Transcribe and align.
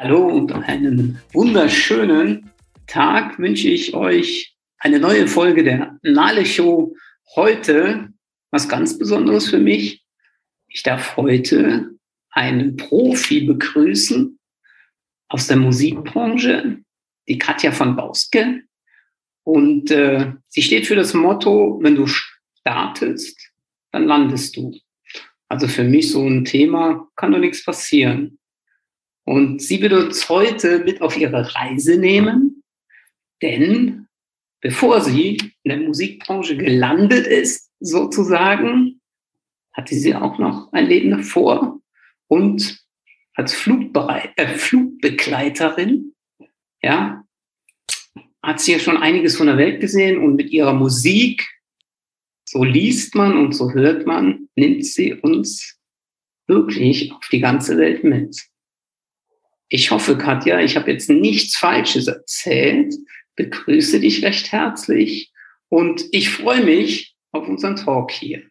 Hallo 0.00 0.28
und 0.28 0.52
einen 0.52 1.20
wunderschönen 1.32 2.52
Tag 2.86 3.36
wünsche 3.40 3.68
ich 3.68 3.94
euch. 3.94 4.54
Eine 4.78 5.00
neue 5.00 5.26
Folge 5.26 5.64
der 5.64 5.98
Nale 6.02 6.46
Show. 6.46 6.94
Heute 7.34 8.08
was 8.52 8.68
ganz 8.68 8.96
Besonderes 8.96 9.50
für 9.50 9.58
mich. 9.58 10.04
Ich 10.68 10.84
darf 10.84 11.16
heute 11.16 11.90
einen 12.30 12.76
Profi 12.76 13.40
begrüßen 13.40 14.38
aus 15.30 15.48
der 15.48 15.56
Musikbranche, 15.56 16.78
die 17.26 17.38
Katja 17.38 17.72
von 17.72 17.96
Bauske. 17.96 18.62
Und 19.42 19.90
äh, 19.90 20.32
sie 20.46 20.62
steht 20.62 20.86
für 20.86 20.94
das 20.94 21.12
Motto, 21.12 21.80
wenn 21.82 21.96
du 21.96 22.06
startest, 22.06 23.50
dann 23.90 24.04
landest 24.04 24.56
du. 24.56 24.78
Also 25.48 25.66
für 25.66 25.82
mich 25.82 26.12
so 26.12 26.24
ein 26.24 26.44
Thema, 26.44 27.08
kann 27.16 27.32
doch 27.32 27.40
nichts 27.40 27.64
passieren. 27.64 28.38
Und 29.28 29.60
sie 29.60 29.82
wird 29.82 29.92
uns 29.92 30.30
heute 30.30 30.78
mit 30.78 31.02
auf 31.02 31.14
ihre 31.18 31.54
Reise 31.54 31.98
nehmen, 31.98 32.62
denn 33.42 34.06
bevor 34.62 35.02
sie 35.02 35.36
in 35.64 35.68
der 35.68 35.80
Musikbranche 35.80 36.56
gelandet 36.56 37.26
ist, 37.26 37.70
sozusagen, 37.78 39.02
hatte 39.74 39.94
sie 39.96 40.14
auch 40.14 40.38
noch 40.38 40.72
ein 40.72 40.86
Leben 40.86 41.10
davor 41.10 41.78
und 42.28 42.82
als 43.34 43.52
Flugbereit, 43.52 44.32
äh, 44.36 44.48
Flugbegleiterin, 44.48 46.14
ja, 46.80 47.22
hat 48.42 48.60
sie 48.62 48.72
ja 48.72 48.78
schon 48.78 48.96
einiges 48.96 49.36
von 49.36 49.48
der 49.48 49.58
Welt 49.58 49.82
gesehen 49.82 50.24
und 50.24 50.36
mit 50.36 50.48
ihrer 50.52 50.72
Musik, 50.72 51.46
so 52.48 52.64
liest 52.64 53.14
man 53.14 53.36
und 53.36 53.52
so 53.52 53.74
hört 53.74 54.06
man, 54.06 54.48
nimmt 54.56 54.86
sie 54.86 55.12
uns 55.12 55.78
wirklich 56.46 57.12
auf 57.12 57.28
die 57.30 57.40
ganze 57.40 57.76
Welt 57.76 58.04
mit. 58.04 58.48
Ich 59.70 59.90
hoffe, 59.90 60.16
Katja, 60.16 60.60
ich 60.60 60.76
habe 60.76 60.90
jetzt 60.90 61.10
nichts 61.10 61.56
Falsches 61.56 62.06
erzählt. 62.06 62.94
Begrüße 63.36 64.00
dich 64.00 64.24
recht 64.24 64.50
herzlich 64.50 65.32
und 65.68 66.04
ich 66.10 66.30
freue 66.30 66.64
mich 66.64 67.16
auf 67.32 67.46
unseren 67.46 67.76
Talk 67.76 68.10
hier. 68.10 68.42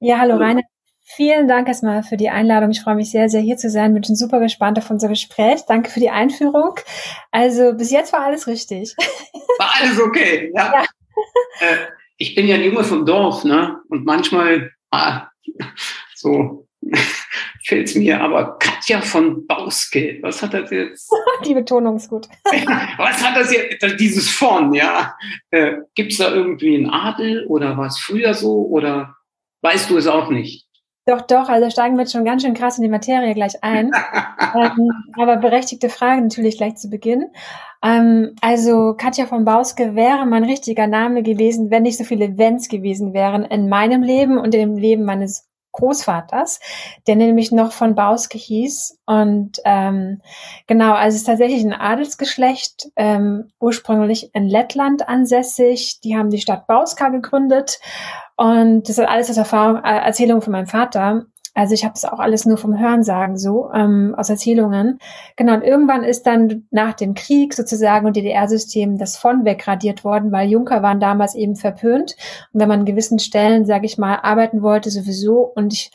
Ja, 0.00 0.18
hallo 0.18 0.36
Rainer. 0.36 0.62
Vielen 1.02 1.48
Dank 1.48 1.68
erstmal 1.68 2.02
für 2.02 2.16
die 2.16 2.30
Einladung. 2.30 2.70
Ich 2.70 2.80
freue 2.80 2.94
mich 2.94 3.10
sehr, 3.10 3.28
sehr 3.28 3.42
hier 3.42 3.56
zu 3.56 3.68
sein. 3.68 3.92
Bin 3.92 4.02
schon 4.02 4.16
super 4.16 4.40
gespannt 4.40 4.78
auf 4.78 4.90
unser 4.90 5.08
Gespräch. 5.08 5.60
Danke 5.68 5.90
für 5.90 6.00
die 6.00 6.10
Einführung. 6.10 6.76
Also 7.30 7.74
bis 7.74 7.90
jetzt 7.90 8.12
war 8.12 8.20
alles 8.20 8.46
richtig. 8.46 8.94
War 9.58 9.74
alles 9.78 10.00
okay, 10.00 10.50
ja. 10.54 10.72
ja. 10.72 10.84
Äh, 11.60 11.88
ich 12.16 12.34
bin 12.34 12.46
ja 12.46 12.54
ein 12.54 12.64
Junge 12.64 12.82
vom 12.82 13.04
Dorf, 13.04 13.44
ne? 13.44 13.78
Und 13.88 14.06
manchmal 14.06 14.70
ah, 14.90 15.26
so 16.14 16.66
fällt 17.64 17.88
es 17.88 17.94
mir, 17.94 18.20
aber 18.20 18.58
Katja 18.58 19.00
von 19.00 19.46
Bauske, 19.46 20.18
was 20.22 20.42
hat 20.42 20.54
das 20.54 20.70
jetzt? 20.70 21.10
Die 21.46 21.54
Betonung 21.54 21.96
ist 21.96 22.08
gut. 22.08 22.28
was 22.44 23.24
hat 23.24 23.36
das 23.36 23.52
jetzt, 23.52 24.00
dieses 24.00 24.30
von, 24.30 24.72
ja? 24.72 25.14
Äh, 25.50 25.76
Gibt 25.94 26.12
es 26.12 26.18
da 26.18 26.32
irgendwie 26.32 26.76
einen 26.76 26.90
Adel 26.90 27.46
oder 27.46 27.76
war 27.76 27.86
es 27.86 27.98
früher 27.98 28.34
so 28.34 28.66
oder 28.66 29.16
weißt 29.62 29.90
du 29.90 29.98
es 29.98 30.06
auch 30.06 30.30
nicht? 30.30 30.66
Doch, 31.06 31.22
doch, 31.22 31.48
also 31.48 31.70
steigen 31.70 31.96
wir 31.96 32.02
jetzt 32.02 32.12
schon 32.12 32.24
ganz 32.24 32.42
schön 32.42 32.54
krass 32.54 32.78
in 32.78 32.84
die 32.84 32.90
Materie 32.90 33.34
gleich 33.34 33.64
ein. 33.64 33.90
ähm, 34.54 34.90
aber 35.18 35.38
berechtigte 35.38 35.88
Frage 35.88 36.20
natürlich 36.20 36.58
gleich 36.58 36.76
zu 36.76 36.88
Beginn. 36.88 37.26
Ähm, 37.82 38.36
also 38.42 38.94
Katja 38.96 39.26
von 39.26 39.44
Bauske 39.44 39.94
wäre 39.94 40.26
mein 40.26 40.44
richtiger 40.44 40.86
Name 40.86 41.22
gewesen, 41.22 41.70
wenn 41.70 41.82
nicht 41.82 41.98
so 41.98 42.04
viele 42.04 42.26
Events 42.26 42.68
gewesen 42.68 43.14
wären 43.14 43.44
in 43.44 43.68
meinem 43.68 44.02
Leben 44.02 44.38
und 44.38 44.52
dem 44.54 44.76
Leben 44.76 45.04
meines 45.04 45.49
Großvaters, 45.72 46.60
der 47.06 47.16
nämlich 47.16 47.52
noch 47.52 47.72
von 47.72 47.94
Bauske 47.94 48.38
hieß. 48.38 48.98
Und 49.06 49.60
ähm, 49.64 50.20
genau, 50.66 50.92
also 50.92 51.14
es 51.14 51.22
ist 51.22 51.26
tatsächlich 51.26 51.62
ein 51.62 51.72
Adelsgeschlecht, 51.72 52.88
ähm, 52.96 53.52
ursprünglich 53.60 54.34
in 54.34 54.48
Lettland 54.48 55.08
ansässig. 55.08 56.00
Die 56.00 56.16
haben 56.16 56.30
die 56.30 56.40
Stadt 56.40 56.66
Bauska 56.66 57.08
gegründet. 57.08 57.80
Und 58.36 58.88
das 58.88 58.98
ist 58.98 59.06
alles 59.06 59.30
aus 59.30 59.36
Erfahrung, 59.36 59.82
äh, 59.84 59.98
Erzählung 59.98 60.42
von 60.42 60.52
meinem 60.52 60.66
Vater. 60.66 61.26
Also 61.54 61.74
ich 61.74 61.84
habe 61.84 61.94
es 61.94 62.04
auch 62.04 62.20
alles 62.20 62.46
nur 62.46 62.58
vom 62.58 62.78
Hörensagen 62.78 63.36
so, 63.36 63.70
ähm, 63.72 64.14
aus 64.16 64.30
Erzählungen. 64.30 64.98
Genau, 65.36 65.54
und 65.54 65.62
irgendwann 65.62 66.04
ist 66.04 66.26
dann 66.26 66.66
nach 66.70 66.94
dem 66.94 67.14
Krieg 67.14 67.54
sozusagen 67.54 68.06
und 68.06 68.16
DDR-System 68.16 68.98
das 68.98 69.16
von 69.16 69.44
wegradiert 69.44 70.04
worden, 70.04 70.30
weil 70.30 70.48
Junker 70.48 70.82
waren 70.82 71.00
damals 71.00 71.34
eben 71.34 71.56
verpönt. 71.56 72.16
Und 72.52 72.60
wenn 72.60 72.68
man 72.68 72.80
an 72.80 72.86
gewissen 72.86 73.18
Stellen, 73.18 73.66
sage 73.66 73.86
ich 73.86 73.98
mal, 73.98 74.16
arbeiten 74.22 74.62
wollte 74.62 74.90
sowieso. 74.90 75.40
Und 75.40 75.72
ich 75.72 75.90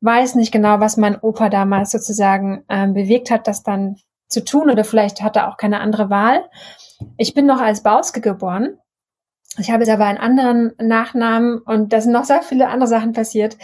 weiß 0.00 0.34
nicht 0.34 0.52
genau, 0.52 0.80
was 0.80 0.96
mein 0.96 1.18
Opa 1.20 1.50
damals 1.50 1.92
sozusagen 1.92 2.64
ähm, 2.68 2.92
bewegt 2.92 3.30
hat, 3.30 3.46
das 3.46 3.62
dann 3.62 3.96
zu 4.28 4.44
tun. 4.44 4.70
Oder 4.70 4.82
vielleicht 4.82 5.22
hat 5.22 5.36
er 5.36 5.48
auch 5.48 5.56
keine 5.56 5.80
andere 5.80 6.10
Wahl. 6.10 6.42
Ich 7.16 7.32
bin 7.32 7.46
noch 7.46 7.60
als 7.60 7.82
Bauske 7.84 8.20
geboren. 8.20 8.78
Ich 9.58 9.70
habe 9.70 9.84
jetzt 9.84 9.92
aber 9.92 10.04
einen 10.04 10.18
anderen 10.18 10.72
Nachnamen 10.78 11.58
und 11.58 11.92
da 11.92 12.00
sind 12.00 12.12
noch 12.12 12.24
sehr 12.24 12.42
viele 12.42 12.68
andere 12.68 12.88
Sachen 12.88 13.12
passiert. 13.12 13.56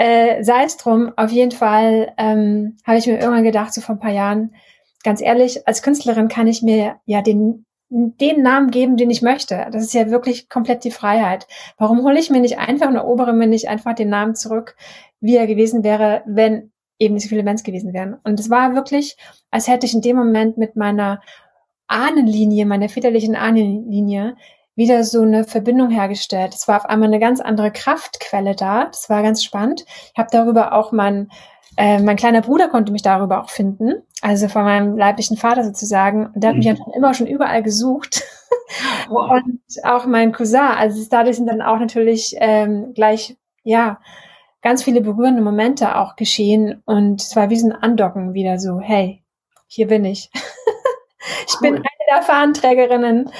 Äh, 0.00 0.44
sei 0.44 0.62
es 0.62 0.76
drum, 0.76 1.12
auf 1.16 1.32
jeden 1.32 1.50
Fall 1.50 2.12
ähm, 2.18 2.76
habe 2.86 2.98
ich 2.98 3.08
mir 3.08 3.18
irgendwann 3.18 3.42
gedacht, 3.42 3.74
so 3.74 3.80
vor 3.80 3.96
ein 3.96 4.00
paar 4.00 4.12
Jahren, 4.12 4.54
ganz 5.02 5.20
ehrlich, 5.20 5.66
als 5.66 5.82
Künstlerin 5.82 6.28
kann 6.28 6.46
ich 6.46 6.62
mir 6.62 7.00
ja 7.04 7.20
den 7.20 7.66
den 7.90 8.42
Namen 8.42 8.70
geben, 8.70 8.96
den 8.96 9.10
ich 9.10 9.22
möchte. 9.22 9.66
Das 9.72 9.82
ist 9.82 9.94
ja 9.94 10.10
wirklich 10.10 10.48
komplett 10.48 10.84
die 10.84 10.92
Freiheit. 10.92 11.48
Warum 11.78 12.04
hole 12.04 12.20
ich 12.20 12.30
mir 12.30 12.40
nicht 12.40 12.58
einfach 12.58 12.86
und 12.86 12.94
erobere 12.94 13.32
mir 13.32 13.48
nicht 13.48 13.68
einfach 13.68 13.94
den 13.94 14.10
Namen 14.10 14.36
zurück, 14.36 14.76
wie 15.20 15.36
er 15.36 15.46
gewesen 15.48 15.82
wäre, 15.82 16.22
wenn 16.26 16.70
eben 17.00 17.14
nicht 17.14 17.24
so 17.24 17.30
viele 17.30 17.40
Events 17.40 17.64
gewesen 17.64 17.92
wären? 17.92 18.18
Und 18.22 18.38
es 18.38 18.50
war 18.50 18.76
wirklich, 18.76 19.16
als 19.50 19.66
hätte 19.66 19.86
ich 19.86 19.94
in 19.94 20.02
dem 20.02 20.16
Moment 20.16 20.58
mit 20.58 20.76
meiner 20.76 21.22
Ahnenlinie, 21.88 22.66
meiner 22.66 22.88
väterlichen 22.88 23.34
Ahnenlinie, 23.34 24.36
wieder 24.78 25.02
so 25.02 25.22
eine 25.22 25.44
Verbindung 25.44 25.90
hergestellt. 25.90 26.54
Es 26.54 26.68
war 26.68 26.76
auf 26.78 26.86
einmal 26.86 27.08
eine 27.08 27.18
ganz 27.18 27.40
andere 27.40 27.72
Kraftquelle 27.72 28.54
da. 28.54 28.86
Das 28.86 29.10
war 29.10 29.22
ganz 29.22 29.42
spannend. 29.42 29.84
Ich 30.12 30.18
habe 30.18 30.28
darüber 30.32 30.72
auch 30.72 30.92
mein 30.92 31.28
äh, 31.76 32.00
mein 32.00 32.16
kleiner 32.16 32.40
Bruder 32.40 32.68
konnte 32.68 32.90
mich 32.90 33.02
darüber 33.02 33.42
auch 33.42 33.50
finden, 33.50 34.02
also 34.20 34.48
von 34.48 34.64
meinem 34.64 34.96
leiblichen 34.96 35.36
Vater 35.36 35.62
sozusagen. 35.62 36.26
Und 36.26 36.42
der 36.42 36.50
hat 36.50 36.56
mich 36.56 36.66
mhm. 36.66 36.76
ja 36.76 36.96
immer 36.96 37.14
schon 37.14 37.26
überall 37.28 37.62
gesucht. 37.62 38.24
Wow. 39.08 39.30
Und 39.44 39.60
auch 39.84 40.06
mein 40.06 40.32
Cousin. 40.32 40.60
Also 40.60 41.06
dadurch 41.08 41.36
sind 41.36 41.46
dann 41.46 41.62
auch 41.62 41.78
natürlich 41.78 42.34
ähm, 42.38 42.94
gleich, 42.94 43.36
ja, 43.62 44.00
ganz 44.60 44.82
viele 44.82 45.00
berührende 45.00 45.40
Momente 45.40 45.96
auch 45.96 46.16
geschehen. 46.16 46.82
Und 46.84 47.22
es 47.22 47.36
war 47.36 47.48
wie 47.50 47.56
so 47.56 47.68
ein 47.68 47.72
Andocken 47.72 48.34
wieder 48.34 48.58
so, 48.58 48.80
hey, 48.80 49.22
hier 49.68 49.86
bin 49.86 50.04
ich. 50.04 50.30
ich 51.46 51.54
cool. 51.54 51.70
bin 51.70 51.74
eine 51.76 51.98
der 52.08 52.22
Fahnenträgerinnen 52.22 53.30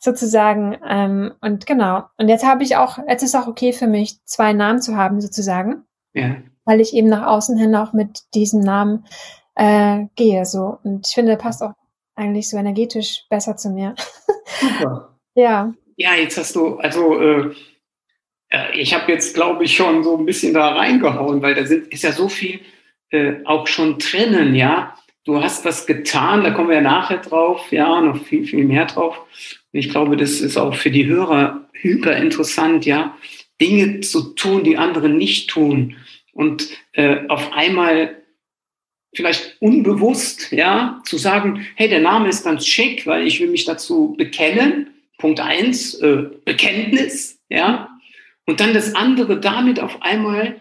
sozusagen. 0.00 0.78
Ähm, 0.86 1.34
und 1.40 1.66
genau. 1.66 2.04
Und 2.18 2.28
jetzt 2.28 2.44
habe 2.44 2.62
ich 2.62 2.76
auch, 2.76 2.98
jetzt 3.08 3.22
ist 3.22 3.34
auch 3.34 3.46
okay 3.46 3.72
für 3.72 3.86
mich, 3.86 4.22
zwei 4.24 4.52
Namen 4.52 4.80
zu 4.80 4.96
haben 4.96 5.20
sozusagen. 5.20 5.84
Ja. 6.12 6.36
Weil 6.64 6.80
ich 6.80 6.94
eben 6.94 7.08
nach 7.08 7.26
außen 7.26 7.58
hin 7.58 7.74
auch 7.74 7.92
mit 7.92 8.22
diesem 8.34 8.60
Namen 8.60 9.06
äh, 9.54 10.04
gehe. 10.16 10.44
So. 10.46 10.78
Und 10.82 11.06
ich 11.06 11.14
finde, 11.14 11.36
passt 11.36 11.62
auch 11.62 11.72
eigentlich 12.14 12.48
so 12.48 12.56
energetisch 12.56 13.24
besser 13.28 13.56
zu 13.56 13.70
mir. 13.70 13.94
Super. 14.60 15.18
ja. 15.34 15.72
Ja, 15.96 16.14
jetzt 16.14 16.38
hast 16.38 16.56
du, 16.56 16.78
also 16.78 17.20
äh, 17.20 17.54
äh 18.50 18.80
ich 18.80 18.94
habe 18.94 19.12
jetzt, 19.12 19.34
glaube 19.34 19.64
ich, 19.64 19.76
schon 19.76 20.02
so 20.02 20.16
ein 20.16 20.26
bisschen 20.26 20.54
da 20.54 20.70
reingehauen, 20.70 21.42
weil 21.42 21.54
da 21.54 21.66
sind, 21.66 21.88
ist 21.88 22.02
ja 22.02 22.12
so 22.12 22.28
viel 22.28 22.60
äh, 23.10 23.44
auch 23.44 23.66
schon 23.66 23.98
drinnen, 23.98 24.54
ja 24.54 24.94
du 25.24 25.42
hast 25.42 25.64
was 25.64 25.86
getan, 25.86 26.44
da 26.44 26.50
kommen 26.50 26.68
wir 26.68 26.76
ja 26.76 26.82
nachher 26.82 27.18
drauf, 27.18 27.72
ja, 27.72 28.00
noch 28.00 28.24
viel, 28.24 28.46
viel 28.46 28.64
mehr 28.64 28.86
drauf. 28.86 29.18
Und 29.72 29.78
ich 29.78 29.90
glaube, 29.90 30.16
das 30.16 30.40
ist 30.40 30.56
auch 30.56 30.74
für 30.74 30.90
die 30.90 31.06
Hörer 31.06 31.68
hyper 31.72 32.16
interessant, 32.16 32.86
ja, 32.86 33.16
Dinge 33.60 34.00
zu 34.00 34.34
tun, 34.34 34.64
die 34.64 34.76
andere 34.76 35.08
nicht 35.08 35.50
tun. 35.50 35.96
Und 36.32 36.68
äh, 36.92 37.28
auf 37.28 37.52
einmal 37.52 38.16
vielleicht 39.14 39.56
unbewusst, 39.60 40.50
ja, 40.52 41.00
zu 41.04 41.16
sagen, 41.18 41.66
hey, 41.76 41.88
der 41.88 42.00
Name 42.00 42.28
ist 42.28 42.44
ganz 42.44 42.66
schick, 42.66 43.06
weil 43.06 43.26
ich 43.26 43.40
will 43.40 43.48
mich 43.48 43.64
dazu 43.64 44.14
bekennen. 44.18 44.90
Punkt 45.18 45.40
eins, 45.40 45.94
äh, 45.94 46.24
Bekenntnis, 46.44 47.38
ja. 47.48 47.88
Und 48.44 48.60
dann 48.60 48.74
das 48.74 48.94
andere 48.94 49.40
damit 49.40 49.80
auf 49.80 50.02
einmal 50.02 50.60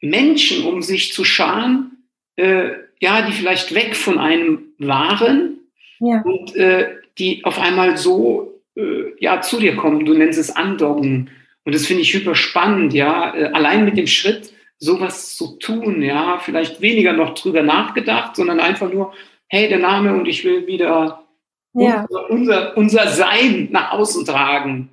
Menschen 0.00 0.64
um 0.64 0.80
sich 0.80 1.12
zu 1.12 1.24
scharen, 1.24 2.06
äh, 2.36 2.70
ja, 3.00 3.22
die 3.22 3.32
vielleicht 3.32 3.74
weg 3.74 3.96
von 3.96 4.18
einem 4.18 4.72
waren 4.78 5.58
ja. 5.98 6.22
und 6.22 6.54
äh, 6.56 6.96
die 7.18 7.44
auf 7.44 7.58
einmal 7.58 7.96
so 7.96 8.60
äh, 8.76 9.12
ja 9.18 9.40
zu 9.40 9.58
dir 9.58 9.76
kommen. 9.76 10.04
Du 10.04 10.14
nennst 10.14 10.38
es 10.38 10.54
Andocken. 10.54 11.30
Und 11.64 11.74
das 11.74 11.86
finde 11.86 12.02
ich 12.02 12.14
hyper 12.14 12.34
spannend, 12.34 12.92
ja. 12.94 13.34
Äh, 13.34 13.46
allein 13.46 13.84
mit 13.84 13.96
dem 13.96 14.06
Schritt, 14.06 14.52
sowas 14.78 15.36
zu 15.36 15.58
tun, 15.58 16.02
ja, 16.02 16.38
vielleicht 16.38 16.80
weniger 16.80 17.12
noch 17.12 17.34
drüber 17.34 17.62
nachgedacht, 17.62 18.36
sondern 18.36 18.60
einfach 18.60 18.90
nur, 18.90 19.12
hey, 19.48 19.68
der 19.68 19.78
Name 19.78 20.14
und 20.14 20.26
ich 20.26 20.44
will 20.44 20.66
wieder 20.66 21.26
ja. 21.74 22.06
unser, 22.08 22.30
unser, 22.30 22.76
unser 22.76 23.08
Sein 23.08 23.68
nach 23.70 23.92
außen 23.92 24.24
tragen. 24.24 24.88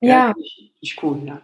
Ja. 0.00 0.28
ja 0.28 0.34
ich, 0.38 0.72
ich 0.80 1.02
cool, 1.02 1.20
ja. 1.24 1.40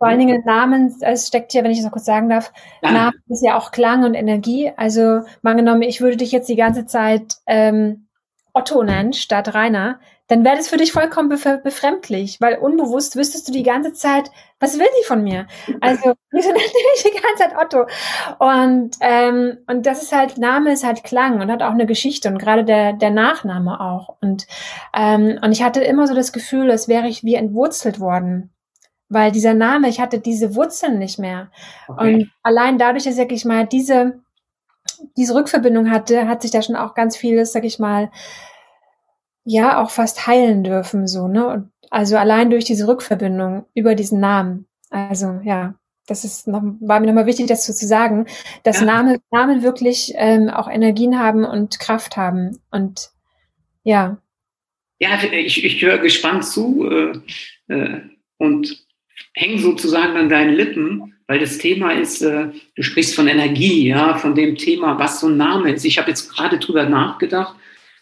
Vor 0.00 0.08
allen 0.08 0.18
Dingen 0.18 0.42
Namen, 0.46 0.96
es 1.02 1.26
steckt 1.26 1.52
ja, 1.52 1.62
wenn 1.62 1.70
ich 1.70 1.76
das 1.76 1.84
noch 1.84 1.92
kurz 1.92 2.06
sagen 2.06 2.30
darf, 2.30 2.54
ja. 2.82 2.90
Namen 2.90 3.22
ist 3.28 3.44
ja 3.44 3.58
auch 3.58 3.70
Klang 3.70 4.02
und 4.02 4.14
Energie. 4.14 4.72
Also 4.74 5.20
mal 5.42 5.54
genommen, 5.54 5.82
ich 5.82 6.00
würde 6.00 6.16
dich 6.16 6.32
jetzt 6.32 6.48
die 6.48 6.56
ganze 6.56 6.86
Zeit 6.86 7.34
ähm, 7.46 8.06
Otto 8.54 8.82
nennen 8.82 9.12
statt 9.12 9.52
Rainer, 9.52 10.00
dann 10.26 10.42
wäre 10.42 10.56
das 10.56 10.68
für 10.68 10.78
dich 10.78 10.92
vollkommen 10.92 11.28
befremdlich, 11.28 12.40
weil 12.40 12.56
unbewusst 12.56 13.14
wüsstest 13.14 13.46
du 13.48 13.52
die 13.52 13.62
ganze 13.62 13.92
Zeit, 13.92 14.30
was 14.58 14.78
will 14.78 14.86
die 15.00 15.06
von 15.06 15.22
mir? 15.22 15.46
Also, 15.82 16.14
wieso 16.30 16.48
nennt 16.48 16.62
die 16.62 17.02
mich 17.04 17.12
die 17.12 17.20
ganze 17.20 17.42
Zeit 17.42 17.56
Otto? 17.60 17.86
Und, 18.38 18.96
ähm, 19.00 19.58
und 19.66 19.84
das 19.84 20.02
ist 20.02 20.12
halt, 20.12 20.38
Name 20.38 20.72
ist 20.72 20.82
halt 20.82 21.04
Klang 21.04 21.42
und 21.42 21.50
hat 21.50 21.62
auch 21.62 21.72
eine 21.72 21.84
Geschichte 21.84 22.28
und 22.28 22.38
gerade 22.38 22.64
der, 22.64 22.94
der 22.94 23.10
Nachname 23.10 23.80
auch. 23.80 24.16
Und, 24.22 24.46
ähm, 24.96 25.38
und 25.42 25.52
ich 25.52 25.62
hatte 25.62 25.82
immer 25.82 26.06
so 26.06 26.14
das 26.14 26.32
Gefühl, 26.32 26.70
als 26.70 26.88
wäre 26.88 27.06
ich 27.08 27.22
wie 27.22 27.34
entwurzelt 27.34 28.00
worden. 28.00 28.50
Weil 29.10 29.32
dieser 29.32 29.54
Name, 29.54 29.88
ich 29.88 30.00
hatte 30.00 30.20
diese 30.20 30.54
Wurzeln 30.54 30.98
nicht 30.98 31.18
mehr. 31.18 31.50
Okay. 31.88 32.14
Und 32.14 32.30
allein 32.42 32.78
dadurch, 32.78 33.04
dass 33.04 33.18
ich 33.18 33.44
mal 33.44 33.66
diese, 33.66 34.20
diese 35.16 35.34
Rückverbindung 35.34 35.90
hatte, 35.90 36.28
hat 36.28 36.42
sich 36.42 36.52
da 36.52 36.62
schon 36.62 36.76
auch 36.76 36.94
ganz 36.94 37.16
vieles, 37.16 37.52
sag 37.52 37.64
ich 37.64 37.78
mal, 37.78 38.10
ja 39.44 39.82
auch 39.82 39.90
fast 39.90 40.26
heilen 40.26 40.62
dürfen, 40.62 41.08
so, 41.08 41.26
ne? 41.26 41.46
Und 41.46 41.72
also 41.90 42.16
allein 42.16 42.50
durch 42.50 42.64
diese 42.64 42.86
Rückverbindung 42.86 43.66
über 43.74 43.96
diesen 43.96 44.20
Namen. 44.20 44.66
Also 44.90 45.40
ja, 45.42 45.74
das 46.06 46.24
ist 46.24 46.46
noch, 46.46 46.62
war 46.80 47.00
mir 47.00 47.06
nochmal 47.06 47.26
wichtig, 47.26 47.46
das 47.46 47.64
zu, 47.64 47.74
zu 47.74 47.86
sagen, 47.86 48.26
dass 48.62 48.80
ja. 48.80 48.86
Namen, 48.86 49.18
Namen 49.30 49.62
wirklich 49.62 50.12
ähm, 50.16 50.48
auch 50.48 50.68
Energien 50.68 51.18
haben 51.18 51.44
und 51.44 51.80
Kraft 51.80 52.16
haben. 52.16 52.58
Und 52.70 53.10
ja. 53.82 54.18
Ja, 55.00 55.22
ich, 55.22 55.64
ich 55.64 55.82
höre 55.82 55.98
gespannt 55.98 56.44
zu 56.44 56.88
äh, 56.88 57.12
äh, 57.74 58.00
und 58.38 58.86
hänge 59.34 59.58
sozusagen 59.58 60.16
an 60.16 60.28
deinen 60.28 60.54
Lippen, 60.54 61.14
weil 61.26 61.38
das 61.38 61.58
Thema 61.58 61.92
ist, 61.92 62.22
äh, 62.22 62.48
du 62.74 62.82
sprichst 62.82 63.14
von 63.14 63.28
Energie, 63.28 63.88
ja, 63.88 64.16
von 64.16 64.34
dem 64.34 64.56
Thema, 64.56 64.98
was 64.98 65.20
so 65.20 65.28
ein 65.28 65.36
Name 65.36 65.72
ist. 65.72 65.84
Ich 65.84 65.98
habe 65.98 66.10
jetzt 66.10 66.28
gerade 66.34 66.58
drüber 66.58 66.86
nachgedacht, 66.86 67.54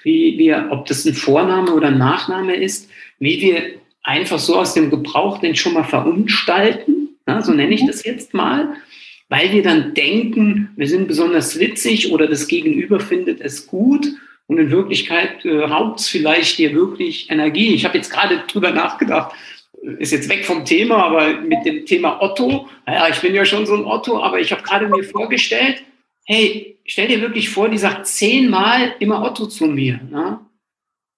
wie 0.03 0.39
wir, 0.39 0.69
ob 0.71 0.87
das 0.87 1.05
ein 1.05 1.15
Vorname 1.15 1.73
oder 1.73 1.89
ein 1.89 1.99
Nachname 1.99 2.57
ist, 2.57 2.91
wie 3.19 3.41
wir 3.41 3.63
einfach 4.03 4.39
so 4.39 4.57
aus 4.57 4.75
dem 4.75 4.91
Gebrauch 4.91 5.39
den 5.39 5.55
schon 5.55 5.75
mal 5.75 5.85
verunstalten, 5.85 7.19
ja, 7.27 7.43
so 7.43 7.53
nenne 7.53 7.75
ich 7.75 7.85
das 7.87 8.05
jetzt 8.05 8.33
mal, 8.33 8.75
weil 9.29 9.53
wir 9.53 9.63
dann 9.63 9.93
denken, 9.93 10.71
wir 10.77 10.89
sind 10.89 11.09
besonders 11.09 11.59
witzig 11.59 12.11
oder 12.11 12.27
das 12.27 12.49
Gegenüber 12.49 13.01
findet 13.01 13.43
es 13.43 13.67
gut 13.67 14.09
und 14.47 14.59
in 14.59 14.71
Wirklichkeit 14.71 15.45
äh, 15.45 15.59
raubt 15.59 16.01
es 16.01 16.09
vielleicht 16.09 16.59
dir 16.59 16.73
wirklich 16.73 17.31
Energie. 17.31 17.75
Ich 17.75 17.85
habe 17.85 17.99
jetzt 17.99 18.11
gerade 18.11 18.43
drüber 18.51 18.71
nachgedacht, 18.71 19.35
ist 19.99 20.13
jetzt 20.13 20.29
weg 20.29 20.45
vom 20.45 20.65
Thema, 20.65 21.05
aber 21.05 21.41
mit 21.41 21.65
dem 21.65 21.87
Thema 21.87 22.21
Otto, 22.21 22.69
naja, 22.87 23.09
ich 23.11 23.21
bin 23.21 23.35
ja 23.35 23.45
schon 23.45 23.67
so 23.67 23.75
ein 23.75 23.85
Otto, 23.85 24.23
aber 24.23 24.41
ich 24.41 24.53
habe 24.53 24.63
gerade 24.63 24.89
mir 24.89 25.05
vorgestellt, 25.05 25.83
hey, 26.27 26.79
stell 26.85 27.09
dir 27.09 27.21
wirklich 27.21 27.49
vor, 27.49 27.69
die 27.69 27.79
sagt 27.79 28.07
zehnmal 28.07 28.95
immer 28.99 29.23
Otto 29.23 29.47
zu 29.47 29.67
mir. 29.67 30.01
Ne? 30.11 30.41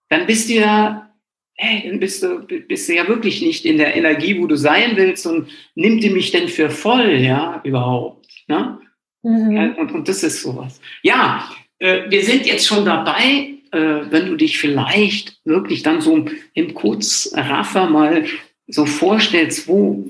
Dann 0.08 0.26
bist 0.26 0.48
du 0.48 0.54
ja, 0.54 1.10
hey, 1.54 1.88
dann 1.88 2.00
bist 2.00 2.22
du, 2.22 2.40
bist 2.40 2.88
du 2.88 2.94
ja 2.94 3.08
wirklich 3.08 3.42
nicht 3.42 3.64
in 3.64 3.78
der 3.78 3.96
Energie, 3.96 4.40
wo 4.40 4.46
du 4.46 4.56
sein 4.56 4.96
willst 4.96 5.26
und 5.26 5.48
nimmt 5.74 6.02
die 6.02 6.10
mich 6.10 6.30
denn 6.30 6.48
für 6.48 6.70
voll, 6.70 7.14
ja, 7.14 7.60
überhaupt. 7.64 8.26
Ne? 8.46 8.78
Mhm. 9.22 9.56
Ja, 9.56 9.72
und, 9.74 9.92
und 9.92 10.08
das 10.08 10.22
ist 10.22 10.42
sowas. 10.42 10.80
Ja, 11.02 11.50
äh, 11.78 12.02
wir 12.08 12.22
sind 12.24 12.46
jetzt 12.46 12.66
schon 12.66 12.84
dabei, 12.84 13.54
äh, 13.72 14.00
wenn 14.10 14.26
du 14.26 14.36
dich 14.36 14.58
vielleicht 14.58 15.40
wirklich 15.44 15.82
dann 15.82 16.00
so 16.00 16.24
im 16.54 16.74
Kurzraffer 16.74 17.88
mal 17.88 18.24
so 18.70 18.86
vorstellst, 18.86 19.68
wo, 19.68 20.08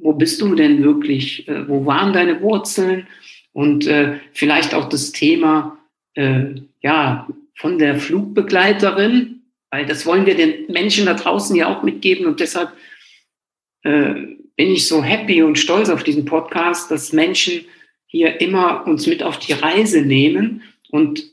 wo 0.00 0.12
bist 0.12 0.40
du 0.40 0.54
denn 0.54 0.82
wirklich, 0.82 1.48
äh, 1.48 1.68
wo 1.68 1.84
waren 1.86 2.12
deine 2.12 2.40
Wurzeln? 2.40 3.06
und 3.54 3.86
äh, 3.86 4.18
vielleicht 4.32 4.74
auch 4.74 4.88
das 4.90 5.12
Thema 5.12 5.78
äh, 6.14 6.56
ja 6.82 7.26
von 7.56 7.78
der 7.78 7.98
Flugbegleiterin, 7.98 9.42
weil 9.70 9.86
das 9.86 10.04
wollen 10.04 10.26
wir 10.26 10.34
den 10.34 10.66
Menschen 10.70 11.06
da 11.06 11.14
draußen 11.14 11.56
ja 11.56 11.74
auch 11.74 11.82
mitgeben 11.82 12.26
und 12.26 12.40
deshalb 12.40 12.72
äh, 13.82 14.14
bin 14.56 14.70
ich 14.70 14.86
so 14.86 15.02
happy 15.02 15.42
und 15.42 15.58
stolz 15.58 15.88
auf 15.88 16.04
diesen 16.04 16.26
Podcast, 16.26 16.90
dass 16.90 17.12
Menschen 17.12 17.64
hier 18.06 18.40
immer 18.40 18.86
uns 18.86 19.06
mit 19.06 19.22
auf 19.22 19.38
die 19.38 19.52
Reise 19.52 20.02
nehmen 20.02 20.62
und 20.90 21.24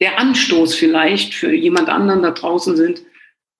der 0.00 0.18
Anstoß 0.18 0.74
vielleicht 0.74 1.34
für 1.34 1.54
jemand 1.54 1.88
anderen 1.88 2.22
da 2.22 2.32
draußen 2.32 2.76
sind, 2.76 3.02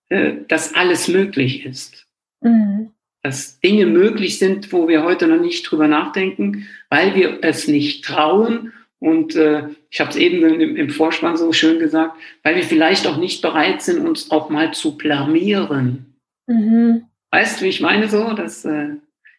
äh, 0.09 0.33
dass 0.49 0.75
alles 0.75 1.09
möglich 1.09 1.65
ist. 1.67 2.06
Mhm 2.41 2.93
dass 3.27 3.59
Dinge 3.59 3.87
möglich 3.87 4.39
sind, 4.39 4.73
wo 4.73 4.87
wir 4.87 5.03
heute 5.03 5.27
noch 5.27 5.41
nicht 5.41 5.69
drüber 5.69 5.89
nachdenken, 5.89 6.69
weil 6.91 7.17
wir 7.17 7.41
es 7.43 7.67
nicht 7.67 8.05
trauen. 8.05 8.73
Und 9.01 9.35
äh, 9.35 9.65
ich 9.91 10.01
habe 10.01 10.11
es 10.11 10.17
eben 10.17 10.45
im, 10.49 10.77
im, 10.77 10.91
Vorspann 10.91 11.37
so 11.37 11.53
schön 11.53 11.81
gesagt, 11.81 12.17
weil 12.45 12.55
wir 12.55 12.63
vielleicht 12.63 13.07
auch 13.07 13.17
nicht 13.17 13.43
bereit 13.43 13.83
sind, 13.83 14.07
uns 14.07 14.31
auch 14.31 14.49
mal 14.49 14.73
zu 14.73 14.97
blamieren. 14.97 16.15
Mhm. 16.47 17.07
Weißt 17.33 17.61
du, 17.61 17.65
wie 17.65 17.71
ich 17.71 17.81
meine 17.81 18.09
so? 18.09 18.33
Dass, 18.33 18.65
äh, 18.65 18.91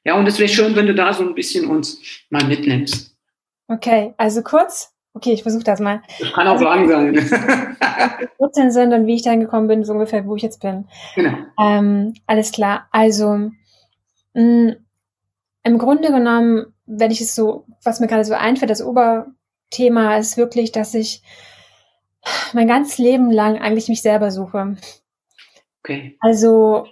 ja, 0.03 0.15
und 0.15 0.27
es 0.27 0.37
wäre 0.37 0.49
schön, 0.49 0.75
wenn 0.75 0.87
du 0.87 0.93
da 0.93 1.13
so 1.13 1.23
ein 1.23 1.33
bisschen 1.33 1.65
uns 1.67 2.01
mal 2.29 2.43
mitnimmst. 2.43 3.15
Okay, 3.69 4.13
also 4.17 4.43
kurz. 4.43 4.93
Okay, 5.17 5.33
ich 5.33 5.43
versuche 5.43 5.63
das 5.63 5.79
mal. 5.79 6.01
Das 6.19 6.31
kann 6.31 6.47
auch 6.47 6.53
also, 6.53 6.65
lang 6.65 6.87
sein. 6.87 7.15
Wurzeln 8.37 8.71
sind 8.71 8.93
und 8.93 9.05
wie 9.07 9.15
ich 9.15 9.23
dahin 9.23 9.39
gekommen 9.39 9.67
bin, 9.67 9.83
so 9.83 9.93
ungefähr, 9.93 10.25
wo 10.25 10.35
ich 10.35 10.43
jetzt 10.43 10.61
bin. 10.61 10.87
Genau. 11.15 11.37
Ähm, 11.59 12.13
alles 12.25 12.51
klar. 12.51 12.87
Also 12.91 13.51
Mm, 14.37 14.73
Im 15.63 15.77
Grunde 15.79 16.09
genommen, 16.09 16.67
wenn 16.85 17.11
ich 17.11 17.21
es 17.21 17.33
so, 17.33 17.65
was 17.83 17.99
mir 17.99 18.07
gerade 18.07 18.23
so 18.23 18.35
einfällt, 18.35 18.69
das 18.69 18.83
Oberthema 18.83 20.17
ist 20.17 20.37
wirklich, 20.37 20.71
dass 20.71 20.93
ich 20.93 21.23
mein 22.53 22.67
ganzes 22.67 22.99
Leben 22.99 23.31
lang 23.31 23.57
eigentlich 23.57 23.89
mich 23.89 24.03
selber 24.03 24.29
suche. 24.29 24.77
Okay. 25.79 26.15
Also, 26.19 26.85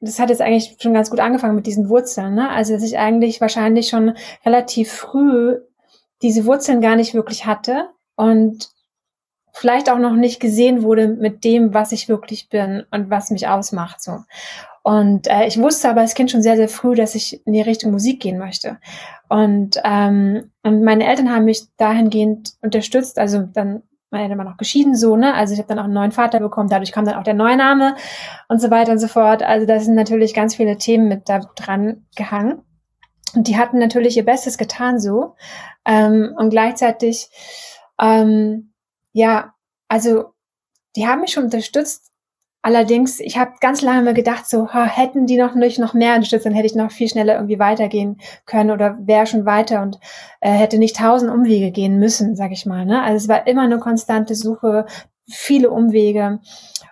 das 0.00 0.20
hat 0.20 0.30
jetzt 0.30 0.42
eigentlich 0.42 0.76
schon 0.80 0.94
ganz 0.94 1.10
gut 1.10 1.18
angefangen 1.18 1.56
mit 1.56 1.66
diesen 1.66 1.88
Wurzeln, 1.88 2.34
ne? 2.34 2.50
Also, 2.50 2.74
dass 2.74 2.84
ich 2.84 2.98
eigentlich 2.98 3.40
wahrscheinlich 3.40 3.88
schon 3.88 4.14
relativ 4.44 4.92
früh 4.92 5.56
diese 6.22 6.44
Wurzeln 6.44 6.80
gar 6.80 6.96
nicht 6.96 7.14
wirklich 7.14 7.46
hatte 7.46 7.90
und 8.14 8.70
vielleicht 9.52 9.90
auch 9.90 9.98
noch 9.98 10.14
nicht 10.14 10.40
gesehen 10.40 10.82
wurde 10.82 11.08
mit 11.08 11.44
dem, 11.44 11.72
was 11.72 11.92
ich 11.92 12.08
wirklich 12.08 12.48
bin 12.48 12.84
und 12.90 13.10
was 13.10 13.30
mich 13.30 13.48
ausmacht, 13.48 14.02
so. 14.02 14.18
Und 14.82 15.26
äh, 15.26 15.46
ich 15.46 15.60
wusste 15.60 15.88
aber 15.88 16.02
als 16.02 16.14
Kind 16.14 16.30
schon 16.30 16.42
sehr, 16.42 16.56
sehr 16.56 16.68
früh, 16.68 16.94
dass 16.94 17.16
ich 17.16 17.44
in 17.44 17.54
die 17.54 17.60
Richtung 17.60 17.90
Musik 17.90 18.20
gehen 18.20 18.38
möchte. 18.38 18.78
Und, 19.28 19.80
ähm, 19.82 20.52
und 20.62 20.84
meine 20.84 21.08
Eltern 21.08 21.34
haben 21.34 21.44
mich 21.44 21.64
dahingehend 21.76 22.52
unterstützt. 22.62 23.18
Also 23.18 23.48
dann 23.52 23.82
meine 24.10 24.24
Eltern 24.24 24.38
waren 24.38 24.46
noch 24.46 24.58
geschieden 24.58 24.94
so, 24.94 25.16
ne? 25.16 25.34
Also 25.34 25.54
ich 25.54 25.58
habe 25.58 25.68
dann 25.68 25.80
auch 25.80 25.84
einen 25.84 25.94
neuen 25.94 26.12
Vater 26.12 26.38
bekommen, 26.38 26.68
dadurch 26.68 26.92
kam 26.92 27.04
dann 27.04 27.16
auch 27.16 27.24
der 27.24 27.34
neue 27.34 27.56
Name 27.56 27.96
und 28.48 28.60
so 28.60 28.70
weiter 28.70 28.92
und 28.92 28.98
so 28.98 29.08
fort. 29.08 29.42
Also 29.42 29.66
da 29.66 29.80
sind 29.80 29.96
natürlich 29.96 30.34
ganz 30.34 30.54
viele 30.54 30.78
Themen 30.78 31.08
mit 31.08 31.28
da 31.28 31.40
dran 31.56 32.06
gehangen. 32.14 32.62
Und 33.34 33.48
die 33.48 33.56
hatten 33.56 33.78
natürlich 33.78 34.16
ihr 34.16 34.24
Bestes 34.24 34.58
getan 34.58 35.00
so. 35.00 35.34
Ähm, 35.84 36.34
und 36.38 36.50
gleichzeitig, 36.50 37.28
ähm, 38.00 38.72
ja, 39.12 39.54
also 39.88 40.32
die 40.96 41.06
haben 41.06 41.20
mich 41.20 41.32
schon 41.32 41.44
unterstützt, 41.44 42.12
Allerdings, 42.66 43.20
ich 43.20 43.38
habe 43.38 43.52
ganz 43.60 43.80
lange 43.80 44.02
mal 44.02 44.12
gedacht, 44.12 44.48
so 44.48 44.70
ha, 44.70 44.86
hätten 44.86 45.28
die 45.28 45.36
noch 45.36 45.54
nicht 45.54 45.78
noch 45.78 45.94
mehr 45.94 46.16
unterstützt, 46.16 46.46
dann 46.46 46.52
hätte 46.52 46.66
ich 46.66 46.74
noch 46.74 46.90
viel 46.90 47.08
schneller 47.08 47.36
irgendwie 47.36 47.60
weitergehen 47.60 48.20
können 48.44 48.72
oder 48.72 48.98
wäre 49.02 49.24
schon 49.26 49.46
weiter 49.46 49.82
und 49.82 50.00
äh, 50.40 50.50
hätte 50.50 50.76
nicht 50.76 50.96
tausend 50.96 51.30
Umwege 51.30 51.70
gehen 51.70 52.00
müssen, 52.00 52.34
sag 52.34 52.50
ich 52.50 52.66
mal. 52.66 52.84
Ne? 52.84 53.00
Also 53.00 53.18
es 53.18 53.28
war 53.28 53.46
immer 53.46 53.62
eine 53.62 53.78
konstante 53.78 54.34
Suche, 54.34 54.86
viele 55.28 55.70
Umwege. 55.70 56.40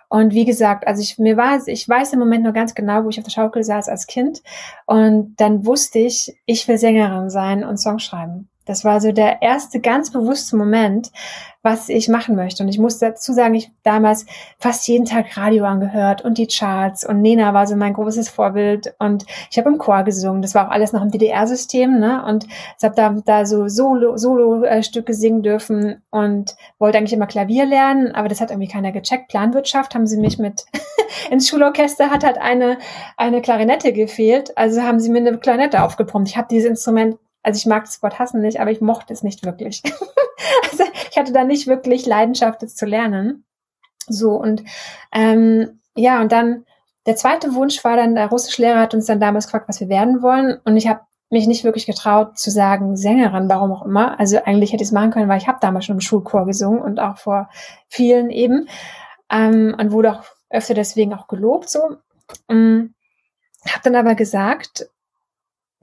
Und 0.09 0.33
wie 0.33 0.45
gesagt, 0.45 0.87
also 0.87 1.01
ich 1.01 1.17
mir 1.17 1.35
war, 1.37 1.59
ich 1.67 1.87
weiß 1.87 2.13
im 2.13 2.19
Moment 2.19 2.43
noch 2.43 2.53
ganz 2.53 2.75
genau, 2.75 3.03
wo 3.03 3.09
ich 3.09 3.17
auf 3.17 3.25
der 3.25 3.31
Schaukel 3.31 3.63
saß 3.63 3.89
als 3.89 4.07
Kind. 4.07 4.41
Und 4.85 5.35
dann 5.37 5.65
wusste 5.65 5.99
ich, 5.99 6.37
ich 6.45 6.67
will 6.67 6.77
Sängerin 6.77 7.29
sein 7.29 7.63
und 7.63 7.77
Songs 7.77 8.03
schreiben. 8.03 8.49
Das 8.65 8.83
war 8.83 8.99
so 8.99 9.11
der 9.11 9.41
erste 9.41 9.79
ganz 9.79 10.11
bewusste 10.11 10.57
Moment, 10.57 11.11
was 11.65 11.89
ich 11.89 12.07
machen 12.09 12.35
möchte. 12.35 12.61
Und 12.61 12.69
ich 12.69 12.77
muss 12.77 12.99
dazu 12.99 13.33
sagen, 13.33 13.55
ich 13.55 13.71
damals 13.83 14.25
fast 14.59 14.87
jeden 14.87 15.05
Tag 15.05 15.35
Radio 15.35 15.65
angehört 15.65 16.21
und 16.23 16.37
die 16.37 16.47
Charts 16.47 17.07
und 17.07 17.21
Nena 17.21 17.53
war 17.53 17.65
so 17.65 17.75
mein 17.75 17.93
großes 17.93 18.29
Vorbild 18.29 18.93
und 18.99 19.25
ich 19.49 19.57
habe 19.57 19.69
im 19.69 19.79
Chor 19.79 20.03
gesungen. 20.03 20.43
Das 20.43 20.53
war 20.53 20.67
auch 20.67 20.71
alles 20.71 20.93
noch 20.93 21.01
im 21.01 21.09
DDR-System, 21.09 21.99
ne? 21.99 22.23
Und 22.23 22.45
ich 22.45 22.83
habe 22.83 22.95
da, 22.95 23.15
da 23.25 23.45
so 23.47 23.67
Solo, 23.67 24.15
Solo-Stücke 24.15 25.13
singen 25.13 25.41
dürfen 25.41 26.03
und 26.11 26.55
wollte 26.77 26.99
eigentlich 26.99 27.13
immer 27.13 27.27
Klavier 27.27 27.65
lernen, 27.65 28.13
aber 28.13 28.29
das 28.29 28.41
hat 28.41 28.51
irgendwie 28.51 28.71
keiner 28.71 28.91
gecheckt. 28.91 29.29
Planwirtschaft 29.29 29.95
haben 29.95 30.05
sie 30.05 30.17
mich 30.17 30.37
mit 30.37 30.65
ins 31.31 31.49
Schulorchester 31.49 32.11
hat 32.11 32.23
halt 32.23 32.37
eine, 32.37 32.77
eine 33.17 33.41
Klarinette 33.41 33.91
gefehlt. 33.91 34.55
Also 34.57 34.83
haben 34.83 34.99
sie 34.99 35.09
mir 35.09 35.19
eine 35.19 35.37
Klarinette 35.37 35.83
aufgepumpt. 35.83 36.29
Ich 36.29 36.37
habe 36.37 36.47
dieses 36.49 36.69
Instrument 36.69 37.17
also 37.45 37.57
ich 37.57 37.65
mag 37.67 37.85
das 37.85 38.01
Wort 38.01 38.17
hassen 38.17 38.41
nicht, 38.41 38.59
aber 38.59 38.71
ich 38.71 38.81
mochte 38.81 39.13
es 39.13 39.21
nicht 39.21 39.45
wirklich. 39.45 39.83
also 40.71 40.83
ich 41.11 41.17
hatte 41.17 41.31
da 41.31 41.43
nicht 41.43 41.67
wirklich 41.67 42.05
Leidenschaft, 42.05 42.63
es 42.63 42.75
zu 42.75 42.85
lernen. 42.85 43.45
So 44.07 44.31
und 44.31 44.63
ähm, 45.13 45.79
ja, 45.95 46.21
und 46.21 46.31
dann 46.31 46.65
der 47.05 47.15
zweite 47.15 47.53
Wunsch 47.53 47.83
war 47.83 47.97
dann, 47.97 48.15
der 48.15 48.27
Russischlehrer 48.27 48.79
hat 48.79 48.95
uns 48.95 49.05
dann 49.05 49.19
damals 49.19 49.45
gefragt, 49.45 49.69
was 49.69 49.79
wir 49.79 49.89
werden 49.89 50.23
wollen. 50.23 50.59
Und 50.65 50.75
ich 50.75 50.87
habe 50.87 51.01
mich 51.29 51.45
nicht 51.45 51.63
wirklich 51.63 51.85
getraut 51.85 52.37
zu 52.37 52.49
sagen 52.49 52.97
Sängerin, 52.97 53.47
warum 53.47 53.71
auch 53.71 53.85
immer. 53.85 54.19
Also 54.19 54.39
eigentlich 54.43 54.73
hätte 54.73 54.81
ich 54.81 54.89
es 54.89 54.93
machen 54.93 55.11
können, 55.11 55.29
weil 55.29 55.37
ich 55.37 55.47
habe 55.47 55.59
damals 55.61 55.85
schon 55.85 55.97
im 55.97 56.01
Schulchor 56.01 56.45
gesungen 56.45 56.81
und 56.81 56.99
auch 56.99 57.17
vor 57.17 57.49
vielen 57.87 58.31
eben. 58.31 58.67
Ähm, 59.29 59.75
und 59.79 59.91
wurde 59.91 60.13
auch 60.13 60.23
öfter 60.49 60.73
deswegen 60.73 61.13
auch 61.13 61.27
gelobt 61.27 61.69
so. 61.69 61.97
Ähm, 62.49 62.95
habe 63.67 63.81
dann 63.83 63.95
aber 63.95 64.15
gesagt, 64.15 64.89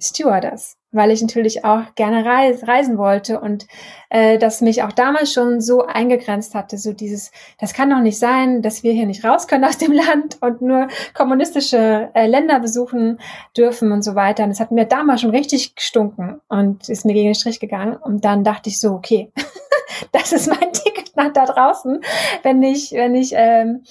Stewardess 0.00 0.76
weil 0.92 1.10
ich 1.10 1.22
natürlich 1.22 1.64
auch 1.64 1.94
gerne 1.94 2.24
reis 2.24 2.68
reisen 2.68 2.98
wollte 2.98 3.40
und 3.40 3.66
äh, 4.10 4.38
das 4.38 4.60
mich 4.60 4.82
auch 4.82 4.92
damals 4.92 5.32
schon 5.32 5.60
so 5.60 5.86
eingegrenzt 5.86 6.54
hatte, 6.54 6.76
so 6.76 6.92
dieses, 6.92 7.32
das 7.58 7.72
kann 7.72 7.90
doch 7.90 8.00
nicht 8.00 8.18
sein, 8.18 8.62
dass 8.62 8.82
wir 8.82 8.92
hier 8.92 9.06
nicht 9.06 9.24
raus 9.24 9.48
können 9.48 9.64
aus 9.64 9.78
dem 9.78 9.92
Land 9.92 10.38
und 10.40 10.60
nur 10.60 10.88
kommunistische 11.14 12.10
äh, 12.14 12.26
Länder 12.26 12.60
besuchen 12.60 13.18
dürfen 13.56 13.90
und 13.90 14.02
so 14.02 14.14
weiter. 14.14 14.44
Und 14.44 14.50
das 14.50 14.60
hat 14.60 14.70
mir 14.70 14.84
damals 14.84 15.22
schon 15.22 15.30
richtig 15.30 15.74
gestunken 15.74 16.40
und 16.48 16.88
ist 16.88 17.04
mir 17.04 17.14
gegen 17.14 17.30
den 17.30 17.34
Strich 17.34 17.58
gegangen. 17.58 17.96
Und 17.96 18.24
dann 18.24 18.44
dachte 18.44 18.68
ich 18.68 18.78
so, 18.78 18.92
okay, 18.92 19.32
das 20.12 20.32
ist 20.32 20.48
mein 20.48 20.72
Ticket 20.72 21.16
nach 21.16 21.32
da 21.32 21.46
draußen, 21.46 22.00
wenn 22.42 22.62
ich, 22.62 22.92
wenn 22.92 23.14
ich 23.14 23.32
ähm, 23.34 23.84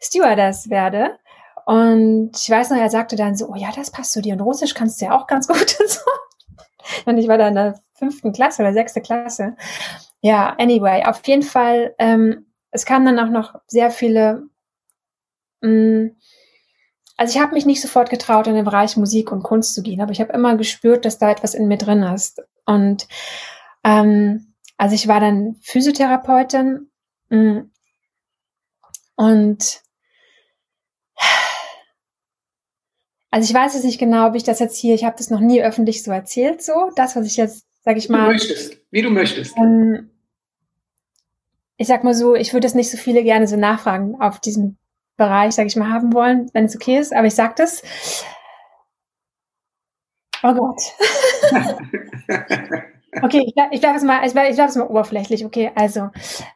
Stewardess 0.00 0.68
werde. 0.70 1.18
Und 1.66 2.32
ich 2.36 2.50
weiß 2.50 2.70
noch, 2.70 2.78
er 2.78 2.90
sagte 2.90 3.14
dann 3.14 3.36
so, 3.36 3.48
oh 3.48 3.54
ja, 3.54 3.68
das 3.74 3.92
passt 3.92 4.12
zu 4.12 4.22
dir 4.22 4.34
und 4.34 4.40
Russisch 4.40 4.74
kannst 4.74 5.00
du 5.00 5.04
ja 5.04 5.16
auch 5.16 5.26
ganz 5.26 5.46
gut 5.46 5.58
und 5.80 5.88
so. 5.88 6.00
Und 7.06 7.18
ich 7.18 7.28
war 7.28 7.38
da 7.38 7.48
in 7.48 7.54
der 7.54 7.80
fünften 7.94 8.32
Klasse 8.32 8.62
oder 8.62 8.72
sechste 8.72 9.00
Klasse. 9.00 9.56
Ja, 10.20 10.54
anyway, 10.58 11.04
auf 11.04 11.26
jeden 11.26 11.42
Fall, 11.42 11.94
ähm, 11.98 12.46
es 12.70 12.84
kamen 12.84 13.06
dann 13.06 13.18
auch 13.18 13.32
noch 13.32 13.60
sehr 13.66 13.90
viele, 13.90 14.48
mh, 15.60 15.70
mm, 15.70 16.16
also 17.16 17.36
ich 17.36 17.42
habe 17.42 17.52
mich 17.54 17.66
nicht 17.66 17.82
sofort 17.82 18.08
getraut, 18.08 18.46
in 18.46 18.54
den 18.54 18.64
Bereich 18.64 18.96
Musik 18.96 19.30
und 19.30 19.42
Kunst 19.42 19.74
zu 19.74 19.82
gehen, 19.82 20.00
aber 20.00 20.12
ich 20.12 20.22
habe 20.22 20.32
immer 20.32 20.56
gespürt, 20.56 21.04
dass 21.04 21.18
da 21.18 21.30
etwas 21.30 21.52
in 21.52 21.68
mir 21.68 21.76
drin 21.76 22.02
ist. 22.02 22.40
Und 22.64 23.06
ähm, 23.84 24.54
also 24.78 24.94
ich 24.94 25.06
war 25.06 25.20
dann 25.20 25.56
Physiotherapeutin 25.60 26.90
mh, 27.28 27.38
mm, 27.38 27.70
und 29.16 29.82
also 33.30 33.48
ich 33.48 33.54
weiß 33.54 33.74
jetzt 33.74 33.84
nicht 33.84 34.00
genau, 34.00 34.28
ob 34.28 34.34
ich 34.34 34.42
das 34.42 34.58
jetzt 34.58 34.76
hier, 34.76 34.94
ich 34.94 35.04
habe 35.04 35.16
das 35.16 35.30
noch 35.30 35.40
nie 35.40 35.62
öffentlich 35.62 36.02
so 36.02 36.10
erzählt, 36.10 36.62
so 36.62 36.90
das, 36.96 37.14
was 37.14 37.26
ich 37.26 37.36
jetzt, 37.36 37.64
sage 37.84 37.98
ich 37.98 38.08
mal. 38.08 38.18
Wie 38.18 38.26
du 38.26 38.32
möchtest, 38.32 38.76
wie 38.90 39.02
du 39.02 39.10
möchtest. 39.10 39.56
Ähm, 39.56 40.10
ich 41.76 41.86
sag 41.86 42.04
mal 42.04 42.14
so, 42.14 42.34
ich 42.34 42.52
würde 42.52 42.66
es 42.66 42.74
nicht 42.74 42.90
so 42.90 42.98
viele 42.98 43.22
gerne 43.22 43.46
so 43.46 43.56
nachfragen 43.56 44.20
auf 44.20 44.40
diesem 44.40 44.76
Bereich, 45.16 45.52
sage 45.54 45.68
ich 45.68 45.76
mal, 45.76 45.90
haben 45.90 46.12
wollen, 46.12 46.50
wenn 46.52 46.64
es 46.64 46.74
okay 46.74 46.98
ist, 46.98 47.14
aber 47.14 47.26
ich 47.26 47.34
sag 47.34 47.56
das. 47.56 47.82
Oh 50.42 50.54
Gott. 50.54 50.80
okay, 53.22 53.44
ich 53.46 53.54
bleib, 53.54 53.72
ich 53.72 53.80
bleib 53.80 53.94
jetzt 53.94 54.04
mal, 54.04 54.26
ich 54.26 54.32
bleib, 54.32 54.50
ich 54.50 54.56
bleib 54.56 54.68
jetzt 54.68 54.76
mal 54.76 54.88
oberflächlich. 54.88 55.44
Okay, 55.44 55.70
also 55.74 56.10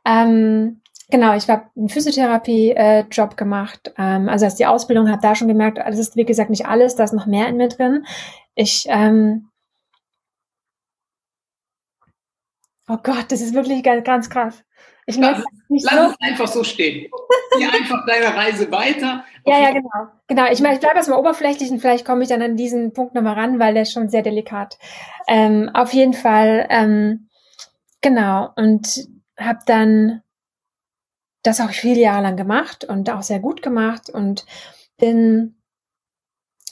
ähm, 0.04 0.80
Genau, 1.10 1.36
ich 1.36 1.48
habe 1.48 1.64
einen 1.76 1.88
Physiotherapie-Job 1.88 3.32
äh, 3.32 3.36
gemacht. 3.36 3.92
Ähm, 3.98 4.28
also 4.28 4.46
als 4.46 4.54
die 4.54 4.66
Ausbildung 4.66 5.10
habe 5.10 5.20
da 5.22 5.34
schon 5.34 5.48
gemerkt, 5.48 5.78
das 5.78 5.98
ist 5.98 6.16
wie 6.16 6.24
gesagt 6.24 6.50
nicht 6.50 6.66
alles, 6.66 6.96
da 6.96 7.04
ist 7.04 7.12
noch 7.12 7.26
mehr 7.26 7.48
in 7.48 7.56
mir 7.56 7.68
drin. 7.68 8.06
Ich 8.54 8.86
ähm, 8.88 9.48
Oh 12.88 12.98
Gott, 13.02 13.26
das 13.30 13.40
ist 13.40 13.54
wirklich 13.54 13.82
ganz, 13.82 14.04
ganz 14.04 14.28
krass. 14.28 14.62
Ich 15.06 15.16
lass, 15.16 15.42
nicht 15.68 15.84
lass 15.84 15.94
so. 15.94 16.10
es 16.10 16.20
einfach 16.20 16.48
so 16.48 16.64
stehen. 16.64 17.10
Geh 17.58 17.64
einfach 17.64 18.06
deine 18.06 18.34
Reise 18.34 18.70
weiter. 18.70 19.24
Ja, 19.46 19.60
ja, 19.60 19.70
genau. 19.70 20.08
Genau. 20.28 20.50
Ich 20.50 20.60
meine, 20.60 20.74
ich 20.74 20.80
bleibe 20.80 20.96
erstmal 20.96 21.18
oberflächlich 21.18 21.70
und 21.70 21.80
vielleicht 21.80 22.06
komme 22.06 22.22
ich 22.22 22.28
dann 22.28 22.42
an 22.42 22.56
diesen 22.56 22.92
Punkt 22.92 23.14
nochmal 23.14 23.34
ran, 23.34 23.58
weil 23.58 23.74
der 23.74 23.82
ist 23.82 23.92
schon 23.92 24.08
sehr 24.08 24.22
delikat. 24.22 24.78
Ähm, 25.28 25.70
auf 25.72 25.92
jeden 25.92 26.14
Fall, 26.14 26.66
ähm, 26.70 27.28
genau. 28.00 28.50
Und 28.56 29.08
habe 29.38 29.60
dann 29.66 30.22
das 31.44 31.60
auch 31.60 31.70
viele 31.70 32.00
Jahre 32.00 32.22
lang 32.22 32.36
gemacht 32.36 32.84
und 32.84 33.10
auch 33.10 33.22
sehr 33.22 33.38
gut 33.38 33.62
gemacht 33.62 34.10
und 34.10 34.44
bin 34.98 35.54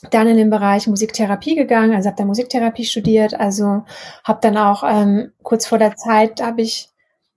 dann 0.09 0.27
in 0.27 0.35
den 0.35 0.49
Bereich 0.49 0.87
Musiktherapie 0.87 1.55
gegangen, 1.55 1.93
also 1.93 2.07
habe 2.07 2.17
da 2.17 2.25
Musiktherapie 2.25 2.83
studiert, 2.83 3.39
also 3.39 3.85
habe 4.25 4.39
dann 4.41 4.57
auch 4.57 4.83
ähm, 4.85 5.31
kurz 5.43 5.65
vor 5.65 5.77
der 5.77 5.95
Zeit 5.95 6.41
habe 6.41 6.61
ich 6.61 6.89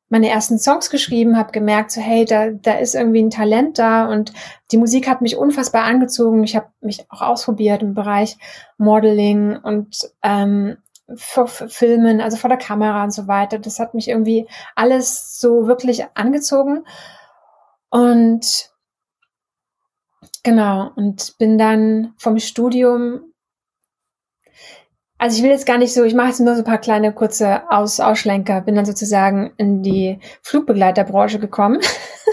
meine 0.09 0.29
ersten 0.31 0.59
Songs 0.59 0.91
geschrieben, 0.91 1.37
habe 1.37 1.53
gemerkt, 1.53 1.91
so 1.91 2.01
hey, 2.01 2.25
da, 2.25 2.51
da 2.51 2.75
ist 2.75 2.95
irgendwie 2.95 3.23
ein 3.23 3.31
Talent 3.31 3.79
da 3.79 4.07
und 4.07 4.33
die 4.71 4.77
Musik 4.79 5.09
hat 5.09 5.21
mich 5.21 5.37
unfassbar 5.37 5.83
angezogen. 5.85 6.45
Ich 6.45 6.55
habe 6.55 6.69
mich 6.81 7.11
auch 7.11 7.23
ausprobiert 7.23 7.83
im 7.83 7.95
Bereich 7.95 8.37
Modeling 8.79 9.57
und 9.57 10.09
ähm, 10.23 10.77
vor 11.17 11.49
Filmen, 11.49 12.21
also 12.21 12.37
vor 12.37 12.49
der 12.49 12.59
Kamera 12.59 13.03
und 13.03 13.13
so 13.13 13.27
weiter. 13.27 13.59
Das 13.59 13.81
hat 13.81 13.95
mich 13.95 14.09
irgendwie 14.09 14.47
alles 14.77 15.41
so 15.41 15.67
wirklich 15.67 16.05
angezogen 16.15 16.85
und 17.91 18.71
genau, 20.43 20.91
und 20.97 21.37
bin 21.39 21.59
dann 21.59 22.15
vom 22.19 22.39
Studium, 22.39 23.33
also 25.19 25.37
ich 25.39 25.43
will 25.43 25.51
jetzt 25.51 25.67
gar 25.67 25.79
nicht 25.79 25.95
so, 25.95 26.05
ich 26.05 26.15
mache 26.15 26.29
jetzt 26.29 26.41
nur 26.41 26.55
so 26.55 26.61
ein 26.61 26.67
paar 26.67 26.79
kleine 26.79 27.13
kurze 27.13 27.71
Aus 27.71 28.01
Ausschlenker, 28.01 28.61
bin 28.61 28.75
dann 28.75 28.85
sozusagen 28.85 29.53
in 29.57 29.83
die 29.83 30.19
Flugbegleiterbranche 30.43 31.39
gekommen. 31.39 31.81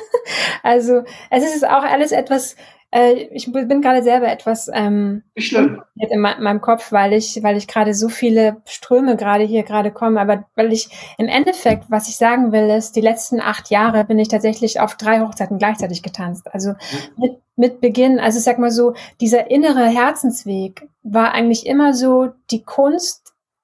also 0.64 1.04
es 1.30 1.56
ist 1.56 1.66
auch 1.66 1.84
alles 1.84 2.12
etwas 2.12 2.56
äh, 2.94 3.28
ich 3.32 3.52
bin 3.52 3.82
gerade 3.82 4.04
selber 4.04 4.32
etwas 4.32 4.70
ähm, 4.72 5.24
in 5.36 6.20
meinem 6.20 6.62
Kopf, 6.62 6.92
weil 6.92 7.14
ich, 7.14 7.42
weil 7.42 7.58
ich 7.58 7.68
gerade 7.68 7.96
so 7.96 8.08
viele 8.08 8.58
Ströme 8.66 9.18
gerade 9.18 9.44
hier 9.44 9.64
gerade 9.64 9.92
kommen. 9.92 10.18
Aber 10.18 10.46
weil 10.56 10.72
ich 10.72 10.90
im 11.18 11.28
Endeffekt, 11.28 11.86
was 11.90 12.08
ich 12.08 12.18
sagen 12.18 12.52
will, 12.52 12.70
ist, 12.70 12.96
die 12.96 13.02
letzten 13.02 13.42
acht 13.42 13.72
Jahre 13.72 14.06
bin 14.06 14.20
ich 14.20 14.28
tatsächlich 14.28 14.80
auf 14.80 14.96
drei 14.96 15.22
Hochzeiten 15.22 15.58
gleichzeitig 15.58 16.04
getanzt. 16.04 16.54
Also 16.54 16.74
mit, 17.18 17.40
mit 17.56 17.82
Beginn, 17.82 18.20
also 18.20 18.38
ich 18.38 18.44
sag 18.44 18.60
mal 18.60 18.72
so, 18.72 18.94
dieser 19.20 19.50
innere 19.50 19.86
Herzensweg 19.86 20.88
war 21.02 21.32
eigentlich 21.32 21.66
immer 21.66 21.96
so 21.96 22.30
die 22.52 22.64
Kunst 22.64 23.23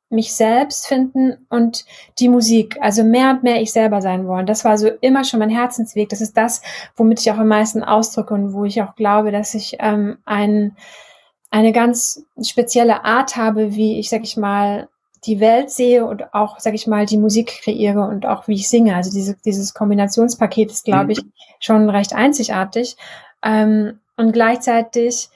mich 0.10 0.34
selbst 0.34 0.88
finden 0.88 1.46
und 1.50 1.86
die 2.18 2.30
Musik, 2.30 2.78
also 2.82 3.04
mehr 3.04 3.32
und 3.32 3.44
mehr 3.44 3.62
ich 3.62 3.72
selber 3.72 4.02
sein 4.02 4.28
wollen. 4.28 4.48
Das 4.48 4.66
war 4.66 4.78
so 4.78 4.88
immer 5.02 5.24
schon 5.24 5.40
mein 5.40 5.50
Herzensweg. 5.50 6.10
Das 6.10 6.22
ist 6.22 6.36
das, 6.36 6.62
womit 6.96 7.20
ich 7.20 7.32
auch 7.32 7.38
am 7.38 7.48
meisten 7.48 7.84
ausdrücke 7.84 8.34
und 8.34 8.54
wo 8.54 8.66
ich 8.66 8.82
auch 8.82 8.96
glaube, 8.96 9.32
dass 9.32 9.54
ich 9.54 9.78
ähm, 9.80 10.18
ein, 10.26 10.76
eine 11.52 11.72
ganz 11.72 12.24
spezielle 12.42 13.06
Art 13.06 13.36
habe, 13.36 13.76
wie 13.76 14.00
ich, 14.00 14.10
sag 14.10 14.24
ich 14.24 14.36
mal, 14.36 14.90
die 15.26 15.40
Welt 15.40 15.70
sehe 15.70 16.06
und 16.06 16.34
auch, 16.34 16.60
sag 16.60 16.74
ich 16.74 16.88
mal, 16.88 17.06
die 17.06 17.18
Musik 17.18 17.60
kreiere 17.64 18.08
und 18.08 18.26
auch 18.26 18.48
wie 18.48 18.56
ich 18.56 18.70
singe. 18.70 18.96
Also 18.96 19.12
diese, 19.12 19.36
dieses 19.46 19.74
Kombinationspaket 19.74 20.72
ist, 20.72 20.86
glaube 20.86 21.12
ich, 21.12 21.22
schon 21.60 21.90
recht 21.90 22.14
einzigartig. 22.14 22.96
Ähm, 23.44 24.00
und 24.16 24.32
gleichzeitig 24.32 25.30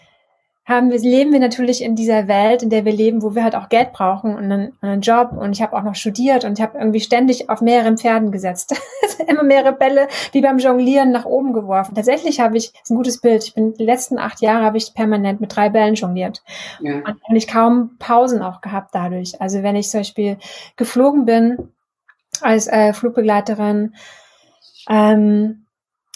haben 0.65 0.91
wir, 0.91 0.99
leben 0.99 1.33
wir 1.33 1.41
natürlich 1.41 1.83
in 1.83 1.95
dieser 1.95 2.29
Welt, 2.29 2.63
in 2.63 2.69
der 2.69 2.85
wir 2.85 2.93
leben, 2.93 3.21
wo 3.21 3.35
wir 3.35 3.43
halt 3.43 3.55
auch 3.55 3.67
Geld 3.67 3.91
brauchen 3.91 4.33
und 4.33 4.49
einen, 4.49 4.77
einen 4.79 5.01
Job. 5.01 5.33
Und 5.33 5.51
ich 5.51 5.61
habe 5.61 5.75
auch 5.75 5.83
noch 5.83 5.95
studiert 5.95 6.45
und 6.45 6.57
ich 6.57 6.63
habe 6.63 6.77
irgendwie 6.77 7.01
ständig 7.01 7.49
auf 7.49 7.59
mehreren 7.59 7.97
Pferden 7.97 8.31
gesetzt. 8.31 8.73
Immer 9.27 9.43
mehrere 9.43 9.73
Bälle 9.73 10.07
wie 10.31 10.41
beim 10.41 10.59
Jonglieren 10.59 11.11
nach 11.11 11.25
oben 11.25 11.51
geworfen. 11.51 11.95
Tatsächlich 11.95 12.39
habe 12.39 12.55
ich, 12.55 12.71
das 12.71 12.83
ist 12.83 12.91
ein 12.91 12.95
gutes 12.95 13.19
Bild, 13.19 13.43
ich 13.43 13.53
bin 13.53 13.73
die 13.73 13.83
letzten 13.83 14.17
acht 14.17 14.41
Jahre 14.41 14.63
habe 14.63 14.77
ich 14.77 14.93
permanent 14.93 15.41
mit 15.41 15.53
drei 15.53 15.67
Bällen 15.67 15.95
jongliert. 15.95 16.41
Ja. 16.79 16.95
Und 16.95 17.17
eigentlich 17.27 17.47
kaum 17.47 17.97
Pausen 17.99 18.41
auch 18.41 18.61
gehabt 18.61 18.95
dadurch. 18.95 19.41
Also 19.41 19.63
wenn 19.63 19.75
ich 19.75 19.89
zum 19.89 19.99
Beispiel 19.99 20.37
geflogen 20.77 21.25
bin 21.25 21.73
als 22.39 22.67
äh, 22.67 22.93
Flugbegleiterin, 22.93 23.95
ähm, 24.89 25.62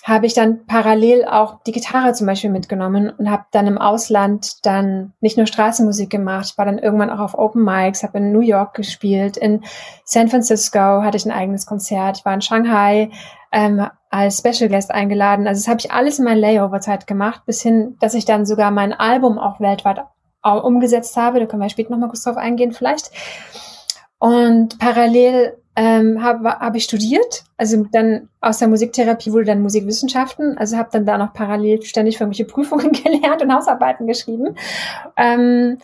habe 0.08 0.26
ich 0.26 0.34
dann 0.34 0.66
parallel 0.66 1.26
auch 1.26 1.62
die 1.64 1.74
Gitarre 1.74 2.14
zum 2.14 2.28
Beispiel 2.28 2.50
mitgenommen 2.50 3.10
und 3.10 3.30
habe 3.30 3.44
dann 3.52 3.68
im 3.68 3.78
Ausland 3.78 4.66
dann 4.66 5.12
nicht 5.20 5.36
nur 5.36 5.48
Straßenmusik 5.48 6.10
gemacht, 6.10 6.58
war 6.58 6.64
dann 6.64 6.80
irgendwann 6.80 7.10
auch 7.10 7.20
auf 7.20 7.38
Open 7.38 7.66
Mics, 7.66 8.04
habe 8.04 8.20
in 8.20 8.32
New 8.32 8.40
York 8.40 8.74
gespielt, 8.74 9.36
in 9.36 9.66
San 10.06 10.30
Francisco 10.30 10.80
hatte 10.80 11.18
ich 11.18 11.26
ein 11.26 11.32
eigenes 11.32 11.66
Konzert, 11.66 12.20
ich 12.20 12.26
war 12.26 12.34
in 12.34 12.42
Shanghai 12.42 13.12
ähm, 13.52 13.86
als 14.10 14.38
Special 14.38 14.70
Guest 14.70 14.92
eingeladen. 14.92 15.46
Also 15.46 15.60
das 15.60 15.68
habe 15.68 15.82
ich 15.82 15.92
alles 15.92 16.20
in 16.20 16.26
meiner 16.26 16.40
Layover-Zeit 16.40 17.06
gemacht, 17.06 17.42
bis 17.46 17.62
hin, 17.62 17.98
dass 18.00 18.14
ich 18.14 18.24
dann 18.24 18.46
sogar 18.46 18.72
mein 18.72 18.94
Album 18.94 19.38
auch 19.38 19.60
weltweit 19.60 20.06
umgesetzt 20.42 21.18
habe. 21.18 21.42
Da 21.42 21.48
können 21.48 21.62
wir 21.62 21.70
später 21.70 21.92
nochmal 21.92 22.08
kurz 22.08 22.24
drauf 22.24 22.38
eingehen 22.38 22.72
vielleicht. 22.72 23.12
Und 24.20 24.80
parallel 24.80 25.58
ähm, 25.78 26.24
habe 26.24 26.50
hab 26.50 26.76
ich 26.76 26.86
studiert. 26.86 27.44
Also 27.56 27.86
dann 27.92 28.30
aus 28.42 28.58
der 28.58 28.68
Musiktherapie 28.68 29.32
wurde 29.32 29.46
dann 29.46 29.62
Musikwissenschaften. 29.62 30.58
Also 30.58 30.76
habe 30.76 30.90
dann 30.92 31.06
da 31.06 31.20
noch 31.20 31.34
parallel 31.34 31.84
ständig 31.84 32.18
für 32.18 32.24
irgendwelche 32.24 32.52
Prüfungen 32.52 32.92
gelernt 33.04 33.44
und 33.44 33.54
Hausarbeiten 33.54 34.08
geschrieben. 34.08 34.56
Ähm, 35.16 35.78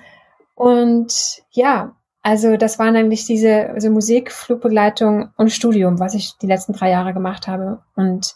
und 0.55 1.43
ja, 1.51 1.95
also 2.23 2.57
das 2.57 2.79
waren 2.79 2.95
eigentlich 2.95 3.27
diese 3.27 3.69
also 3.69 3.91
Musik, 3.91 4.31
Flugbegleitung 4.31 5.29
und 5.37 5.51
Studium, 5.51 5.99
was 5.99 6.15
ich 6.15 6.37
die 6.41 6.47
letzten 6.47 6.73
drei 6.73 6.89
Jahre 6.89 7.13
gemacht 7.13 7.47
habe. 7.47 7.83
Und 7.95 8.35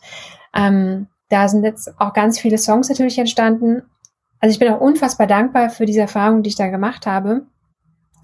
ähm, 0.55 1.07
da 1.29 1.47
sind 1.47 1.63
jetzt 1.63 1.99
auch 1.99 2.13
ganz 2.13 2.39
viele 2.39 2.59
Songs 2.59 2.87
natürlich 2.87 3.17
entstanden. 3.17 3.81
also 4.39 4.53
ich 4.53 4.59
bin 4.59 4.71
auch 4.71 4.79
unfassbar 4.79 5.25
dankbar 5.25 5.71
für 5.71 5.87
diese 5.87 6.01
Erfahrung, 6.01 6.43
die 6.43 6.49
ich 6.49 6.55
da 6.55 6.67
gemacht 6.67 7.07
habe 7.07 7.47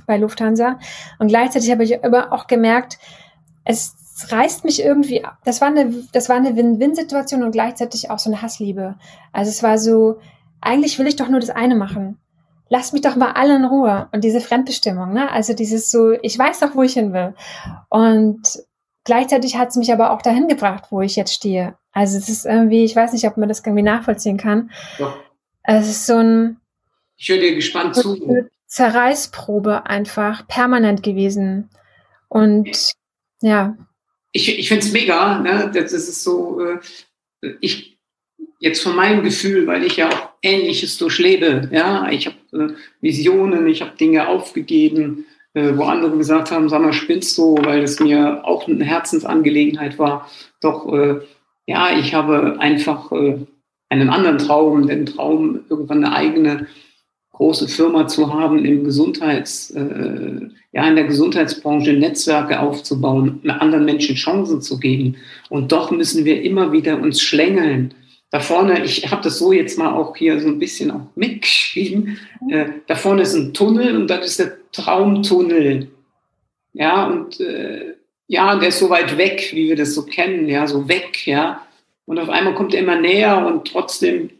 bei 0.06 0.18
Lufthansa. 0.18 0.80
Und 1.20 1.28
gleichzeitig 1.28 1.72
habe 1.72 1.84
ich 1.84 2.04
aber 2.04 2.32
auch 2.34 2.48
gemerkt, 2.48 2.98
es 3.66 3.96
reißt 4.30 4.64
mich 4.64 4.84
irgendwie 4.84 5.24
ab. 5.24 5.38
Das 5.44 5.62
war 5.62 5.70
eine, 5.70 5.94
das 6.12 6.30
war 6.30 6.36
eine 6.36 6.56
Win-Win-Situation 6.56 7.44
und 7.44 7.52
gleichzeitig 7.52 8.10
auch 8.10 8.20
so 8.20 8.30
eine 8.30 8.42
Hassliebe. 8.42 8.96
Also 9.32 9.50
es 9.50 9.64
war 9.64 9.78
so, 9.78 10.20
eigentlich 10.62 11.00
will 11.00 11.08
ich 11.08 11.16
doch 11.16 11.30
nur 11.30 11.40
das 11.40 11.50
eine 11.50 11.76
machen. 11.76 12.18
Lass 12.70 12.94
mich 12.94 13.02
doch 13.02 13.16
mal 13.16 13.34
alle 13.34 13.56
in 13.56 13.66
Ruhe. 13.66 14.08
Und 14.12 14.24
diese 14.24 14.42
Fremdbestimmung, 14.42 15.14
ne? 15.14 15.32
Also 15.32 15.54
dieses 15.54 15.92
so, 15.92 16.14
ich 16.22 16.38
weiß 16.38 16.60
doch, 16.60 16.76
wo 16.76 16.82
ich 16.82 16.94
hin 16.94 17.14
will. 17.14 17.34
Und 17.90 18.42
gleichzeitig 19.04 19.58
hat 19.58 19.70
es 19.70 19.76
mich 19.76 19.92
aber 19.92 20.12
auch 20.12 20.22
dahin 20.22 20.48
gebracht, 20.48 20.86
wo 20.90 21.02
ich 21.02 21.16
jetzt 21.16 21.34
stehe. 21.34 21.76
Also 21.92 22.18
es 22.18 22.30
ist 22.30 22.46
irgendwie, 22.46 22.84
ich 22.84 22.96
weiß 22.96 23.14
nicht, 23.14 23.28
ob 23.28 23.38
man 23.38 23.50
das 23.50 23.60
irgendwie 23.60 23.84
nachvollziehen 23.84 24.38
kann. 24.38 24.72
Doch. 24.98 25.18
Es 25.64 25.88
ist 25.88 26.06
so 26.06 26.18
ein. 26.18 26.58
Ich 27.18 27.30
höre 27.30 27.40
dir 27.40 27.56
gespannt 27.56 27.96
zu. 27.96 28.18
Zerreißprobe 28.74 29.86
einfach 29.86 30.48
permanent 30.48 31.04
gewesen. 31.04 31.70
Und 32.28 32.92
ja. 33.40 33.78
Ich, 34.32 34.58
ich 34.58 34.68
finde 34.68 34.84
es 34.84 34.92
mega, 34.92 35.38
ne? 35.38 35.70
Das 35.72 35.94
ist 35.94 36.24
so, 36.24 36.60
äh, 36.60 36.80
ich 37.62 38.00
jetzt 38.58 38.82
von 38.82 38.96
meinem 38.96 39.22
Gefühl, 39.22 39.68
weil 39.68 39.84
ich 39.84 39.98
ja 39.98 40.10
auch 40.10 40.30
Ähnliches 40.42 40.98
durchlebe, 40.98 41.70
ja, 41.72 42.10
ich 42.10 42.26
habe 42.26 42.38
äh, 42.54 42.74
Visionen, 43.00 43.68
ich 43.68 43.82
habe 43.82 43.96
Dinge 43.96 44.28
aufgegeben, 44.28 45.28
äh, 45.54 45.74
wo 45.76 45.84
andere 45.84 46.18
gesagt 46.18 46.50
haben, 46.50 46.68
sag 46.68 46.82
mal, 46.82 46.94
spinnst 46.94 47.38
du, 47.38 47.56
weil 47.62 47.84
es 47.84 48.00
mir 48.00 48.44
auch 48.44 48.68
eine 48.68 48.84
Herzensangelegenheit 48.84 50.00
war. 50.00 50.32
Doch 50.62 50.92
äh, 50.92 51.20
ja, 51.68 51.96
ich 51.96 52.16
habe 52.16 52.56
einfach 52.60 53.12
äh, 53.12 53.38
einen 53.90 54.10
anderen 54.10 54.40
Traum, 54.40 54.88
den 54.88 55.06
Traum, 55.06 55.60
irgendwann 55.70 56.04
eine 56.04 56.16
eigene 56.16 56.68
große 57.34 57.68
Firma 57.68 58.08
zu 58.08 58.34
haben, 58.34 58.64
im 58.64 58.84
Gesundheits, 58.84 59.72
äh, 59.72 60.48
ja, 60.72 60.88
in 60.88 60.96
der 60.96 61.06
Gesundheitsbranche 61.06 61.94
Netzwerke 61.94 62.60
aufzubauen, 62.60 63.42
anderen 63.48 63.86
Menschen 63.86 64.16
Chancen 64.16 64.62
zu 64.62 64.80
geben. 64.80 65.18
Und 65.50 65.72
doch 65.72 65.92
müssen 65.92 66.26
wir 66.26 66.42
immer 66.44 66.72
wieder 66.72 67.00
uns 67.02 67.22
schlängeln. 67.22 67.94
Da 68.30 68.40
vorne, 68.40 68.84
ich 68.84 69.12
habe 69.12 69.22
das 69.22 69.38
so 69.38 69.52
jetzt 69.52 69.78
mal 69.78 69.94
auch 69.94 70.16
hier 70.16 70.40
so 70.40 70.48
ein 70.48 70.58
bisschen 70.58 70.90
auch 70.92 71.08
mitgeschrieben, 71.16 72.18
äh, 72.50 72.66
da 72.88 72.96
vorne 72.96 73.24
ist 73.24 73.36
ein 73.36 73.54
Tunnel 73.54 73.96
und 73.96 74.08
das 74.08 74.26
ist 74.26 74.40
der 74.40 74.54
Traumtunnel. 74.72 75.90
Ja, 76.74 77.08
und 77.08 77.40
äh, 77.40 77.94
ja, 78.28 78.56
der 78.56 78.70
ist 78.70 78.80
so 78.80 78.90
weit 78.90 79.18
weg, 79.18 79.52
wie 79.54 79.70
wir 79.70 79.76
das 79.76 79.94
so 79.94 80.06
kennen, 80.06 80.48
ja, 80.48 80.66
so 80.66 80.88
weg, 80.88 81.28
ja. 81.28 81.62
Und 82.06 82.20
auf 82.20 82.30
einmal 82.30 82.56
kommt 82.56 82.74
er 82.74 82.82
immer 82.82 83.00
näher 83.00 83.46
und 83.46 83.68
trotzdem, 83.68 84.32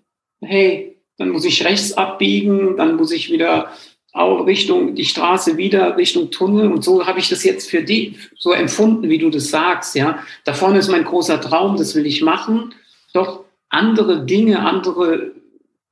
hey, 0.42 0.93
dann 1.18 1.30
muss 1.30 1.46
ich 1.46 1.64
rechts 1.64 1.94
abbiegen, 1.94 2.78
dann 2.78 2.96
muss 2.96 3.12
ich 3.12 3.32
wieder 3.32 3.72
auch 4.14 4.46
Richtung 4.46 4.94
die 4.94 5.06
Straße 5.06 5.58
wieder 5.58 5.98
Richtung 5.98 6.30
Tunnel 6.30 6.72
und 6.72 6.84
so 6.84 7.06
habe 7.06 7.20
ich 7.20 7.30
das 7.30 7.44
jetzt 7.44 7.70
für 7.70 7.82
die 7.82 8.16
so 8.38 8.52
empfunden, 8.52 9.10
wie 9.10 9.18
du 9.18 9.32
das 9.32 9.50
sagst, 9.50 9.96
ja. 9.96 10.20
Da 10.46 10.54
vorne 10.54 10.78
ist 10.78 10.90
mein 10.90 11.04
großer 11.04 11.42
Traum, 11.42 11.78
das 11.78 11.96
will 11.96 12.06
ich 12.06 12.22
machen. 12.22 12.76
Doch 13.14 13.44
andere 13.70 14.26
Dinge, 14.26 14.60
andere 14.60 15.32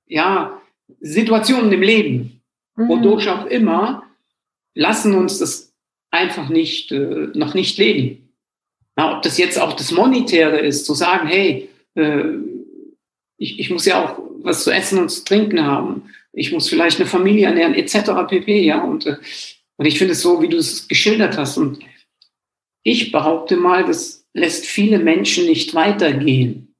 ja 0.07 0.61
Situationen 0.99 1.71
im 1.71 1.81
Leben, 1.81 2.41
mhm. 2.75 2.89
wodurch 2.89 3.27
auch 3.27 3.47
immer, 3.47 4.03
lassen 4.75 5.15
uns 5.15 5.39
das 5.39 5.73
einfach 6.11 6.49
nicht 6.49 6.91
äh, 6.91 7.29
noch 7.33 7.55
nicht 7.55 7.77
leben. 7.79 8.29
Na, 8.95 9.15
ob 9.15 9.23
das 9.23 9.37
jetzt 9.37 9.59
auch 9.59 9.73
das 9.73 9.91
Monetäre 9.91 10.59
ist, 10.59 10.85
zu 10.85 10.93
sagen, 10.93 11.27
hey, 11.27 11.69
äh, 11.95 12.23
ich, 13.41 13.59
ich 13.59 13.69
muss 13.71 13.85
ja 13.85 14.05
auch 14.05 14.19
was 14.43 14.63
zu 14.63 14.71
essen 14.71 14.99
und 14.99 15.09
zu 15.09 15.23
trinken 15.23 15.65
haben. 15.65 16.11
Ich 16.31 16.51
muss 16.51 16.69
vielleicht 16.69 16.99
eine 16.99 17.09
Familie 17.09 17.47
ernähren, 17.47 17.73
etc. 17.73 18.11
pp. 18.27 18.63
Ja, 18.63 18.83
und, 18.83 19.07
äh, 19.07 19.17
und 19.77 19.85
ich 19.85 19.97
finde 19.97 20.13
es 20.13 20.21
so, 20.21 20.41
wie 20.41 20.47
du 20.47 20.57
es 20.57 20.87
geschildert 20.87 21.37
hast. 21.37 21.57
Und 21.57 21.79
ich 22.83 23.11
behaupte 23.11 23.57
mal, 23.57 23.83
das 23.83 24.25
lässt 24.33 24.65
viele 24.65 24.99
Menschen 24.99 25.45
nicht 25.45 25.73
weitergehen. 25.73 26.75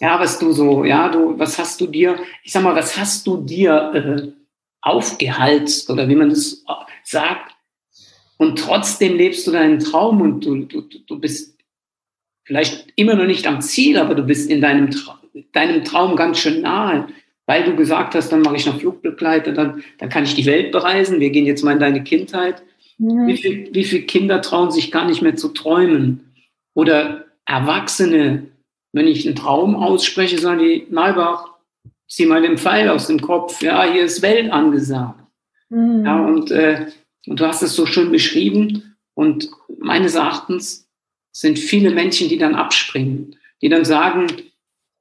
Ja, 0.00 0.18
was 0.18 0.38
du 0.38 0.52
so, 0.52 0.84
ja, 0.84 1.08
du, 1.10 1.38
was 1.38 1.58
hast 1.58 1.80
du 1.80 1.86
dir, 1.86 2.18
ich 2.42 2.52
sag 2.52 2.62
mal, 2.62 2.74
was 2.74 2.96
hast 2.96 3.26
du 3.26 3.36
dir 3.36 3.92
äh, 3.94 4.32
aufgehalst 4.80 5.90
oder 5.90 6.08
wie 6.08 6.16
man 6.16 6.30
das 6.30 6.64
sagt, 7.04 7.54
und 8.38 8.58
trotzdem 8.58 9.16
lebst 9.16 9.46
du 9.46 9.52
deinen 9.52 9.78
Traum 9.78 10.20
und 10.20 10.44
du, 10.44 10.64
du, 10.64 10.82
du 10.82 11.18
bist 11.18 11.55
vielleicht 12.46 12.92
immer 12.96 13.14
noch 13.14 13.26
nicht 13.26 13.46
am 13.46 13.60
Ziel, 13.60 13.98
aber 13.98 14.14
du 14.14 14.22
bist 14.22 14.50
in 14.50 14.60
deinem, 14.60 14.90
Tra 14.90 15.20
deinem 15.52 15.84
Traum 15.84 16.16
ganz 16.16 16.38
schön 16.38 16.62
nahe, 16.62 17.08
weil 17.46 17.64
du 17.64 17.76
gesagt 17.76 18.14
hast, 18.14 18.30
dann 18.30 18.42
mache 18.42 18.56
ich 18.56 18.66
noch 18.66 18.80
Flugbegleiter, 18.80 19.52
dann, 19.52 19.82
dann 19.98 20.08
kann 20.08 20.24
ich 20.24 20.34
die 20.34 20.46
Welt 20.46 20.72
bereisen. 20.72 21.20
Wir 21.20 21.30
gehen 21.30 21.46
jetzt 21.46 21.62
mal 21.62 21.72
in 21.72 21.80
deine 21.80 22.02
Kindheit. 22.02 22.62
Mhm. 22.98 23.26
Wie, 23.26 23.36
viel, 23.36 23.68
wie 23.72 23.84
viele 23.84 24.02
Kinder 24.02 24.40
trauen 24.40 24.70
sich 24.70 24.90
gar 24.90 25.06
nicht 25.06 25.22
mehr 25.22 25.36
zu 25.36 25.48
träumen? 25.48 26.32
Oder 26.74 27.26
Erwachsene, 27.44 28.46
wenn 28.92 29.06
ich 29.06 29.26
einen 29.26 29.36
Traum 29.36 29.76
ausspreche, 29.76 30.38
sagen 30.38 30.60
die, 30.60 30.86
Neubach, 30.90 31.46
zieh 32.08 32.26
mal 32.26 32.42
den 32.42 32.58
Pfeil 32.58 32.88
aus 32.88 33.06
dem 33.06 33.20
Kopf. 33.20 33.62
Ja, 33.62 33.84
hier 33.84 34.04
ist 34.04 34.22
Welt 34.22 34.50
angesagt. 34.50 35.20
Mhm. 35.68 36.04
Ja, 36.04 36.24
und 36.24 36.50
äh, 36.50 36.86
und 37.26 37.40
du 37.40 37.46
hast 37.46 37.62
es 37.62 37.74
so 37.74 37.86
schön 37.86 38.10
beschrieben. 38.10 38.96
Und 39.14 39.50
meines 39.78 40.14
Erachtens 40.14 40.85
sind 41.40 41.58
viele 41.58 41.90
Menschen, 41.90 42.30
die 42.30 42.38
dann 42.38 42.54
abspringen, 42.54 43.36
die 43.60 43.68
dann 43.68 43.84
sagen, 43.84 44.26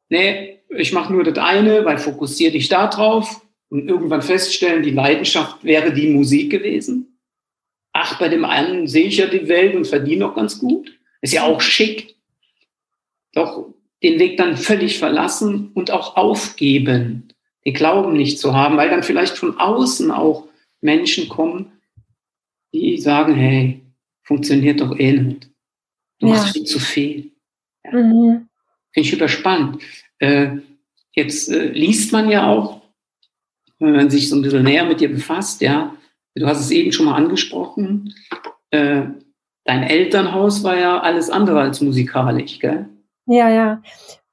nee, 0.10 0.60
ich 0.70 0.92
mache 0.92 1.14
nur 1.14 1.24
das 1.24 1.38
eine, 1.38 1.86
weil 1.86 1.98
fokussiere 1.98 2.52
dich 2.52 2.68
da 2.68 2.88
drauf 2.88 3.42
und 3.70 3.88
irgendwann 3.88 4.22
feststellen, 4.22 4.84
die 4.84 4.92
Leidenschaft 4.92 5.64
wäre 5.64 5.94
die 5.94 6.10
Musik 6.10 6.52
gewesen. 6.52 7.20
Ach, 7.94 8.20
bei 8.20 8.28
dem 8.28 8.44
einen 8.44 8.86
sehe 8.88 9.06
ich 9.06 9.18
ja 9.18 9.28
die 9.28 9.48
Welt 9.48 9.76
und 9.76 9.88
verdiene 9.88 10.28
auch 10.28 10.36
ganz 10.36 10.60
gut. 10.60 11.00
Ist 11.22 11.34
ja 11.34 11.44
auch 11.44 11.62
schick. 11.62 12.16
Doch 13.32 13.74
den 14.04 14.20
Weg 14.20 14.36
dann 14.36 14.58
völlig 14.58 15.00
verlassen 15.00 15.72
und 15.74 15.90
auch 15.90 16.18
aufgeben, 16.18 17.30
den 17.64 17.74
Glauben 17.74 18.12
nicht 18.12 18.40
zu 18.40 18.54
haben, 18.54 18.76
weil 18.76 18.90
dann 18.90 19.04
vielleicht 19.04 19.38
von 19.38 19.58
außen 19.58 20.12
auch 20.12 20.50
Menschen 20.82 21.30
kommen, 21.30 21.72
die 22.74 22.98
sagen, 22.98 23.36
hey, 23.36 23.82
funktioniert 24.22 24.82
doch 24.82 25.00
eh 25.00 25.14
nicht. 25.14 25.55
Du 26.20 26.28
machst 26.28 26.54
viel 26.54 26.64
zu 26.64 26.80
viel. 26.80 27.32
Ja. 27.84 27.92
Mhm. 27.92 28.48
Finde 28.92 29.08
ich 29.08 29.14
überspannend. 29.14 29.82
Äh, 30.20 30.58
jetzt 31.14 31.50
äh, 31.50 31.70
liest 31.70 32.12
man 32.12 32.30
ja 32.30 32.48
auch, 32.48 32.82
wenn 33.80 33.96
man 33.96 34.10
sich 34.10 34.30
so 34.30 34.36
ein 34.36 34.42
bisschen 34.42 34.64
näher 34.64 34.86
mit 34.86 35.02
dir 35.02 35.10
befasst, 35.10 35.62
ja, 35.62 35.96
du 36.36 36.48
hast 36.48 36.62
es 36.62 36.72
eben 36.72 36.92
schon 36.92 37.06
mal 37.06 37.16
angesprochen, 37.16 38.14
äh, 38.72 39.04
dein 39.66 39.84
Elternhaus 39.84 40.64
war 40.64 40.78
ja 40.78 41.00
alles 41.00 41.30
andere 41.30 41.60
als 41.62 41.82
musikalisch, 41.82 42.60
gell? 42.60 42.88
Ja, 43.26 43.50
ja. 43.50 43.82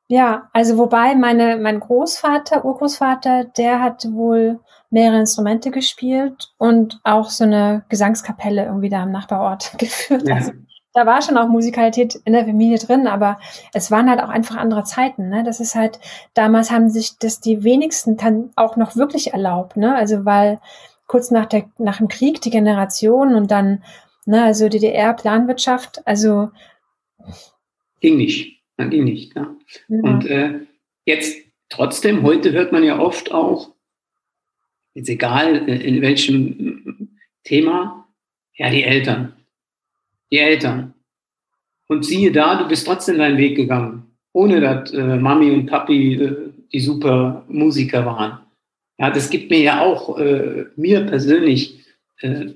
Ja, 0.09 0.51
also 0.53 0.77
wobei 0.77 1.15
meine, 1.15 1.57
mein 1.57 1.81
Großvater, 1.81 2.65
Urgroßvater, 2.67 3.45
der 3.45 3.81
hat 3.81 4.05
wohl 4.13 4.61
mehrere 4.91 5.21
Instrumente 5.21 5.71
gespielt 5.71 6.53
und 6.59 7.01
auch 7.03 7.31
so 7.31 7.45
eine 7.45 7.85
Gesangskapelle 7.89 8.67
irgendwie 8.67 8.91
da 8.91 9.05
im 9.05 9.11
Nachbarort 9.11 9.75
geführt. 9.79 10.29
Ja. 10.29 10.35
Also 10.35 10.53
da 10.95 11.07
war 11.07 11.23
schon 11.23 11.39
auch 11.39 11.49
Musikalität 11.49 12.17
in 12.25 12.35
der 12.35 12.45
Familie 12.45 12.79
drin, 12.79 13.07
aber 13.07 13.41
es 13.73 13.91
waren 13.91 14.11
halt 14.11 14.21
auch 14.21 14.29
einfach 14.29 14.57
andere 14.57 14.85
Zeiten. 14.85 15.29
Ne? 15.29 15.43
Das 15.45 15.61
ist 15.61 15.75
halt, 15.75 15.99
damals 16.35 16.71
haben 16.71 16.91
sich 16.91 17.19
das 17.19 17.41
die 17.41 17.65
wenigsten 17.65 18.17
dann 18.17 18.51
auch 18.57 18.77
noch 18.77 18.97
wirklich 18.97 19.33
erlaubt. 19.33 19.77
Ne? 19.77 19.95
Also 19.95 20.25
weil 20.25 20.61
kurz 21.07 21.31
nach, 21.31 21.47
der, 21.47 21.71
nach 21.79 21.99
dem 21.99 22.09
Krieg 22.09 22.41
die 22.41 22.51
Generation 22.51 23.35
und 23.35 23.51
dann, 23.51 23.83
ne, 24.27 24.45
also 24.45 24.69
DDR-Planwirtschaft, 24.69 26.07
also 26.07 26.51
ging 28.01 28.17
nicht, 28.17 28.63
ging 28.79 29.05
nicht. 29.05 29.37
Ja. 29.37 29.55
ja. 29.89 30.01
Und 30.03 30.27
äh, 30.27 30.61
jetzt 31.05 31.37
trotzdem, 31.69 32.23
heute 32.23 32.53
hört 32.53 32.73
man 32.73 32.85
ja 32.85 32.99
oft 32.99 33.33
auch, 33.33 33.75
jetzt 34.95 35.09
egal 35.09 35.69
äh, 35.69 35.87
in 35.87 36.01
welchem 36.03 37.19
Thema, 37.45 38.09
ja, 38.55 38.71
die 38.71 38.85
Eltern. 38.85 39.35
Die 40.33 40.39
Eltern. 40.39 40.95
Und 41.89 42.05
siehe 42.05 42.33
da, 42.33 42.57
du 42.57 42.67
bist 42.67 42.87
trotzdem 42.87 43.19
deinen 43.19 43.39
Weg 43.39 43.55
gegangen, 43.55 44.17
ohne 44.33 44.61
dass 44.61 44.93
äh, 44.93 45.17
Mami 45.17 45.51
und 45.53 45.67
Papi 45.67 46.15
äh, 46.15 46.37
die 46.73 46.81
super 46.81 47.45
Musiker 47.49 48.05
waren. 48.07 48.41
Ja, 48.99 49.11
das 49.11 49.31
gibt 49.31 49.51
mir 49.51 49.61
ja 49.61 49.81
auch, 49.81 50.19
äh, 50.19 50.65
mir 50.77 51.05
persönlich, 51.07 51.85
äh, 52.21 52.47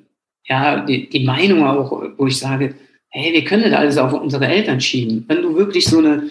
ja, 0.45 0.85
die, 0.85 1.09
die 1.09 1.25
Meinung 1.25 1.67
auch, 1.67 2.03
wo 2.17 2.27
ich 2.27 2.39
sage, 2.39 2.75
hey, 3.09 3.33
wir 3.33 3.45
können 3.45 3.65
das 3.65 3.73
alles 3.73 3.99
auf 3.99 4.13
unsere 4.13 4.47
Eltern 4.47 4.81
schieben. 4.81 5.25
Wenn 5.29 5.43
du 5.43 5.55
wirklich 5.57 5.87
so 5.87 5.99
eine, 5.99 6.31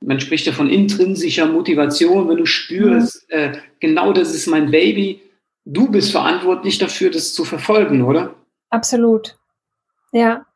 man 0.00 0.20
spricht 0.20 0.46
ja 0.46 0.52
von 0.52 0.68
intrinsischer 0.68 1.46
Motivation, 1.46 2.28
wenn 2.28 2.36
du 2.36 2.46
spürst, 2.46 3.26
mhm. 3.30 3.36
äh, 3.36 3.52
genau 3.80 4.12
das 4.12 4.34
ist 4.34 4.46
mein 4.46 4.70
Baby, 4.70 5.20
du 5.64 5.90
bist 5.90 6.12
verantwortlich 6.12 6.78
dafür, 6.78 7.10
das 7.10 7.34
zu 7.34 7.44
verfolgen, 7.44 8.02
oder? 8.02 8.34
Absolut. 8.70 9.36
Ja. 10.12 10.46